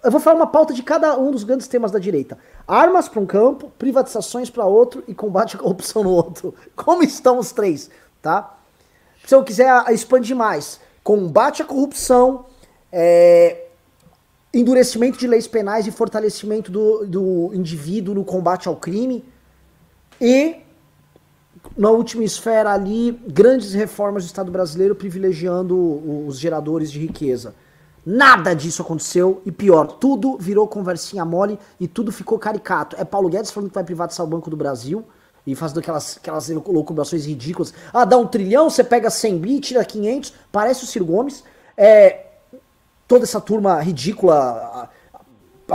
[0.03, 2.37] eu vou falar uma pauta de cada um dos grandes temas da direita.
[2.67, 6.53] Armas para um campo, privatizações para outro e combate à corrupção no outro.
[6.75, 7.89] Como estão os três,
[8.21, 8.57] tá?
[9.25, 12.47] Se eu quiser expandir mais, combate à corrupção,
[12.93, 13.65] é,
[14.53, 19.25] endurecimento de leis penais e fortalecimento do, do indivíduo no combate ao crime
[20.21, 20.57] e
[21.77, 25.77] na última esfera ali, grandes reformas do Estado brasileiro privilegiando
[26.27, 27.55] os geradores de riqueza.
[28.05, 32.97] Nada disso aconteceu e pior, tudo virou conversinha mole e tudo ficou caricato.
[32.99, 35.05] É Paulo Guedes falando que vai privatizar o Banco do Brasil
[35.47, 37.73] e fazendo aquelas, aquelas loucubrações ridículas.
[37.93, 41.45] Ah, dá um trilhão, você pega 100 bi, tira 500, parece o Ciro Gomes.
[41.77, 42.22] É,
[43.13, 44.89] toda essa turma ridícula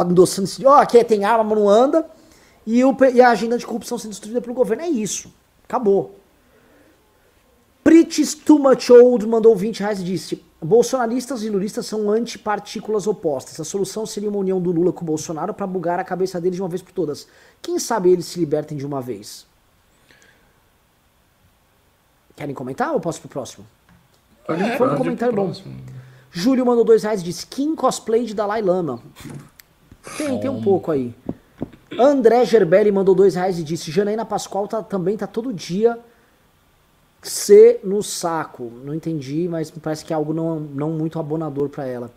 [0.09, 0.65] endossando esse.
[0.65, 2.09] Ó, oh, aqui tem arma, mas não anda.
[2.65, 4.81] E, o, e a agenda de corrupção sendo destruída pelo governo.
[4.81, 5.31] É isso.
[5.64, 6.15] Acabou.
[7.84, 13.59] Pritis Too Much Old mandou 20 reais e disse: Bolsonaristas e lulistas são antipartículas opostas.
[13.59, 16.55] A solução seria uma união do Lula com o Bolsonaro para bugar a cabeça deles
[16.55, 17.27] de uma vez por todas.
[17.61, 19.45] Quem sabe eles se libertem de uma vez?
[22.35, 23.68] Querem comentar ou posso pro próximo?
[24.47, 25.53] É, Foi um comentário bom.
[26.31, 28.99] Júlio mandou dois reais e disse: Kim cosplay de Dalai Lama.
[30.17, 31.13] Tem, tem um pouco aí.
[31.99, 35.97] André Gerbelli mandou dois reais e disse: Janaína Pascoal tá, também tá todo dia
[37.21, 38.71] C no saco.
[38.83, 42.11] Não entendi, mas parece que é algo não, não muito abonador para ela.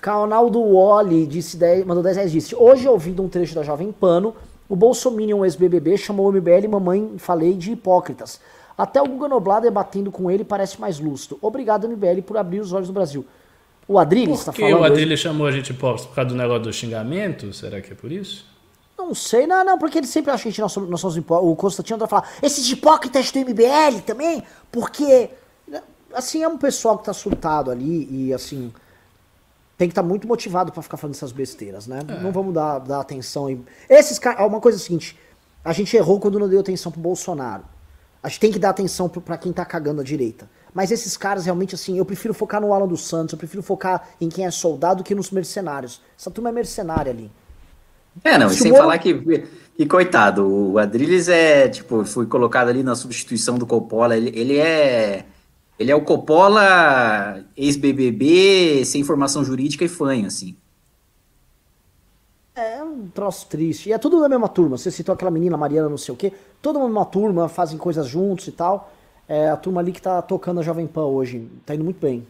[0.00, 4.34] Canaldo Wally disse 10, mandou 10 reais disse: Hoje, ouvindo um trecho da Jovem Pano,
[4.68, 8.40] o Bolsominion ex-BBB chamou o MBL Mamãe Falei de hipócritas.
[8.76, 11.38] Até o Guga Noblar debatendo com ele parece mais lustro.
[11.40, 13.24] Obrigado, MBL, por abrir os olhos do Brasil.
[13.92, 14.80] O Adriles está falando.
[14.80, 16.08] O Adriles chamou a gente hipócrita?
[16.08, 17.52] Por causa do negócio do xingamento?
[17.52, 18.46] Será que é por isso?
[18.96, 21.52] Não sei, não, não, porque ele sempre acha que a gente, nós, nós somos hipócritas.
[21.52, 25.28] O Constantino vai falar, esses hipócritas do MBL também, porque,
[26.14, 28.72] assim, é um pessoal que tá surtado ali e, assim,
[29.76, 32.00] tem que estar tá muito motivado para ficar falando essas besteiras, né?
[32.06, 32.20] É.
[32.20, 33.50] Não vamos dar, dar atenção.
[33.50, 33.64] Em...
[33.90, 35.18] Esses caras, uma coisa é a seguinte,
[35.62, 37.64] a gente errou quando não deu atenção pro Bolsonaro.
[38.22, 40.48] A gente tem que dar atenção para quem tá cagando a direita.
[40.74, 44.08] Mas esses caras realmente, assim, eu prefiro focar no Alan dos Santos, eu prefiro focar
[44.20, 46.00] em quem é soldado que nos mercenários.
[46.18, 47.30] Essa turma é mercenária ali.
[48.24, 49.14] É, não, e sem falar que,
[49.76, 54.58] que, coitado, o Adrilles é, tipo, foi colocado ali na substituição do Coppola, ele, ele
[54.58, 55.26] é...
[55.78, 60.54] Ele é o Coppola ex-BBB, sem formação jurídica e fanho, assim.
[62.54, 63.88] É um troço triste.
[63.88, 64.76] E é tudo da mesma turma.
[64.76, 66.32] Você citou aquela menina Mariana, não sei o quê.
[66.60, 68.92] Toda uma turma, fazem coisas juntos e tal.
[69.28, 71.48] É a turma ali que tá tocando a Jovem Pan hoje.
[71.64, 72.26] Tá indo muito bem.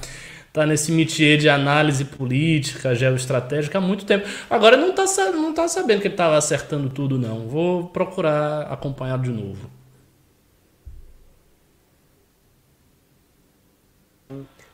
[0.56, 4.26] tá nesse métier de análise política, geoestratégica há muito tempo.
[4.50, 5.04] Agora não tá,
[5.34, 7.46] não tá sabendo que ele estava acertando tudo, não.
[7.46, 9.70] Vou procurar acompanhar de novo.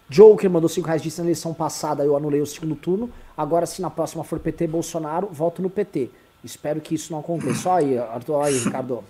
[0.07, 3.09] Joker mandou 5 reais, disse na eleição passada eu anulei o segundo turno.
[3.35, 6.11] Agora, se na próxima for PT Bolsonaro, voto no PT.
[6.43, 7.73] Espero que isso não aconteça.
[7.73, 9.03] Aí, Arthur, aí, Ricardo.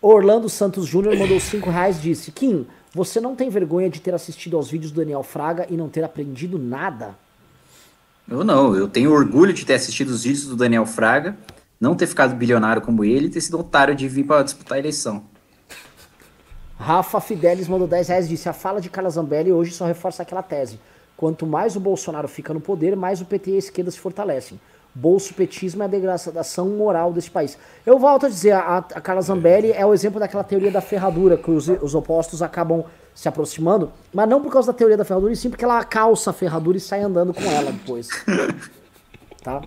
[0.00, 4.56] Orlando Santos Júnior mandou 5 reais, disse: Kim, você não tem vergonha de ter assistido
[4.56, 7.14] aos vídeos do Daniel Fraga e não ter aprendido nada?
[8.28, 11.36] Eu não, eu tenho orgulho de ter assistido os vídeos do Daniel Fraga,
[11.80, 14.78] não ter ficado bilionário como ele e ter sido otário de vir para disputar a
[14.78, 15.24] eleição.
[16.78, 20.22] Rafa Fidelis mandou 10 reais e disse: A fala de Carla Zambelli hoje só reforça
[20.22, 20.78] aquela tese.
[21.16, 24.60] Quanto mais o Bolsonaro fica no poder, mais o PT e a esquerda se fortalecem.
[24.94, 27.56] Bolso-petismo é a degradação moral desse país.
[27.84, 31.36] Eu volto a dizer, a, a Carla Zambelli é o exemplo daquela teoria da ferradura,
[31.38, 35.32] que os, os opostos acabam se aproximando, mas não por causa da teoria da ferradura,
[35.32, 38.08] e sim porque ela calça a ferradura e sai andando com ela depois.
[39.42, 39.62] tá?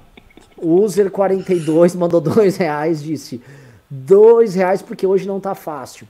[0.61, 3.41] User42 mandou dois reais, disse
[3.89, 6.07] dois reais porque hoje não tá fácil.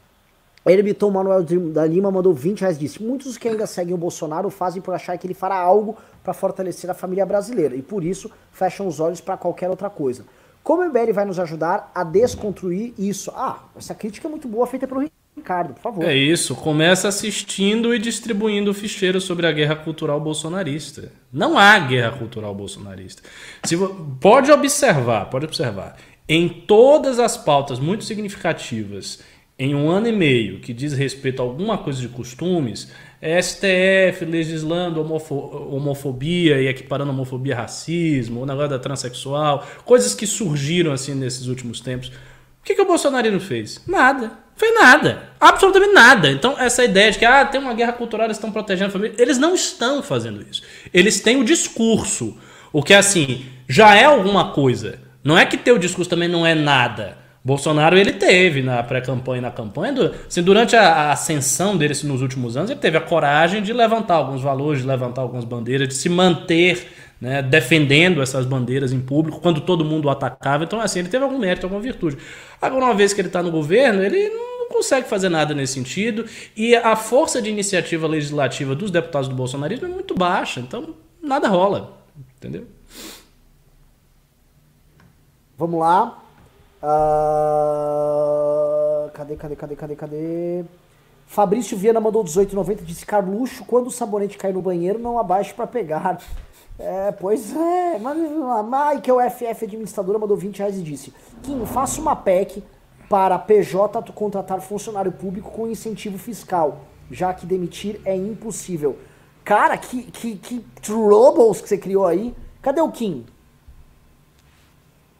[0.65, 4.81] Herbiton Manuel da Lima mandou 20 reais, disse muitos que ainda seguem o Bolsonaro fazem
[4.81, 5.95] por achar que ele fará algo
[6.25, 10.25] para fortalecer a família brasileira e por isso fecham os olhos para qualquer outra coisa.
[10.63, 13.31] Como o MBL vai nos ajudar a desconstruir isso?
[13.35, 15.07] Ah, essa crítica é muito boa feita pelo
[15.37, 16.05] Ricardo, por favor.
[16.05, 21.11] É isso, começa assistindo e distribuindo ficheiros sobre a guerra cultural bolsonarista.
[21.31, 23.21] Não há guerra cultural bolsonarista.
[23.63, 23.77] Se,
[24.19, 25.97] pode observar, pode observar.
[26.27, 29.19] Em todas as pautas muito significativas,
[29.57, 35.01] em um ano e meio, que diz respeito a alguma coisa de costumes, STF legislando
[35.01, 35.35] homofo
[35.71, 41.47] homofobia e equiparando homofobia a racismo, o negócio da transexual, coisas que surgiram assim nesses
[41.47, 42.09] últimos tempos.
[42.09, 43.81] O que, que o Bolsonaro fez?
[43.87, 44.45] Nada.
[44.55, 45.29] Fez nada.
[45.39, 46.31] Absolutamente nada.
[46.31, 49.15] Então, essa ideia de que ah, tem uma guerra cultural, eles estão protegendo a família.
[49.17, 50.63] Eles não estão fazendo isso.
[50.93, 52.37] Eles têm o discurso.
[52.71, 54.99] O que, assim, já é alguma coisa.
[55.23, 57.17] Não é que ter o discurso também não é nada.
[57.45, 62.07] Bolsonaro ele teve na pré-campanha e na campanha, assim, durante a, a, ascensão dele assim,
[62.07, 65.87] nos últimos anos, ele teve a coragem de levantar alguns valores, de levantar algumas bandeiras,
[65.87, 66.87] de se manter
[67.21, 70.63] né, defendendo essas bandeiras em público quando todo mundo o atacava.
[70.63, 72.17] Então, assim, ele teve algum mérito, alguma virtude.
[72.59, 76.25] Agora, uma vez que ele está no governo, ele não consegue fazer nada nesse sentido
[76.57, 80.59] e a força de iniciativa legislativa dos deputados do bolsonarismo é muito baixa.
[80.59, 81.95] Então, nada rola.
[82.37, 82.65] Entendeu?
[85.55, 86.24] Vamos lá.
[86.83, 86.87] Uh,
[89.11, 90.65] cadê, cadê, cadê, cadê, cadê?
[91.25, 95.65] Fabrício Viana mandou 18,90 disse Carluxo, quando o sabonete cair no banheiro, não abaixe para
[95.67, 96.19] pegar.
[96.77, 102.15] É, pois é, mas Michael FF administradora mandou 20 reais e disse: Kim, faça uma
[102.15, 102.61] PEC
[103.09, 108.99] para PJ contratar funcionário público com incentivo fiscal, já que demitir é impossível.
[109.43, 112.35] Cara, que, que, que troubles que você criou aí.
[112.61, 113.25] Cadê o Kim?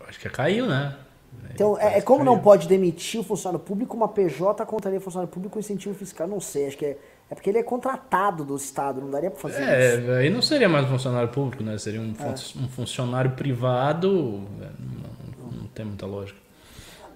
[0.07, 0.97] Acho que caiu, né?
[1.55, 5.53] Então, é, é como não pode demitir o funcionário público, uma PJ contraria funcionário público
[5.53, 6.27] com incentivo fiscal.
[6.27, 6.97] Não sei, acho que é,
[7.29, 10.11] é porque ele é contratado do Estado, não daria para fazer é, isso.
[10.11, 11.77] É, aí não seria mais um funcionário público, né?
[11.77, 12.61] Seria um, é.
[12.61, 14.41] um funcionário privado.
[14.61, 14.65] É,
[15.39, 16.37] não, não, tem muita lógica.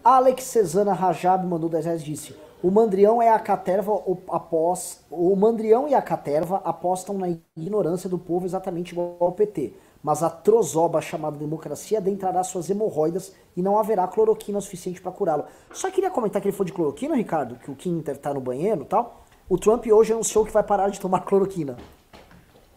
[0.01, 2.33] Alex Cesana Rajab mandou 10 reais disse:
[2.63, 5.03] O Mandrião é a caterva após.
[5.11, 9.73] O Mandrião e a caterva apostam na ignorância do povo exatamente igual ao PT
[10.03, 15.45] mas a trozoba chamada democracia adentrará suas hemorroidas e não haverá cloroquina suficiente para curá-lo.
[15.73, 18.41] Só queria comentar que ele foi de cloroquina, Ricardo, que o Kim deve estar no
[18.41, 19.25] banheiro e tal.
[19.47, 21.75] O Trump hoje anunciou que vai parar de tomar cloroquina.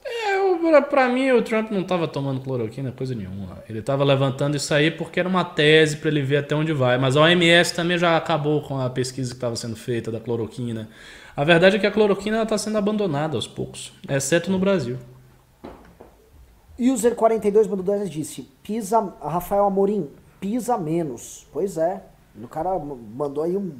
[0.04, 3.62] É, pra mim o Trump não tava tomando cloroquina, coisa nenhuma.
[3.68, 6.98] Ele tava levantando isso aí porque era uma tese para ele ver até onde vai.
[6.98, 10.88] Mas a OMS também já acabou com a pesquisa que estava sendo feita da cloroquina.
[11.36, 14.98] A verdade é que a cloroquina está sendo abandonada aos poucos, exceto no Brasil.
[16.82, 20.10] User42 mandou 2 disse: pisa, Rafael Amorim,
[20.40, 21.46] pisa menos.
[21.52, 22.02] Pois é,
[22.42, 23.72] o cara mandou aí um.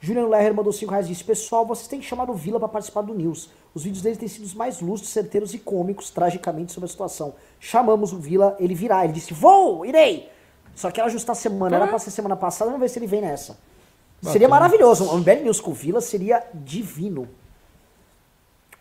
[0.00, 3.02] Juliano Lerrer mandou 5 reais disse: Pessoal, vocês têm que chamar o Vila para participar
[3.02, 3.50] do News.
[3.74, 7.34] Os vídeos dele têm sido os mais lustros, certeiros e cômicos, tragicamente, sobre a situação.
[7.58, 9.04] Chamamos o Vila, ele virá.
[9.04, 10.28] Ele disse: Vou, irei.
[10.74, 13.06] Só que ela ajustar a semana, era pra ser semana passada, vamos ver se ele
[13.06, 13.52] vem nessa.
[14.16, 14.32] Bacana.
[14.32, 15.10] Seria maravilhoso.
[15.10, 17.28] Um MBL News com o Vila seria divino.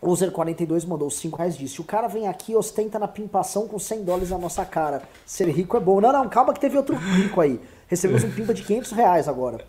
[0.09, 4.03] User42 mandou 5 reais disse: O cara vem aqui e ostenta na pimpação com 100
[4.03, 5.03] dólares na nossa cara.
[5.25, 6.01] Ser rico é bom.
[6.01, 7.59] Não, não, calma que teve outro rico aí.
[7.88, 9.63] Recebemos um pimpa de 500 reais agora.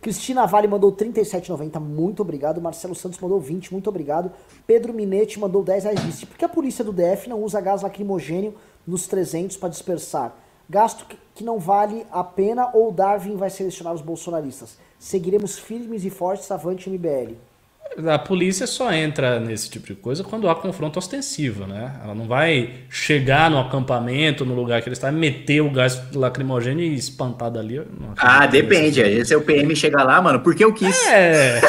[0.00, 1.78] Cristina Vale mandou 37,90.
[1.78, 2.60] Muito obrigado.
[2.60, 3.72] Marcelo Santos mandou 20.
[3.72, 4.32] Muito obrigado.
[4.66, 7.82] Pedro Minetti mandou 10 reais disse: Por que a polícia do DF não usa gás
[7.82, 8.54] lacrimogênio
[8.86, 10.34] nos 300 para dispersar?
[10.68, 14.76] Gasto que não vale a pena ou Darwin vai selecionar os bolsonaristas?
[14.98, 17.51] Seguiremos firmes e fortes avante MBL.
[18.08, 22.00] A polícia só entra nesse tipo de coisa quando há confronto ostensivo, né?
[22.02, 26.84] Ela não vai chegar no acampamento, no lugar que ele está, meter o gás lacrimogêneo
[26.84, 27.82] e espantar dali.
[28.16, 29.00] Ah, depende.
[29.00, 31.06] Esse é o PM chegar lá, mano, porque eu quis.
[31.06, 31.60] É, é.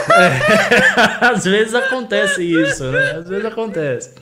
[1.20, 3.12] Às vezes acontece isso, né?
[3.18, 4.16] Às vezes acontece.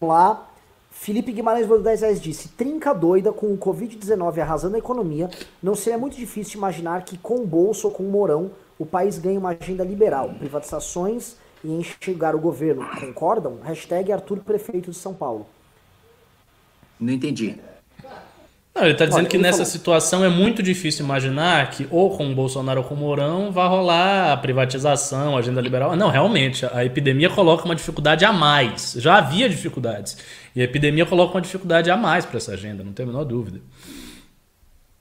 [0.00, 0.48] Vamos lá.
[0.90, 5.30] Felipe Guimarães 10 reais disse: Trinca doida com o Covid-19 arrasando a economia,
[5.62, 9.18] não seria muito difícil imaginar que com o bolso ou com o Mourão o país
[9.18, 12.86] ganha uma agenda liberal, privatizações e enxergar o governo.
[13.00, 13.58] Concordam?
[13.62, 15.46] Hashtag Arthur Prefeito de São Paulo.
[17.00, 17.56] Não entendi.
[18.74, 19.72] Não, ele está dizendo Olha, que nessa falou...
[19.72, 23.66] situação é muito difícil imaginar que ou com o Bolsonaro ou com o Mourão vai
[23.66, 25.96] rolar a privatização, a agenda liberal.
[25.96, 28.94] Não, realmente, a epidemia coloca uma dificuldade a mais.
[28.96, 30.16] Já havia dificuldades.
[30.54, 33.24] E a epidemia coloca uma dificuldade a mais para essa agenda, não tem a menor
[33.24, 33.60] dúvida.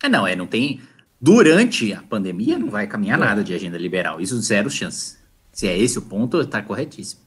[0.04, 0.82] É, não, é, não tem
[1.20, 4.22] Durante a pandemia não vai caminhar nada de agenda liberal.
[4.22, 5.18] Isso zero chance.
[5.52, 7.22] Se é esse o ponto, está corretíssimo.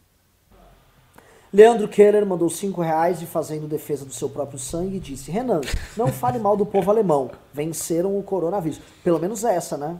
[1.52, 5.60] Leandro Keller mandou 5 reais e fazendo defesa do seu próprio sangue disse: Renan,
[5.96, 7.32] não fale mal do povo alemão.
[7.52, 8.80] Venceram o coronavírus.
[9.02, 9.96] Pelo menos essa, né?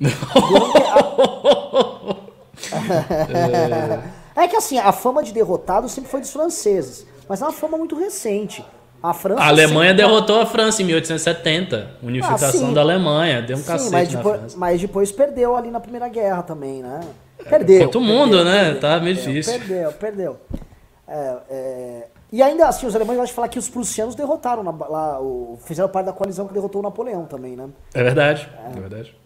[4.34, 7.06] é que assim, a fama de derrotado sempre foi dos franceses.
[7.28, 8.64] Mas é uma fama muito recente.
[9.02, 10.04] A, França a Alemanha sempre...
[10.04, 11.90] derrotou a França em 1870.
[12.02, 13.42] Unificação ah, da Alemanha.
[13.42, 17.00] Deu um sim, cacete mas depois, mas depois perdeu ali na Primeira Guerra também, né?
[17.48, 17.88] Perdeu.
[17.88, 18.64] Todo mundo, né?
[18.64, 19.52] Perdeu, tá meio difícil.
[19.58, 20.36] Perdeu, perdeu.
[21.06, 22.06] É, é...
[22.32, 25.58] E ainda assim, os alemães gostam de falar que os prussianos derrotaram na, lá, o,
[25.64, 27.68] fizeram parte da coalizão que derrotou o Napoleão também, né?
[27.94, 29.16] É verdade, é, é verdade.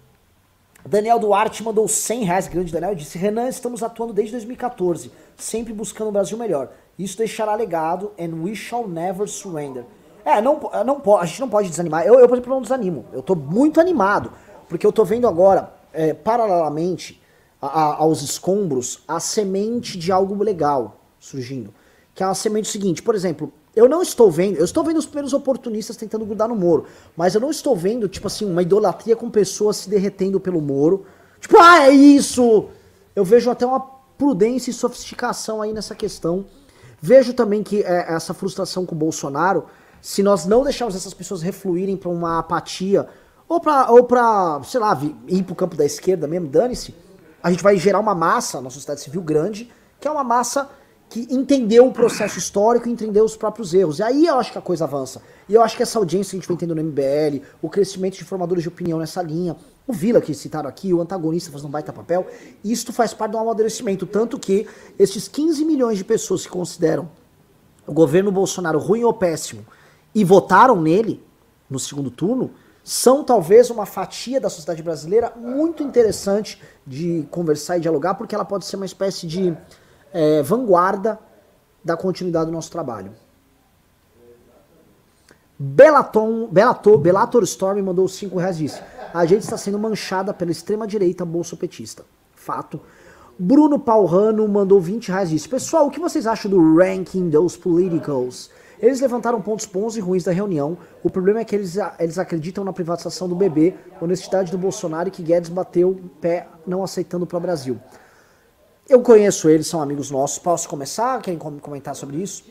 [0.87, 6.09] Daniel Duarte mandou 100 reais, grande Daniel, disse: Renan, estamos atuando desde 2014, sempre buscando
[6.09, 6.71] o Brasil melhor.
[7.03, 9.85] Isso deixará legado and we shall never surrender.
[10.23, 12.07] É, não, não, a gente não pode desanimar.
[12.07, 13.07] Eu, eu, por exemplo, não desanimo.
[13.11, 14.31] Eu tô muito animado,
[14.69, 17.21] porque eu tô vendo agora, é, paralelamente
[17.61, 21.73] a, a, aos escombros, a semente de algo legal surgindo.
[22.15, 25.07] Que é a semente seguinte, por exemplo, eu não estou vendo, eu estou vendo os
[25.07, 26.85] primeiros oportunistas tentando grudar no Moro,
[27.17, 31.07] mas eu não estou vendo, tipo assim, uma idolatria com pessoas se derretendo pelo Moro.
[31.41, 32.69] Tipo, ah, é isso!
[33.17, 33.81] Eu vejo até uma
[34.19, 36.45] prudência e sofisticação aí nessa questão.
[37.01, 39.67] Vejo também que é, essa frustração com o Bolsonaro,
[40.03, 43.09] se nós não deixarmos essas pessoas refluírem para uma apatia,
[43.49, 46.95] ou para, ou sei lá, ir para o campo da esquerda mesmo, dane-se,
[47.43, 50.69] a gente vai gerar uma massa na sociedade civil grande, que é uma massa
[51.09, 53.99] que entendeu o processo histórico e entendeu os próprios erros.
[53.99, 55.21] E aí eu acho que a coisa avança.
[55.49, 58.17] E eu acho que essa audiência que a gente vem tendo no MBL, o crescimento
[58.17, 59.57] de formadores de opinião nessa linha,
[59.91, 62.27] o Vila que citaram aqui, o antagonista fazendo um baita papel,
[62.65, 64.07] isto faz parte de um amadurecimento.
[64.07, 64.67] Tanto que
[64.99, 67.11] esses 15 milhões de pessoas que consideram
[67.87, 69.67] o governo Bolsonaro ruim ou péssimo
[70.15, 71.23] e votaram nele
[71.69, 72.53] no segundo turno,
[72.83, 78.45] são talvez uma fatia da sociedade brasileira muito interessante de conversar e dialogar, porque ela
[78.45, 79.57] pode ser uma espécie de
[80.13, 81.19] é, vanguarda
[81.85, 83.13] da continuidade do nosso trabalho.
[85.59, 88.81] Belaton, Belator, Belator Storm mandou 5 reais disse:
[89.13, 92.05] A gente está sendo manchada pela extrema-direita bolsopetista.
[92.35, 92.81] Fato.
[93.39, 98.51] Bruno Paulrano mandou 20 reais disse: Pessoal, o que vocês acham do ranking dos politicals?
[98.79, 100.77] Eles levantaram pontos bons e ruins da reunião.
[101.03, 105.11] O problema é que eles, eles acreditam na privatização do bebê, honestidade do Bolsonaro e
[105.11, 107.79] que Guedes bateu o pé não aceitando para o Brasil.
[108.89, 110.39] Eu conheço eles, são amigos nossos.
[110.39, 111.21] Posso começar?
[111.21, 112.45] Querem comentar sobre isso?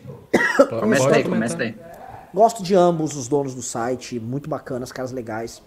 [0.79, 1.75] Começa aí, começa aí.
[2.33, 5.61] Gosto de ambos os donos do site, muito bacanas, caras legais.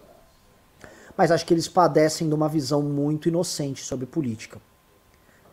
[1.17, 4.61] Mas acho que eles padecem de uma visão muito inocente sobre política.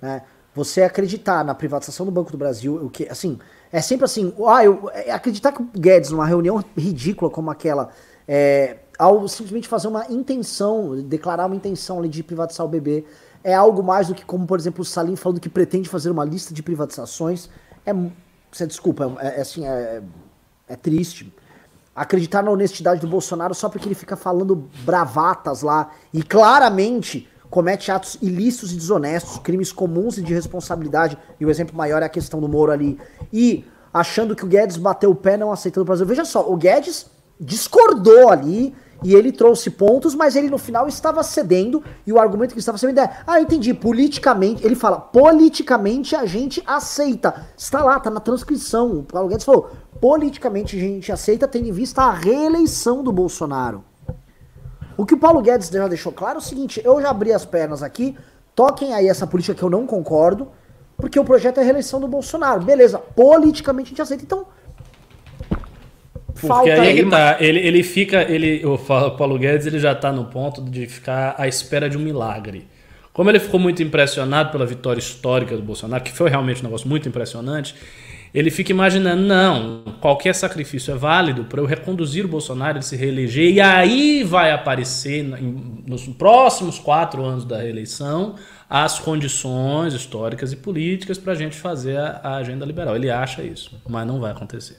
[0.02, 0.22] Né?
[0.54, 3.38] Você acreditar na privatização do Banco do Brasil, o que, assim,
[3.72, 7.90] é sempre assim, ah, eu, é, acreditar que o Guedes, numa reunião ridícula como aquela,
[8.28, 13.06] é, ao simplesmente fazer uma intenção, declarar uma intenção de privatizar o BB,
[13.44, 16.26] é algo mais do que, como por exemplo, o Salim falando que pretende fazer uma
[16.26, 17.50] lista de privatizações.
[17.86, 17.94] É,
[18.52, 20.02] você desculpa, é, é assim, é,
[20.68, 21.34] é triste.
[22.00, 27.92] Acreditar na honestidade do Bolsonaro só porque ele fica falando bravatas lá e claramente comete
[27.92, 32.10] atos ilícitos e desonestos, crimes comuns e de responsabilidade, e o exemplo maior é a
[32.10, 32.98] questão do Moro ali,
[33.34, 36.06] e achando que o Guedes bateu o pé não aceitando o Brasil.
[36.06, 37.08] Veja só, o Guedes
[37.38, 38.74] discordou ali
[39.04, 42.78] e ele trouxe pontos, mas ele no final estava cedendo, e o argumento que estava
[42.78, 47.48] cedendo é: ah, entendi, politicamente, ele fala, politicamente a gente aceita.
[47.58, 49.00] Está lá, está na transcrição.
[49.00, 49.72] O Paulo Guedes falou:
[50.02, 53.84] politicamente a gente aceita, tendo em vista a reeleição do Bolsonaro.
[54.98, 57.46] O que o Paulo Guedes já deixou claro é o seguinte: eu já abri as
[57.46, 58.18] pernas aqui,
[58.54, 60.50] toquem aí essa política que eu não concordo,
[60.98, 62.62] porque o projeto é a reeleição do Bolsonaro.
[62.62, 64.24] Beleza, politicamente a gente aceita.
[64.24, 64.46] Então,
[66.40, 70.26] porque aí que tá, ele, ele fica, ele, o Paulo Guedes ele já está no
[70.26, 72.68] ponto de ficar à espera de um milagre.
[73.12, 76.88] Como ele ficou muito impressionado pela vitória histórica do Bolsonaro, que foi realmente um negócio
[76.88, 77.76] muito impressionante,
[78.34, 82.96] ele fica imaginando, não, qualquer sacrifício é válido para eu reconduzir o Bolsonaro, ele se
[82.96, 88.36] reeleger, e aí vai aparecer nos próximos quatro anos da reeleição
[88.70, 92.96] as condições históricas e políticas para a gente fazer a, a, agenda liberal.
[92.96, 94.78] Ele acha isso, mas não vai acontecer.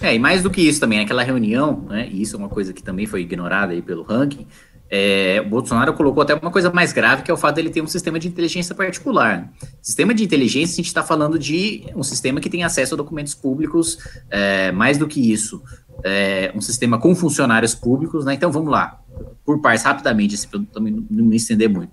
[0.00, 2.72] É, e mais do que isso também, aquela reunião, né, e isso é uma coisa
[2.72, 4.46] que também foi ignorada aí pelo ranking,
[4.88, 7.82] é, o Bolsonaro colocou até uma coisa mais grave, que é o fato dele ter
[7.82, 9.52] um sistema de inteligência particular.
[9.82, 13.34] Sistema de inteligência, a gente está falando de um sistema que tem acesso a documentos
[13.34, 13.98] públicos,
[14.30, 15.62] é, mais do que isso,
[16.04, 18.34] é, um sistema com funcionários públicos, né?
[18.34, 19.00] Então vamos lá,
[19.44, 21.92] por partes, rapidamente, para também não me estender muito.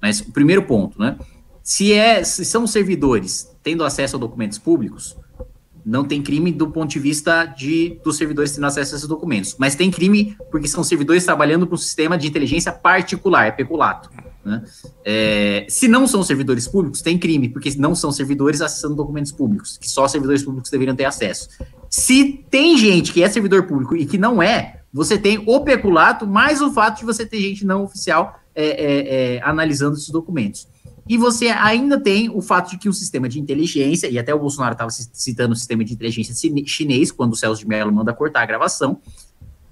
[0.00, 1.16] Mas o primeiro ponto, né?
[1.62, 5.16] Se, é, se são servidores tendo acesso a documentos públicos,
[5.84, 9.56] não tem crime do ponto de vista de, dos servidores tendo acesso a esses documentos.
[9.58, 14.10] Mas tem crime porque são servidores trabalhando para um sistema de inteligência particular, é peculato.
[14.44, 14.62] Né?
[15.04, 19.78] É, se não são servidores públicos, tem crime, porque não são servidores acessando documentos públicos,
[19.78, 21.48] que só servidores públicos deveriam ter acesso.
[21.88, 26.26] Se tem gente que é servidor público e que não é, você tem o peculato,
[26.26, 30.68] mais o fato de você ter gente não oficial é, é, é analisando esses documentos.
[31.08, 34.38] E você ainda tem o fato de que o sistema de inteligência, e até o
[34.38, 36.34] Bolsonaro estava citando o sistema de inteligência
[36.66, 39.00] chinês, quando o Celso de Mello manda cortar a gravação,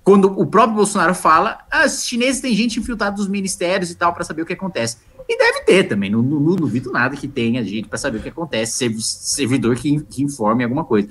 [0.03, 4.13] quando o próprio Bolsonaro fala, ah, os chineses têm gente infiltrada dos ministérios e tal
[4.13, 4.97] para saber o que acontece.
[5.29, 8.23] E deve ter também, não, não, não duvido nada que tenha gente para saber o
[8.23, 11.09] que acontece, servidor que, que informe alguma coisa.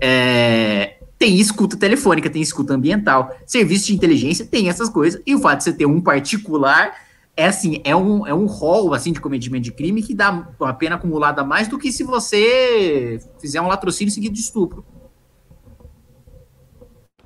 [0.00, 5.38] É, tem escuta telefônica, tem escuta ambiental, serviço de inteligência tem essas coisas, e o
[5.38, 6.94] fato de você ter um particular
[7.36, 10.74] é assim, é um, é um rol assim, de cometimento de crime que dá uma
[10.74, 14.84] pena acumulada mais do que se você fizer um latrocínio seguido de estupro.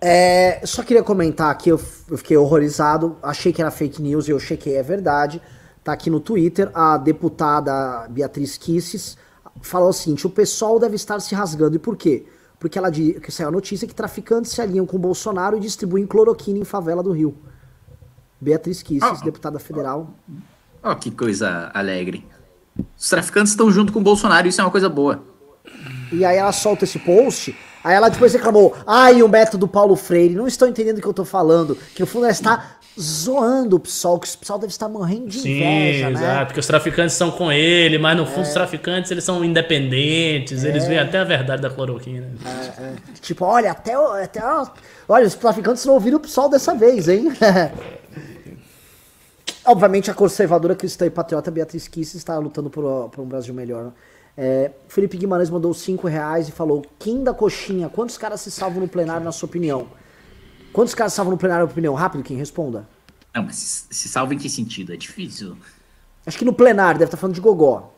[0.00, 1.80] É, só queria comentar aqui, eu,
[2.10, 5.40] eu, fiquei horrorizado, achei que era fake news e eu chequei, é verdade.
[5.82, 9.16] Tá aqui no Twitter, a deputada Beatriz Kisses
[9.62, 11.76] falou o seguinte: o pessoal deve estar se rasgando.
[11.76, 12.26] E por quê?
[12.58, 16.58] Porque ela que saiu a notícia que traficantes se alinham com Bolsonaro e distribuem cloroquina
[16.58, 17.36] em favela do Rio.
[18.40, 20.10] Beatriz Kisses, oh, deputada federal.
[20.82, 22.26] Ó, oh, que coisa alegre.
[22.98, 25.22] Os traficantes estão junto com o Bolsonaro, isso é uma coisa boa.
[26.12, 27.56] E aí ela solta esse post
[27.86, 31.14] Aí ela depois reclamou, ai, o método Paulo Freire, não estão entendendo o que eu
[31.14, 34.88] tô falando, que no fundo ela está zoando o PSOL, que o PSOL deve estar
[34.88, 36.18] morrendo de Sim, inveja, né?
[36.18, 38.42] exato, porque os traficantes estão com ele, mas no fundo é.
[38.42, 40.68] os traficantes eles são independentes, é.
[40.68, 42.26] eles veem até a verdade da cloroquina.
[42.44, 42.94] É, é.
[43.20, 44.42] tipo, olha, até, até
[45.08, 47.32] olha, os traficantes não ouviram o PSOL dessa vez, hein?
[49.66, 53.86] Obviamente a conservadora cristã e patriota Beatriz Kiss está lutando por, por um Brasil melhor,
[53.86, 53.92] né?
[54.38, 58.80] É, Felipe Guimarães mandou 5 reais e falou: Kim da coxinha, quantos caras se salvam
[58.80, 59.88] no plenário, na sua opinião?
[60.72, 61.94] Quantos caras se salvam no plenário, na opinião?
[61.94, 62.86] Rápido, quem responda.
[63.34, 64.92] Não, mas se, se salva em que sentido?
[64.92, 65.56] É difícil.
[66.26, 67.94] Acho que no plenário, deve estar tá falando de gogó.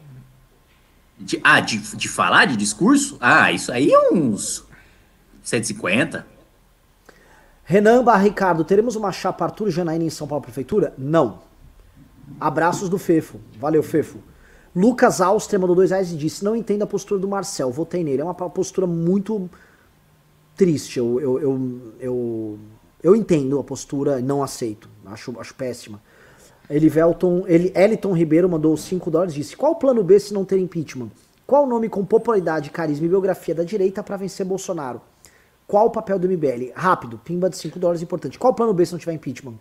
[1.19, 3.17] De, ah, de, de falar, de discurso?
[3.21, 4.65] Ah, isso aí é uns
[5.43, 6.25] 150.
[7.65, 10.95] Renan Barra Ricardo, teremos uma chapa Arthur Janaína em São Paulo Prefeitura?
[10.97, 11.48] Não.
[12.41, 13.39] Abraços do Fefo.
[13.59, 14.19] Valeu, Fefo.
[14.75, 18.23] Lucas Áustria mandou dois reais e disse: Não entendo a postura do Marcel, votei nele.
[18.23, 19.49] É uma postura muito
[20.57, 20.99] triste.
[20.99, 22.59] Eu, eu, eu, eu,
[23.03, 24.89] eu entendo a postura, não aceito.
[25.07, 26.01] Acho, acho péssima.
[26.69, 30.45] Elivelton, ele, Eliton Ribeiro mandou 5 dólares e disse: Qual o plano B se não
[30.45, 31.11] ter impeachment?
[31.47, 35.01] Qual o nome com popularidade, carisma e biografia da direita para vencer Bolsonaro?
[35.67, 36.73] Qual o papel do MBL?
[36.75, 38.39] Rápido, pimba de 5 dólares importante.
[38.39, 39.59] Qual o plano B se não tiver impeachment?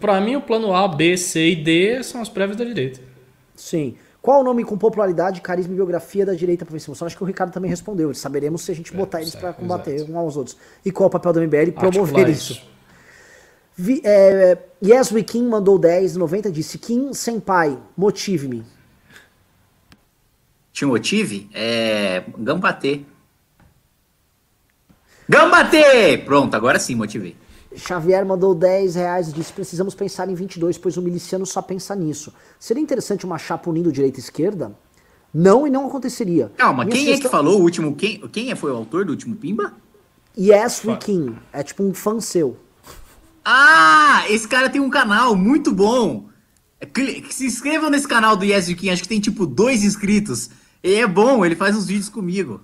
[0.00, 3.00] Para mim, o plano A, B, C e D são as prévias da direita.
[3.54, 3.96] Sim.
[4.20, 7.06] Qual o nome com popularidade, carisma e biografia da direita para vencer Bolsonaro?
[7.06, 8.12] Acho que o Ricardo também respondeu.
[8.12, 10.10] Saberemos se a gente é, botar eles para combater exato.
[10.10, 10.56] uns aos outros.
[10.84, 11.70] E qual o papel do MBL?
[11.72, 12.54] Promover isso.
[12.54, 12.62] isso.
[13.76, 18.64] Vi, é, yes We Kim mandou 10, 90 disse: Kim Senpai, motive-me.
[20.72, 21.48] Te motive?
[21.54, 22.24] É.
[22.36, 23.02] Gambatê.
[25.28, 26.18] Gambatê!
[26.18, 27.36] Pronto, agora sim motivei.
[27.74, 31.94] Xavier mandou 10 reais e disse: precisamos pensar em 22, pois o miliciano só pensa
[31.94, 32.32] nisso.
[32.58, 34.76] Seria interessante uma chapa unindo direita e esquerda?
[35.32, 36.50] Não, e não aconteceria.
[36.56, 37.26] Calma, Minha quem sugestão...
[37.26, 37.94] é que falou o último?
[37.94, 39.74] Quem, quem foi o autor do último Pimba?
[40.38, 41.36] Yes We King.
[41.52, 42.56] É tipo um fã seu.
[43.44, 46.28] Ah, esse cara tem um canal muito bom.
[47.30, 50.50] Se inscrevam nesse canal do Yes We King, acho que tem tipo dois inscritos.
[50.82, 52.60] Ele é bom, ele faz uns vídeos comigo.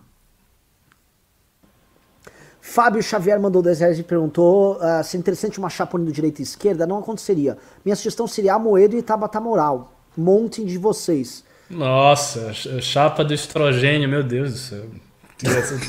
[2.72, 6.40] Fábio Xavier mandou 10 reais e perguntou uh, se é interessante uma chapa unindo direita
[6.40, 6.86] e esquerda.
[6.86, 7.58] Não aconteceria.
[7.84, 9.92] Minha sugestão seria Amoedo e Tabata Moral.
[10.16, 11.44] Montem de vocês.
[11.68, 12.50] Nossa,
[12.80, 14.84] chapa do estrogênio, meu Deus do céu.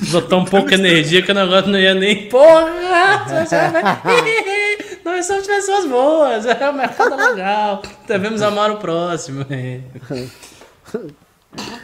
[0.02, 2.28] Usou tão pouca energia que o negócio não ia nem.
[2.28, 3.28] Porra!
[5.06, 7.82] Nós somos pessoas boas, é um mercado legal.
[8.06, 9.46] Devemos amar o próximo.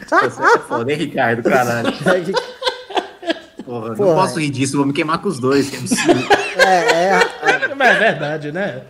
[0.06, 1.42] Você é foda, hein, Ricardo?
[1.42, 1.88] Caralho.
[3.70, 5.70] Porra, Porra, não posso rir disso, vou me queimar com os dois.
[6.56, 7.74] É, é, é, é.
[7.76, 8.82] Mas é verdade, né?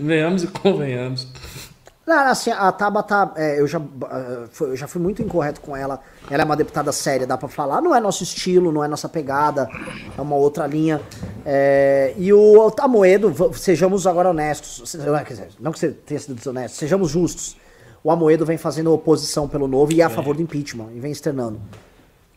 [0.00, 1.28] Venhamos e convenhamos.
[2.06, 6.00] Não, assim, a Tabata, é, eu, já, uh, eu já fui muito incorreto com ela.
[6.30, 7.82] Ela é uma deputada séria, dá pra falar.
[7.82, 9.68] Não é nosso estilo, não é nossa pegada,
[10.16, 10.98] é uma outra linha.
[11.44, 14.96] É, e o Amoedo, sejamos agora honestos.
[15.60, 17.54] Não que você tenha sido desonesto, sejamos justos.
[18.02, 21.12] O Amoedo vem fazendo oposição pelo novo e é a favor do impeachment, e vem
[21.12, 21.60] externando.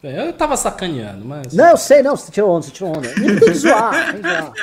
[0.09, 1.53] Eu tava sacaneando, mas.
[1.53, 3.07] Não, eu sei, não, você tirou onda, você tirou onda.
[3.15, 4.53] Não tem que zoar, tem que zoar.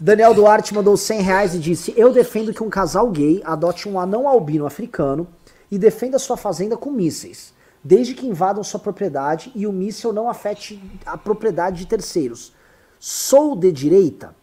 [0.00, 3.98] Daniel Duarte mandou 100 reais e disse: Eu defendo que um casal gay adote um
[3.98, 5.26] anão albino africano
[5.70, 10.28] e defenda sua fazenda com mísseis, desde que invadam sua propriedade e o míssil não
[10.28, 12.52] afete a propriedade de terceiros.
[12.98, 14.34] Sou de direita?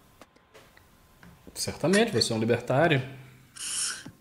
[1.54, 3.02] Certamente, você é um libertário.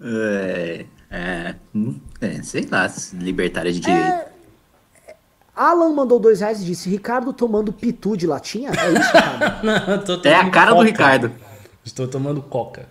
[0.00, 4.06] É, é, hum, é, sei lá, libertária de direito.
[4.06, 4.28] É,
[5.58, 8.70] Alan mandou dois reais e disse: Ricardo tomando pitu de latinha?
[8.70, 9.60] É isso, cara?
[9.64, 10.82] Não, é a cara coca.
[10.82, 11.32] do Ricardo.
[11.84, 12.88] Estou tomando coca.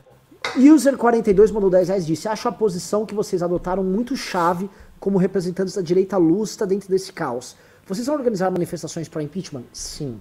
[0.56, 4.70] User42 mandou 10 reais e disse: Acho a posição que vocês adotaram muito chave
[5.00, 7.56] como representantes da direita lúcida dentro desse caos.
[7.88, 9.64] Vocês vão organizar manifestações para impeachment?
[9.72, 10.20] Sim.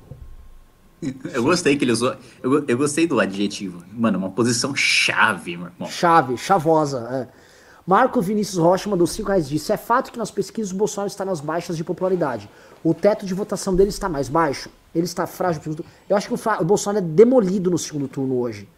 [1.33, 2.15] Eu gostei que ele usou.
[2.43, 3.83] Eu, eu gostei do adjetivo.
[3.93, 5.89] Mano, uma posição chave, meu irmão.
[5.89, 7.09] Chave, chavosa.
[7.11, 7.46] É.
[7.87, 11.25] Marco Vinícius Rocha mandou 5 reais disse: É fato que nas pesquisas o Bolsonaro está
[11.25, 12.51] nas baixas de popularidade.
[12.83, 14.69] O teto de votação dele está mais baixo.
[14.95, 15.63] Ele está frágil.
[16.09, 18.69] Eu acho que o, o Bolsonaro é demolido no segundo turno hoje.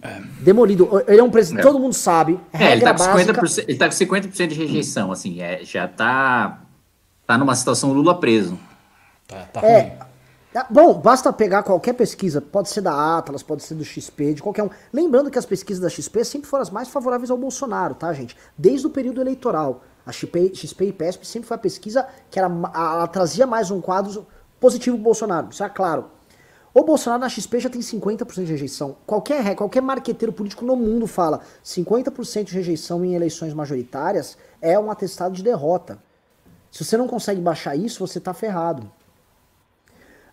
[0.00, 0.20] É.
[0.40, 0.88] Demolido.
[1.06, 1.62] Ele é um presidente, é.
[1.62, 2.38] todo mundo sabe.
[2.52, 6.60] É, ele tá, com 50%, ele tá com 50% de rejeição, assim, é, já tá,
[7.26, 8.58] tá numa situação Lula preso.
[9.26, 9.92] Tá, tá é, ruim.
[10.68, 14.62] Bom, basta pegar qualquer pesquisa, pode ser da Atlas, pode ser do XP, de qualquer
[14.62, 14.70] um.
[14.92, 18.36] Lembrando que as pesquisas da XP sempre foram as mais favoráveis ao Bolsonaro, tá, gente?
[18.56, 19.82] Desde o período eleitoral.
[20.04, 23.80] A XP, XP e PESP sempre foi a pesquisa que era, ela trazia mais um
[23.80, 24.26] quadro
[24.60, 26.06] positivo pro Bolsonaro, isso é claro.
[26.74, 28.96] O Bolsonaro na XP já tem 50% de rejeição.
[29.06, 34.90] Qualquer, qualquer marqueteiro político no mundo fala 50% de rejeição em eleições majoritárias é um
[34.90, 35.98] atestado de derrota.
[36.70, 38.90] Se você não consegue baixar isso, você tá ferrado.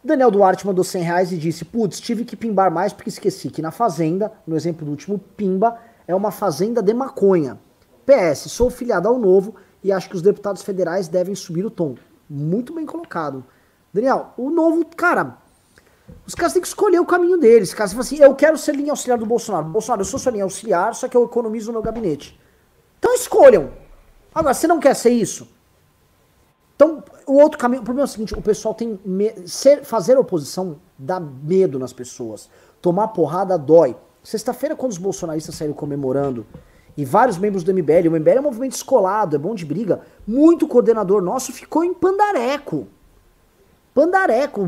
[0.01, 3.61] Daniel Duarte mandou 100 reais e disse: Putz, tive que pimbar mais porque esqueci que
[3.61, 5.77] na Fazenda, no exemplo do último Pimba,
[6.07, 7.59] é uma fazenda de maconha.
[8.05, 11.95] PS, sou filiado ao novo e acho que os deputados federais devem subir o tom.
[12.29, 13.43] Muito bem colocado.
[13.93, 15.37] Daniel, o novo, cara,
[16.25, 17.69] os caras têm que escolher o caminho deles.
[17.69, 19.65] Os caras falam assim: eu quero ser linha auxiliar do Bolsonaro.
[19.65, 22.39] Bolsonaro, eu sou sua linha auxiliar, só que eu economizo no meu gabinete.
[22.97, 23.71] Então escolham.
[24.33, 25.47] Agora, você não quer ser isso?
[26.79, 28.97] Então, o outro caminho, o problema é o seguinte, o pessoal tem
[29.45, 32.49] ser, fazer oposição dá medo nas pessoas.
[32.81, 33.97] Tomar porrada dói.
[34.23, 36.45] Sexta-feira, quando os bolsonaristas saíram comemorando,
[36.95, 39.99] e vários membros do MBL, o MBL é um movimento escolado, é bom de briga,
[40.25, 42.87] muito coordenador nosso ficou em pandareco.
[43.93, 44.65] Pandareco.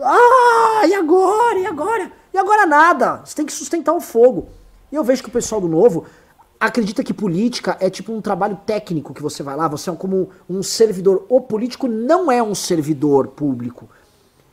[0.00, 1.58] Ah, e agora?
[1.58, 2.12] E agora?
[2.32, 3.20] E agora nada.
[3.22, 4.48] Você tem que sustentar o fogo.
[4.90, 6.06] E eu vejo que o pessoal do Novo
[6.60, 10.28] acredita que política é tipo um trabalho técnico que você vai lá, você é como
[10.48, 11.24] um servidor.
[11.30, 13.88] O político não é um servidor público.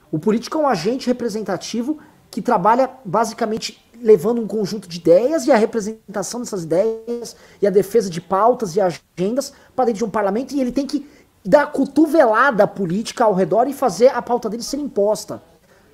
[0.09, 1.97] O político é um agente representativo
[2.31, 7.69] que trabalha basicamente levando um conjunto de ideias e a representação dessas ideias e a
[7.69, 11.09] defesa de pautas e agendas para dentro de um parlamento e ele tem que
[11.43, 15.41] dar cotovelada política ao redor e fazer a pauta dele ser imposta.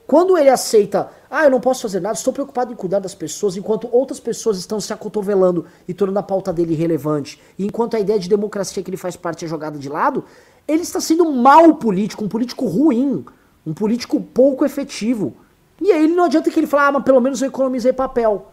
[0.05, 3.55] Quando ele aceita, ah, eu não posso fazer nada, estou preocupado em cuidar das pessoas,
[3.55, 7.99] enquanto outras pessoas estão se acotovelando e tornando a pauta dele irrelevante, e enquanto a
[7.99, 10.25] ideia de democracia que ele faz parte é jogada de lado,
[10.67, 13.25] ele está sendo um mau político, um político ruim,
[13.65, 15.35] um político pouco efetivo.
[15.81, 18.51] E aí não adianta que ele fale, ah, mas pelo menos eu economizei papel.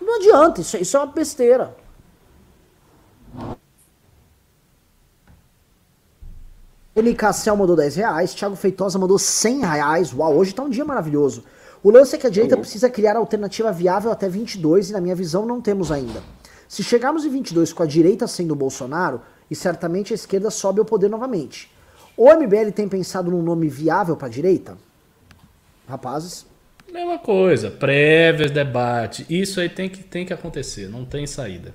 [0.00, 1.74] Não adianta, isso, isso é uma besteira.
[6.96, 10.14] Ele Cassel mandou 10 reais, Thiago Feitosa mandou 100 reais.
[10.14, 11.44] Uau, hoje tá um dia maravilhoso.
[11.82, 15.14] O lance é que a direita precisa criar alternativa viável até 22 e na minha
[15.14, 16.22] visão não temos ainda.
[16.66, 19.20] Se chegarmos em 22 com a direita sendo o Bolsonaro,
[19.50, 21.70] e certamente a esquerda sobe ao poder novamente.
[22.16, 24.78] O MBL tem pensado num nome viável para a direita?
[25.86, 26.46] Rapazes?
[26.90, 29.26] Mesma coisa, prévias, debate.
[29.28, 31.74] Isso aí tem que, tem que acontecer, não tem saída.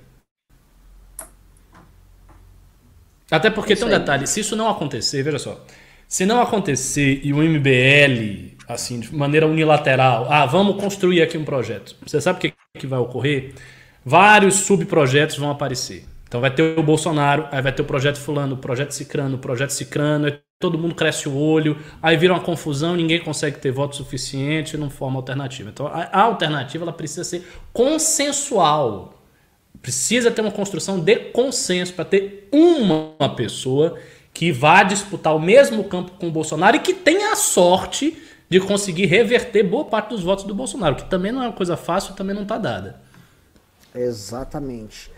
[3.32, 5.64] Até porque tem um detalhe, se isso não acontecer, veja só,
[6.06, 11.44] se não acontecer e o MBL, assim, de maneira unilateral, ah, vamos construir aqui um
[11.44, 13.54] projeto, você sabe o que, que vai ocorrer?
[14.04, 16.04] Vários subprojetos vão aparecer.
[16.28, 19.38] Então vai ter o Bolsonaro, aí vai ter o projeto fulano, o projeto cicrano, o
[19.38, 23.96] projeto cicrano, todo mundo cresce o olho, aí vira uma confusão, ninguém consegue ter voto
[23.96, 25.70] suficiente, não forma alternativa.
[25.70, 29.21] Então a alternativa ela precisa ser consensual.
[29.82, 33.98] Precisa ter uma construção de consenso para ter uma pessoa
[34.32, 38.16] que vá disputar o mesmo campo com o Bolsonaro e que tenha a sorte
[38.48, 41.76] de conseguir reverter boa parte dos votos do Bolsonaro, que também não é uma coisa
[41.76, 43.00] fácil, também não está dada.
[43.94, 45.10] Exatamente.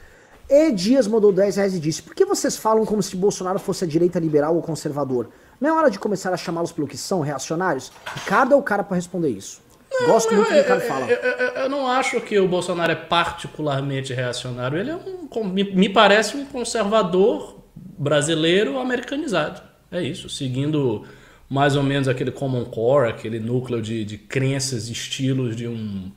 [0.49, 3.85] E Dias mandou 10 reais e disse: Por que vocês falam como se Bolsonaro fosse
[3.85, 5.31] a direita liberal ou conservador?
[5.61, 7.91] Não é hora de começar a chamá-los pelo que são, reacionários?
[8.15, 9.64] Ricardo é o cara para responder isso.
[10.07, 11.07] Gosto muito do que o cara fala.
[11.07, 14.79] Eu, eu, eu, não acho que o Bolsonaro é particularmente reacionário.
[14.79, 19.63] Ele é um, me, me parece um conservador brasileiro americanizado.
[19.91, 21.05] É isso, seguindo
[21.49, 26.11] mais ou menos aquele common core, aquele núcleo de, de crenças e estilos de um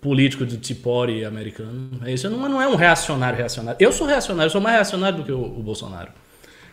[0.00, 2.00] político de tipore americano.
[2.04, 3.76] É isso, não, não é um reacionário reacionário.
[3.80, 6.10] Eu sou reacionário, eu sou mais reacionário do que o, o Bolsonaro.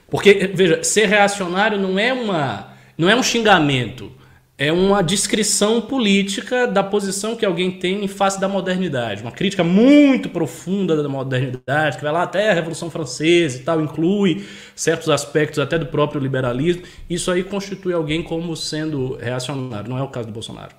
[0.10, 4.11] Porque, veja, ser reacionário não é uma não é um xingamento
[4.57, 9.22] é uma descrição política da posição que alguém tem em face da modernidade.
[9.22, 13.82] Uma crítica muito profunda da modernidade, que vai lá até a Revolução Francesa e tal,
[13.82, 16.84] inclui certos aspectos até do próprio liberalismo.
[17.10, 19.90] Isso aí constitui alguém como sendo reacionário.
[19.90, 20.73] Não é o caso do Bolsonaro.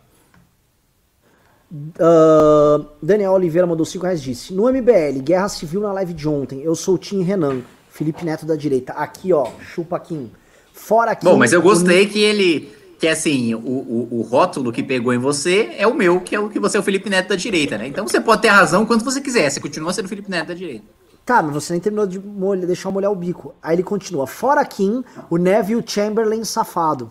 [1.71, 6.63] Uh, Daniel Oliveira mandou 5 reais disse: No MBL, Guerra Civil na live de ontem,
[6.63, 8.95] eu sou o Tim Renan, Felipe Neto da direita.
[8.95, 10.31] Aqui, ó, chupa Kim.
[10.73, 11.25] Fora aqui.
[11.25, 15.19] Bom, mas eu gostei que ele que assim, o, o, o, rótulo que pegou em
[15.19, 17.77] você é o meu, que é o que você é o Felipe Neto da direita,
[17.77, 17.87] né?
[17.87, 20.55] Então você pode ter razão quanto você quiser, você continua sendo o Felipe Neto da
[20.55, 20.85] direita.
[21.27, 23.53] Tá, mas você nem terminou de molha, deixar molhar o bico.
[23.61, 24.29] Aí ele continua.
[24.29, 27.11] Fora Kim, o Neville Chamberlain safado.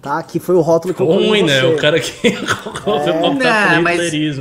[0.00, 0.22] Tá?
[0.22, 1.62] Que foi o rótulo que eu Ruim, né?
[1.64, 2.32] O cara que é...
[2.32, 4.40] não, mas...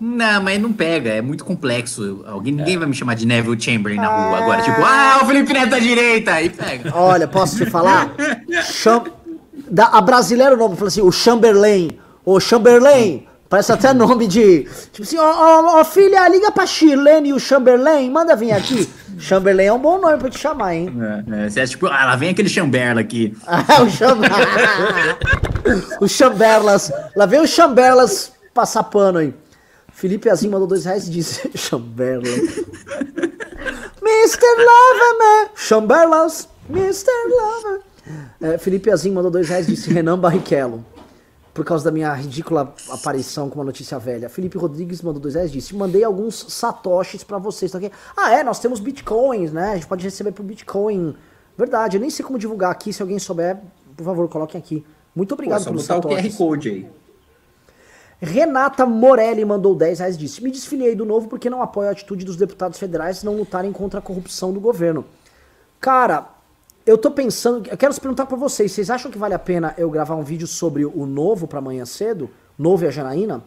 [0.00, 2.24] Não, mas não pega, é muito complexo.
[2.26, 2.78] Alguém, ninguém é.
[2.78, 4.62] vai me chamar de Neville Chamberlain na rua agora.
[4.62, 6.32] Tipo, ah, o Felipe Neto da direita!
[6.32, 6.90] Aí pega.
[6.96, 8.14] Olha, posso te falar?
[8.64, 9.04] Cham
[9.70, 11.98] da, a brasileira o nome, falou assim, o Chamberlain.
[12.24, 14.66] O Chamberlain, parece até nome de.
[14.92, 18.88] Tipo assim, ó, ó, ó filha, liga pra Shirlene e o Chamberlain, manda vir aqui.
[19.18, 20.92] Chamberlain é um bom nome pra te chamar, hein?
[21.30, 23.36] É, é, você é tipo, ah, lá vem aquele Chamberla aqui.
[23.46, 24.38] Ah, o Chamberla.
[26.00, 26.92] o Chamberlas.
[27.14, 29.34] Lá vem o Chamberlas passar pano aí.
[29.92, 32.24] Felipe Azim mandou dois reais e disse: Chamberla.
[34.02, 34.46] Mr.
[34.56, 36.48] Lover, Chamberlas.
[36.70, 37.10] Mr.
[37.28, 37.89] Lover.
[38.40, 40.84] É, Felipe Azim mandou dois reais e disse Renan Barrichello.
[41.52, 44.28] Por causa da minha ridícula aparição com uma notícia velha.
[44.28, 47.72] Felipe Rodrigues mandou dois reais e disse: Mandei alguns satoshis para vocês.
[47.72, 47.90] Tá aqui.
[48.16, 49.72] Ah, é, nós temos bitcoins, né?
[49.72, 51.14] A gente pode receber por bitcoin.
[51.58, 52.92] Verdade, eu nem sei como divulgar aqui.
[52.92, 53.58] Se alguém souber,
[53.96, 54.86] por favor, coloquem aqui.
[55.14, 56.34] Muito obrigado Pô, só botar satoshis.
[56.34, 56.90] o QR Code aí.
[58.20, 61.92] Renata Morelli mandou 10 reais e disse: Me desfiliei do novo porque não apoio a
[61.92, 65.04] atitude dos deputados federais não lutarem contra a corrupção do governo.
[65.80, 66.28] Cara,
[66.90, 69.72] eu tô pensando, eu quero se perguntar para vocês, vocês acham que vale a pena
[69.78, 72.28] eu gravar um vídeo sobre o novo para amanhã cedo?
[72.58, 73.44] Novo e a Janaína?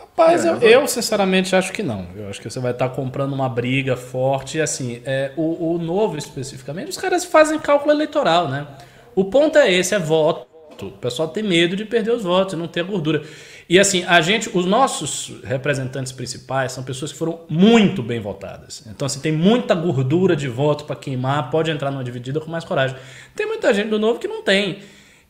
[0.00, 2.06] Rapaz, é, eu, eu, sinceramente acho que não.
[2.16, 4.56] Eu acho que você vai estar tá comprando uma briga forte.
[4.56, 8.66] E assim, é, o, o novo especificamente, os caras fazem cálculo eleitoral, né?
[9.14, 10.46] O ponto é esse, é voto.
[10.80, 13.24] O pessoal tem medo de perder os votos, não ter gordura.
[13.68, 18.84] E assim, a gente, os nossos representantes principais são pessoas que foram muito bem votadas.
[18.86, 22.64] Então, assim, tem muita gordura de voto para queimar, pode entrar numa dividida com mais
[22.64, 22.96] coragem.
[23.34, 24.78] Tem muita gente do novo que não tem.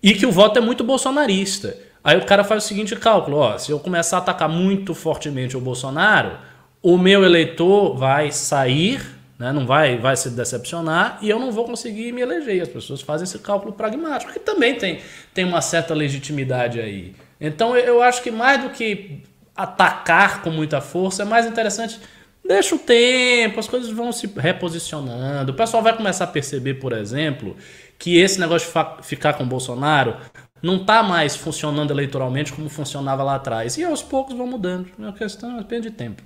[0.03, 1.77] E que o voto é muito bolsonarista.
[2.05, 5.57] Aí o cara faz o seguinte cálculo: ó, se eu começar a atacar muito fortemente
[5.57, 6.39] o Bolsonaro,
[6.83, 9.01] o meu eleitor vai sair,
[9.39, 12.63] né, não vai, vai se decepcionar e eu não vou conseguir me eleger.
[12.63, 15.01] As pessoas fazem esse cálculo pragmático, que também tem,
[15.35, 17.15] tem uma certa legitimidade aí.
[17.41, 19.23] Então eu acho que mais do que
[19.55, 22.01] atacar com muita força, é mais interessante
[22.47, 25.53] deixa o tempo, as coisas vão se reposicionando.
[25.53, 27.57] O pessoal vai começar a perceber, por exemplo,
[27.99, 30.17] que esse negócio de ficar com o Bolsonaro
[30.63, 33.77] não está mais funcionando eleitoralmente como funcionava lá atrás.
[33.77, 34.89] E aos poucos vão mudando.
[34.99, 36.23] É uma questão apenas de tempo.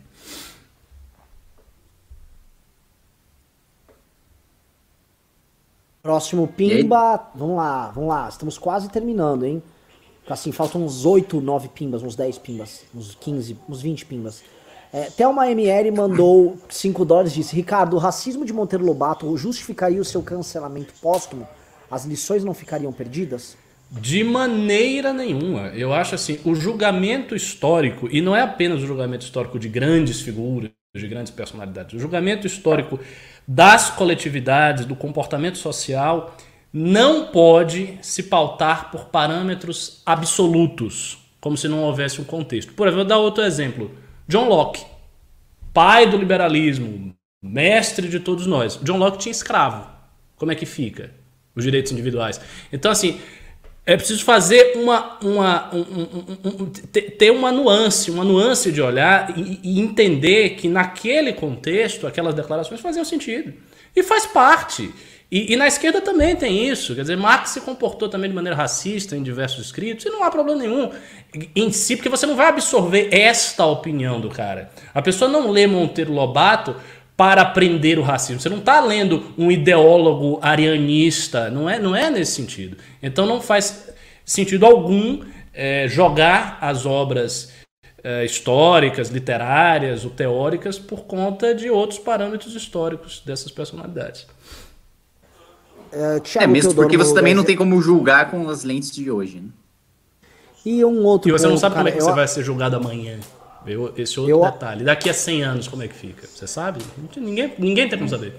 [6.02, 7.30] Próximo Pimba.
[7.34, 8.28] Vamos lá, vamos lá.
[8.28, 9.62] Estamos quase terminando, hein?
[10.30, 14.42] Assim, faltam uns 8, 9 pimbas, uns 10 pimbas, uns 15, uns 20 pimbas.
[14.92, 20.00] É, Thelma ML mandou 5 dólares e disse: Ricardo, o racismo de Monteiro Lobato justificaria
[20.00, 21.46] o seu cancelamento póstumo?
[21.90, 23.56] As lições não ficariam perdidas?
[23.90, 25.68] De maneira nenhuma.
[25.68, 30.20] Eu acho assim, o julgamento histórico, e não é apenas o julgamento histórico de grandes
[30.20, 33.00] figuras, de grandes personalidades, o julgamento histórico
[33.46, 36.36] das coletividades, do comportamento social,
[36.72, 42.72] não pode se pautar por parâmetros absolutos, como se não houvesse um contexto.
[42.72, 43.90] Por exemplo, vou dar outro exemplo.
[44.28, 44.84] John Locke,
[45.72, 48.78] pai do liberalismo, mestre de todos nós.
[48.82, 49.86] John Locke tinha escravo.
[50.36, 51.12] Como é que fica?
[51.54, 52.40] Os direitos individuais.
[52.72, 53.20] Então, assim,
[53.84, 59.36] é preciso fazer uma, uma um, um, um, ter uma nuance, uma nuance de olhar
[59.36, 63.52] e, e, entender que naquele contexto aquelas declarações faziam sentido.
[63.96, 64.92] E faz parte.
[65.30, 66.94] E, e, na esquerda também tem isso.
[66.94, 70.30] Quer dizer, Marx se comportou também de maneira racista em diversos escritos, e não há
[70.30, 70.90] problema nenhum
[71.54, 74.70] em si, porque você não vai absorver esta opinião do cara.
[74.92, 76.74] A pessoa não lê Monteiro Lobato
[77.16, 78.40] para aprender o racismo.
[78.40, 82.78] Você não está lendo um ideólogo arianista, não é, não é nesse sentido.
[83.00, 83.92] Então não faz
[84.24, 87.52] sentido algum é, jogar as obras
[88.02, 94.26] é, históricas, literárias ou teóricas por conta de outros parâmetros históricos dessas personalidades.
[95.92, 99.40] É, é mesmo porque você também não tem como julgar com as lentes de hoje,
[99.40, 99.48] né?
[100.64, 102.04] E um outro E você ponto, não sabe cara, como é que eu...
[102.04, 103.18] você vai ser julgado amanhã.
[103.96, 104.42] Esse outro eu...
[104.42, 104.84] detalhe.
[104.84, 106.26] Daqui a 100 anos, como é que fica?
[106.26, 106.80] Você sabe?
[107.16, 108.34] Ninguém, ninguém tem como saber.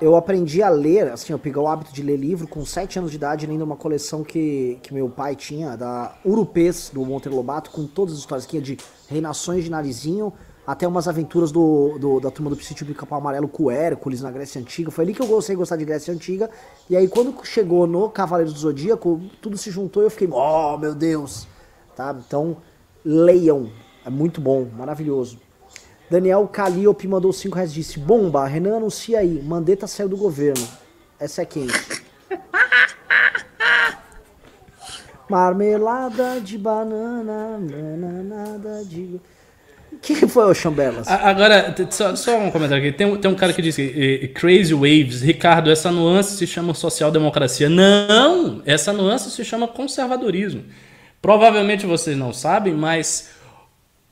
[0.00, 3.10] Eu aprendi a ler, assim, eu peguei o hábito de ler livro com 7 anos
[3.10, 7.70] de idade, lendo uma coleção que, que meu pai tinha, da Urupês, do Monteiro Lobato,
[7.70, 8.76] com todas as histórias que de
[9.08, 10.32] reinações de Narizinho,
[10.66, 14.30] até umas aventuras do, do da turma do Sítio do Capão Amarelo com Hércules na
[14.30, 14.90] Grécia Antiga.
[14.90, 16.50] Foi ali que eu gostei de gostar de Grécia Antiga.
[16.90, 20.76] E aí quando chegou no Cavaleiro do Zodíaco, tudo se juntou e eu fiquei, oh
[20.76, 21.46] meu Deus!
[21.94, 22.14] Tá?
[22.26, 22.56] Então,
[23.04, 23.70] leiam.
[24.04, 25.38] É muito bom, maravilhoso.
[26.10, 30.66] Daniel Calliope mandou 5 reais disse: Bomba, Renan anuncia aí, Mandetta saiu do governo.
[31.18, 31.74] Essa é quente.
[35.28, 39.20] Marmelada de banana, bananada de.
[39.92, 41.08] O que foi o Chambelas?
[41.08, 42.96] Agora, só, só, um comentário aqui.
[42.96, 47.68] Tem, tem um cara que diz que Crazy Waves, Ricardo, essa nuance se chama social-democracia.
[47.68, 48.62] Não!
[48.66, 50.64] Essa nuance se chama conservadorismo.
[51.22, 53.30] Provavelmente vocês não sabem, mas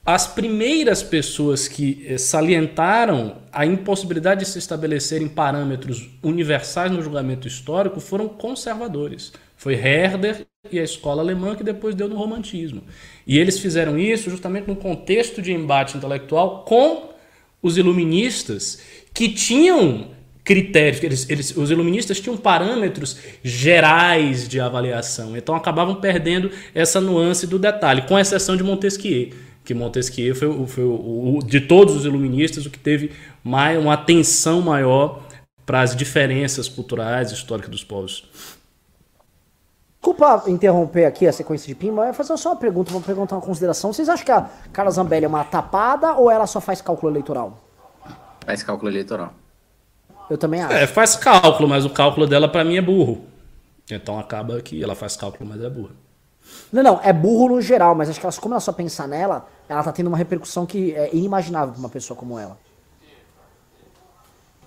[0.07, 7.49] as primeiras pessoas que eh, salientaram a impossibilidade de se estabelecerem parâmetros universais no julgamento
[7.49, 9.33] histórico foram conservadores.
[9.57, 12.83] Foi Herder e a escola alemã que depois deu no romantismo.
[13.27, 17.15] E eles fizeram isso justamente no contexto de embate intelectual com
[17.63, 18.83] os iluministas
[19.15, 20.09] que tinham
[20.43, 27.47] critérios, eles, eles, os iluministas tinham parâmetros gerais de avaliação, então acabavam perdendo essa nuance
[27.47, 29.31] do detalhe, com exceção de Montesquieu
[29.65, 33.13] que Montesquieu foi, foi o, o, de todos os iluministas o que teve
[33.43, 35.23] mais, uma atenção maior
[35.65, 38.29] para as diferenças culturais e históricas dos povos.
[39.95, 43.43] Desculpa interromper aqui a sequência de Pimba, eu fazer só uma pergunta, vou perguntar uma
[43.43, 43.91] consideração.
[43.91, 47.59] Vocês acham que a Carla Zambelli é uma tapada ou ela só faz cálculo eleitoral?
[48.45, 49.33] Faz cálculo eleitoral.
[50.29, 50.75] Eu também acho.
[50.75, 53.25] É, faz cálculo, mas o cálculo dela para mim é burro.
[53.91, 56.04] Então acaba que ela faz cálculo, mas é burra.
[56.73, 59.47] Não, não, é burro no geral, mas acho que ela, como ela só pensar nela,
[59.69, 62.59] ela tá tendo uma repercussão que é inimaginável pra uma pessoa como ela.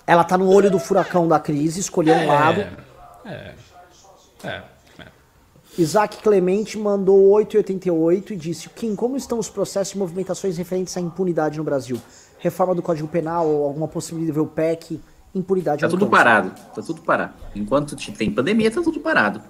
[0.05, 2.61] Ela tá no olho do furacão da crise, escolheu um é, lado.
[2.61, 2.69] É.
[3.26, 3.55] É.
[4.43, 4.64] é.
[5.77, 11.01] Isaac Clemente mandou 8,88 e disse: Kim, como estão os processos e movimentações referentes à
[11.01, 12.01] impunidade no Brasil?
[12.39, 14.99] Reforma do Código Penal ou alguma possibilidade de ver o PEC?
[15.35, 15.81] Impunidade.
[15.81, 16.51] Tá tudo parado.
[16.73, 17.34] Tá tudo parado.
[17.55, 19.41] Enquanto tem pandemia, tá tudo parado.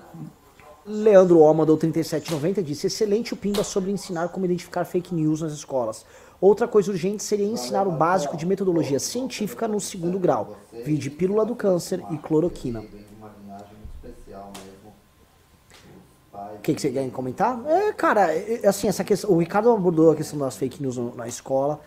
[0.88, 5.52] Leandro O mandou 3790 disse: excelente o Pimba sobre ensinar como identificar fake news nas
[5.52, 6.06] escolas.
[6.40, 10.56] Outra coisa urgente seria ensinar o básico de metodologia científica no segundo grau,
[10.86, 12.86] vide pílula do câncer e cloroquina.
[16.34, 17.60] O que, que você quer comentar?
[17.66, 20.98] É, cara, é, é, assim, essa questão, o Ricardo abordou a questão das fake news
[21.16, 21.82] na escola,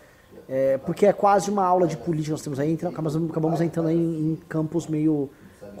[0.49, 3.89] é, porque é quase uma aula de política nós temos aí, então acabamos, acabamos entrando
[3.89, 5.29] em, em campos meio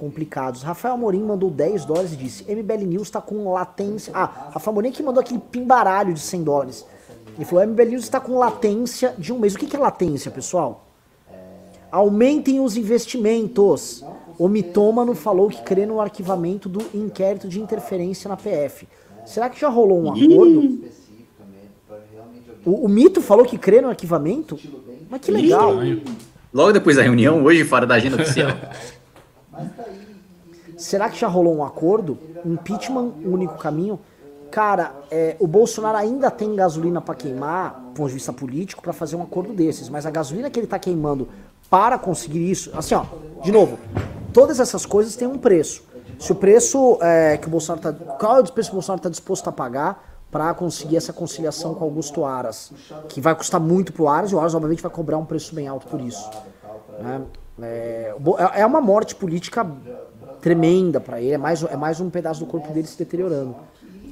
[0.01, 0.63] complicados.
[0.63, 4.11] Rafael Amorim mandou 10 dólares e disse: MBL News está com latência.
[4.15, 6.85] Ah, Rafael Amorim que mandou aquele pimbaralho de 100 dólares.
[7.35, 9.53] Ele falou: MBL News está com latência de um mês.
[9.53, 10.87] O que, que é latência, pessoal?
[11.91, 14.03] Aumentem os investimentos.
[14.39, 18.87] O mitômano falou que crê no arquivamento do inquérito de interferência na PF.
[19.23, 20.79] Será que já rolou um acordo?
[22.65, 24.57] O, o mito falou que crê no arquivamento?
[25.07, 25.75] Mas que legal.
[26.51, 28.49] Logo depois da reunião, hoje, fora da agenda oficial.
[30.77, 32.17] Será que já rolou um acordo?
[32.45, 33.99] Impeachment, único caminho?
[34.49, 38.91] Cara, é, o Bolsonaro ainda tem gasolina para queimar, do ponto de vista político, para
[38.91, 39.87] fazer um acordo desses.
[39.87, 41.29] Mas a gasolina que ele tá queimando
[41.69, 43.05] para conseguir isso, assim, ó,
[43.41, 43.79] de novo,
[44.33, 45.83] todas essas coisas têm um preço.
[46.19, 48.99] Se o preço é, que o Bolsonaro tá, qual é o preço que o Bolsonaro
[48.99, 52.71] está disposto a pagar para conseguir essa conciliação com Augusto Aras,
[53.07, 55.67] que vai custar muito pro Aras e o Aras obviamente vai cobrar um preço bem
[55.67, 56.29] alto por isso.
[56.99, 57.21] Né?
[57.61, 58.13] É,
[58.55, 59.65] é, é uma morte política
[60.41, 63.55] tremenda para ele, é mais, é mais um pedaço do corpo dele se deteriorando.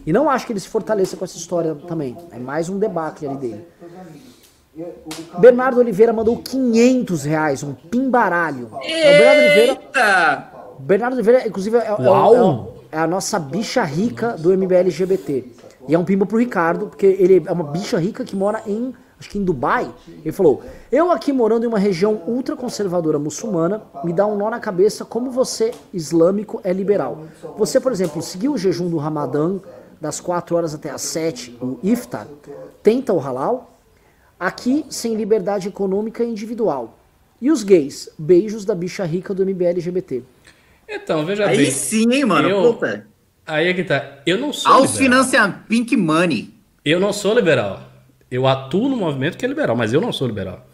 [0.06, 2.18] E não acho que ele se fortaleça com essa história também.
[2.32, 3.68] É mais um debacle ali dele.
[5.40, 8.70] Bernardo Oliveira mandou 500 reais, um pimbaralho.
[8.84, 9.80] É o Bernardo Oliveira.
[10.80, 15.46] Bernardo Oliveira, inclusive, é, é, é, é, a nossa bicha rica do MBL LGBT.
[15.88, 18.94] E é um pimba pro Ricardo, porque ele é uma bicha rica que mora em
[19.20, 19.92] acho que em Dubai,
[20.24, 24.60] ele falou: Eu aqui morando em uma região ultraconservadora muçulmana, me dá um nó na
[24.60, 27.26] cabeça como você, islâmico, é liberal.
[27.58, 29.58] Você, por exemplo, seguiu o jejum do Ramadã
[30.00, 32.28] das 4 horas até as 7, o iftar,
[32.82, 33.78] tenta o halal?
[34.40, 36.98] Aqui, sem liberdade econômica e individual.
[37.42, 38.10] E os gays?
[38.18, 40.24] Beijos da bicha rica do MBL LGBT.
[40.88, 41.66] Então, veja aí bem.
[41.66, 42.48] Aí sim, hein, mano.
[42.48, 43.06] Eu, Puta.
[43.46, 44.20] Aí é que tá.
[44.26, 44.72] Eu não sou.
[44.72, 46.54] Aos financia Pink Money.
[46.86, 47.89] Eu não sou liberal.
[48.32, 50.66] Eu atuo no movimento que é liberal, mas eu não sou liberal.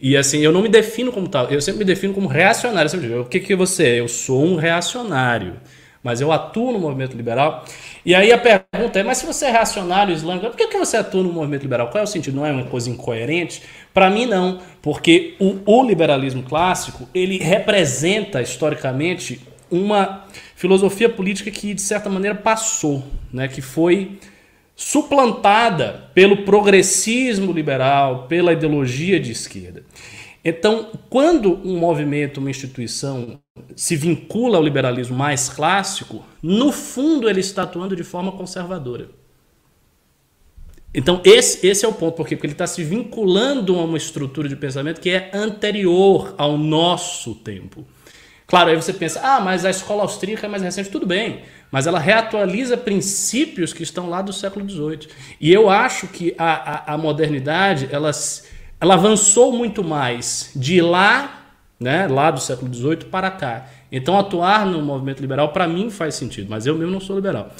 [0.00, 1.48] E assim, eu não me defino como tal.
[1.50, 2.86] Eu sempre me defino como reacionário.
[2.86, 4.00] Eu sempre o que, que você é?
[4.00, 5.56] Eu sou um reacionário.
[6.02, 7.64] mas eu atuo no movimento liberal.
[8.04, 10.96] E aí a pergunta é: mas se você é reacionário islâmico, por que, que você
[10.96, 11.88] atua no movimento liberal?
[11.88, 12.36] Qual é o sentido?
[12.36, 13.62] Não é uma coisa incoerente?
[13.92, 20.24] Para mim, não, porque o, o liberalismo clássico ele representa historicamente uma
[20.56, 23.48] filosofia política que, de certa maneira, passou, né?
[23.48, 24.18] que foi
[24.80, 29.84] suplantada pelo progressismo liberal, pela ideologia de esquerda.
[30.42, 33.38] Então, quando um movimento, uma instituição
[33.76, 39.10] se vincula ao liberalismo mais clássico, no fundo ele está atuando de forma conservadora.
[40.94, 44.48] Então, esse, esse é o ponto, porque, porque ele está se vinculando a uma estrutura
[44.48, 47.86] de pensamento que é anterior ao nosso tempo.
[48.46, 51.86] Claro, aí você pensa, ah, mas a escola austríaca é mais recente, tudo bem mas
[51.86, 55.08] ela reatualiza princípios que estão lá do século XVIII.
[55.40, 58.10] E eu acho que a, a, a modernidade ela,
[58.80, 63.66] ela avançou muito mais de lá, né, lá do século XVIII para cá.
[63.92, 67.50] Então atuar no movimento liberal para mim faz sentido, mas eu mesmo não sou liberal.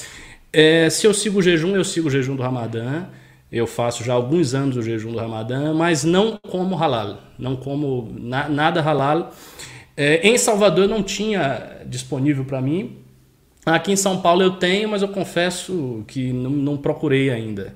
[0.53, 3.05] É, se eu sigo o jejum, eu sigo o jejum do Ramadã.
[3.53, 8.13] Eu faço já alguns anos o jejum do Ramadã, mas não como halal, não como
[8.17, 9.35] na, nada halal.
[9.97, 12.99] É, em Salvador não tinha disponível para mim,
[13.65, 17.75] Aqui em São Paulo eu tenho, mas eu confesso que não, não procurei ainda.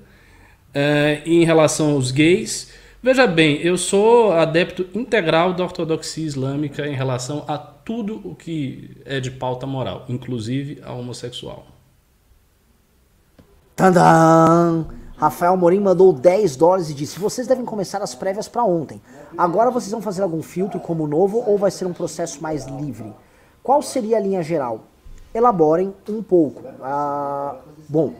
[0.72, 2.70] É, em relação aos gays,
[3.02, 8.96] veja bem, eu sou adepto integral da ortodoxia islâmica em relação a tudo o que
[9.04, 11.66] é de pauta moral, inclusive a homossexual.
[13.76, 14.86] Tadã!
[15.16, 19.00] Rafael Morim mandou 10 dólares e disse: Vocês devem começar as prévias para ontem.
[19.36, 23.12] Agora vocês vão fazer algum filtro como novo ou vai ser um processo mais livre?
[23.62, 24.93] Qual seria a linha geral?
[25.34, 26.62] Elaborem um pouco.
[26.80, 27.56] Ah,
[27.88, 28.14] bom,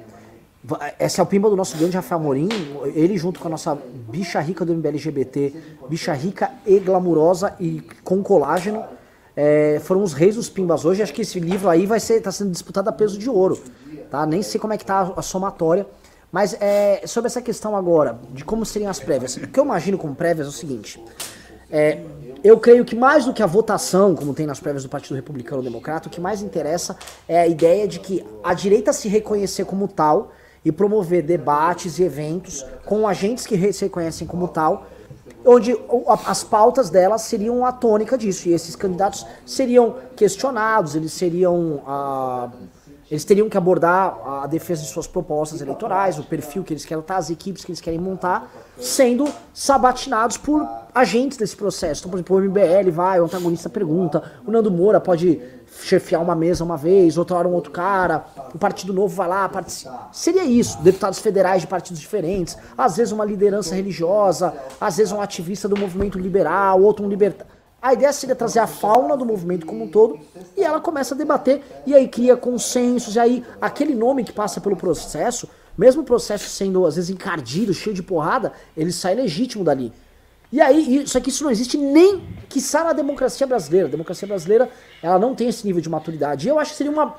[0.99, 2.49] essa é o pimba do nosso grande Rafael Morim,
[2.95, 3.78] ele junto com a nossa
[4.09, 5.55] bicha rica do MBLGBT,
[5.89, 8.82] bicha rica e glamurosa e com colágeno,
[9.36, 11.03] é, foram os reis dos pimbas hoje.
[11.03, 13.61] Acho que esse livro aí vai ser, tá sendo disputado a peso de ouro,
[14.11, 14.27] tá?
[14.27, 15.86] Nem sei como é que tá a somatória,
[16.32, 19.36] mas é, sobre essa questão agora de como seriam as prévias.
[19.36, 21.03] O que eu imagino como prévias é o seguinte:
[21.77, 21.99] é,
[22.45, 25.61] eu creio que mais do que a votação, como tem nas prévias do Partido Republicano
[25.61, 26.97] Democrata, o que mais interessa
[27.27, 30.31] é a ideia de que a direita se reconhecer como tal
[30.65, 34.87] e promover debates e eventos com agentes que se reconhecem como tal,
[35.45, 35.77] onde
[36.27, 38.49] as pautas delas seriam a tônica disso.
[38.49, 41.83] E esses candidatos seriam questionados, eles seriam.
[41.85, 42.51] Ah,
[43.11, 47.01] eles teriam que abordar a defesa de suas propostas eleitorais, o perfil que eles querem
[47.01, 52.01] estar, as equipes que eles querem montar, sendo sabatinados por agentes desse processo.
[52.01, 55.41] Então, por exemplo, o MBL vai, o antagonista pergunta, o Nando Moura pode
[55.83, 58.25] chefiar uma mesa uma vez, outra hora um outro cara,
[58.55, 59.51] o Partido Novo vai lá.
[60.13, 65.21] Seria isso, deputados federais de partidos diferentes, às vezes uma liderança religiosa, às vezes um
[65.21, 67.54] ativista do movimento liberal, outro um libertário.
[67.85, 70.19] A ideia seria trazer a fauna do movimento como um todo
[70.56, 74.59] e ela começa a debater e aí cria consensos e aí aquele nome que passa
[74.59, 79.62] pelo processo, mesmo o processo sendo às vezes encardido, cheio de porrada, ele sai legítimo
[79.62, 79.93] dali.
[80.51, 83.86] E aí, isso aqui isso não existe nem que na democracia brasileira.
[83.86, 84.70] A democracia brasileira,
[85.02, 86.47] ela não tem esse nível de maturidade.
[86.47, 87.15] E eu acho que seria uma,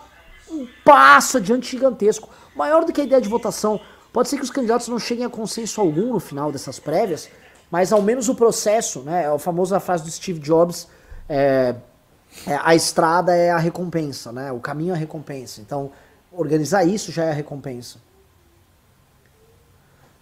[0.49, 3.79] um passo adiante gigantesco, maior do que a ideia de votação.
[4.11, 7.29] Pode ser que os candidatos não cheguem a consenso algum no final dessas prévias,
[7.69, 9.23] mas ao menos o processo, né?
[9.23, 10.87] É a famosa frase do Steve Jobs,
[11.27, 11.75] é,
[12.45, 14.51] é, a estrada é a recompensa, né?
[14.51, 15.61] O caminho é a recompensa.
[15.61, 15.91] Então,
[16.31, 17.99] organizar isso já é a recompensa.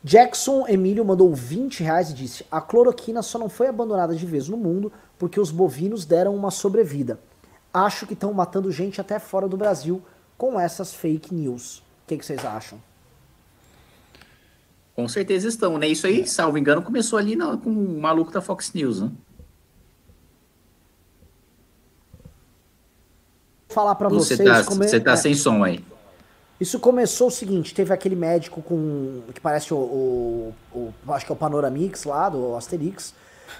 [0.04, 4.50] Jackson Emílio mandou 20 reais e disse: A cloroquina só não foi abandonada de vez
[4.50, 7.20] no mundo porque os bovinos deram uma sobrevida.
[7.74, 10.02] Acho que estão matando gente até fora do Brasil
[10.38, 11.80] com essas fake news.
[11.80, 12.80] O que, que vocês acham?
[14.96, 15.88] Com certeza estão, né?
[15.88, 19.12] Isso aí, salvo engano, começou ali na, com o maluco da Fox News, né?
[23.70, 24.38] Falar para vocês.
[24.38, 25.84] Você tá, como é, tá é, sem som aí.
[26.60, 29.24] Isso começou o seguinte: teve aquele médico com.
[29.34, 29.78] que parece o.
[29.78, 33.16] o, o acho que é o Panoramix lá, do Asterix.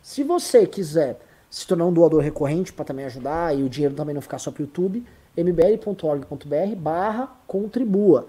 [0.00, 1.20] Se você quiser
[1.50, 4.50] se tornar um doador recorrente para também ajudar e o dinheiro também não ficar só
[4.50, 5.04] para o YouTube,
[5.36, 8.26] mbl.org.br barra contribua.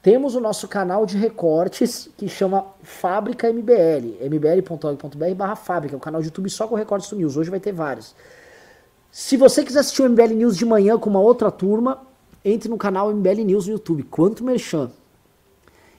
[0.00, 6.00] Temos o nosso canal de recortes que chama Fábrica MBL, mbl.org.br barra fábrica, é um
[6.00, 8.14] canal de YouTube só com recortes do News, hoje vai ter vários.
[9.10, 12.00] Se você quiser assistir o MBL News de manhã com uma outra turma,
[12.44, 14.92] entre no canal MBL News no YouTube, quanto merchan.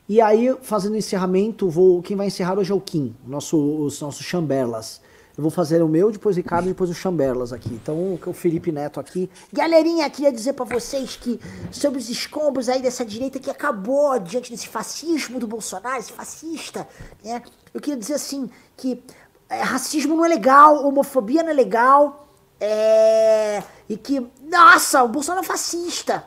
[0.07, 4.23] E aí, fazendo encerramento, vou, quem vai encerrar hoje é o Kim, nosso, os nossos
[4.25, 5.01] chambelas.
[5.37, 7.69] Eu vou fazer o meu, depois o Ricardo, depois o Chamberlas aqui.
[7.73, 9.29] Então, o Felipe Neto aqui.
[9.51, 11.41] Galerinha, queria dizer para vocês que
[11.71, 16.87] sobre os escombros aí dessa direita que acabou diante desse fascismo do Bolsonaro, esse fascista,
[17.21, 17.41] né?
[17.73, 19.03] Eu queria dizer assim, que
[19.49, 23.61] é, racismo não é legal, homofobia não é legal, é...
[23.89, 26.23] e que, nossa, o Bolsonaro é fascista.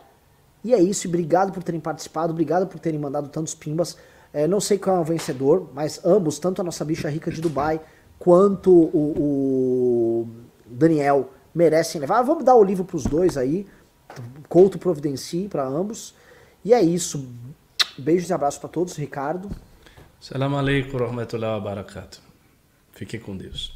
[0.64, 3.96] E é isso, e obrigado por terem participado, obrigado por terem mandado tantos pimbas.
[4.32, 7.40] É, não sei qual é o vencedor, mas ambos, tanto a nossa bicha rica de
[7.40, 7.80] Dubai
[8.18, 10.28] quanto o, o
[10.66, 12.22] Daniel merecem levar.
[12.22, 13.66] Vamos dar o livro para os dois aí.
[14.48, 16.14] Couto providencie para ambos.
[16.64, 17.28] E é isso.
[17.96, 18.96] Beijos e abraços para todos.
[18.96, 19.50] Ricardo.
[20.20, 22.18] Salam alaikum rahmatullahi wa barakatuh.
[22.92, 23.72] Fique com Deus.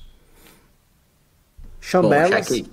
[1.80, 2.30] Chambelas.
[2.30, 2.70] já, que,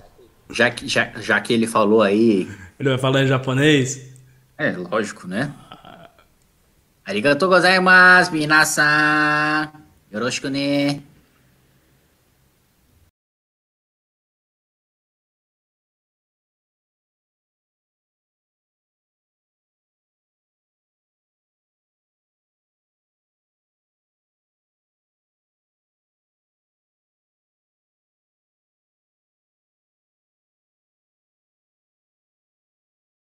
[0.50, 2.48] já, que, já, já que ele falou aí.
[2.80, 4.10] Ele vai falar em japonês?
[4.56, 5.52] É, lógico, né?
[7.04, 9.70] Arigatou gozaimasu, minasan.
[10.10, 11.02] Yoroshiku ne.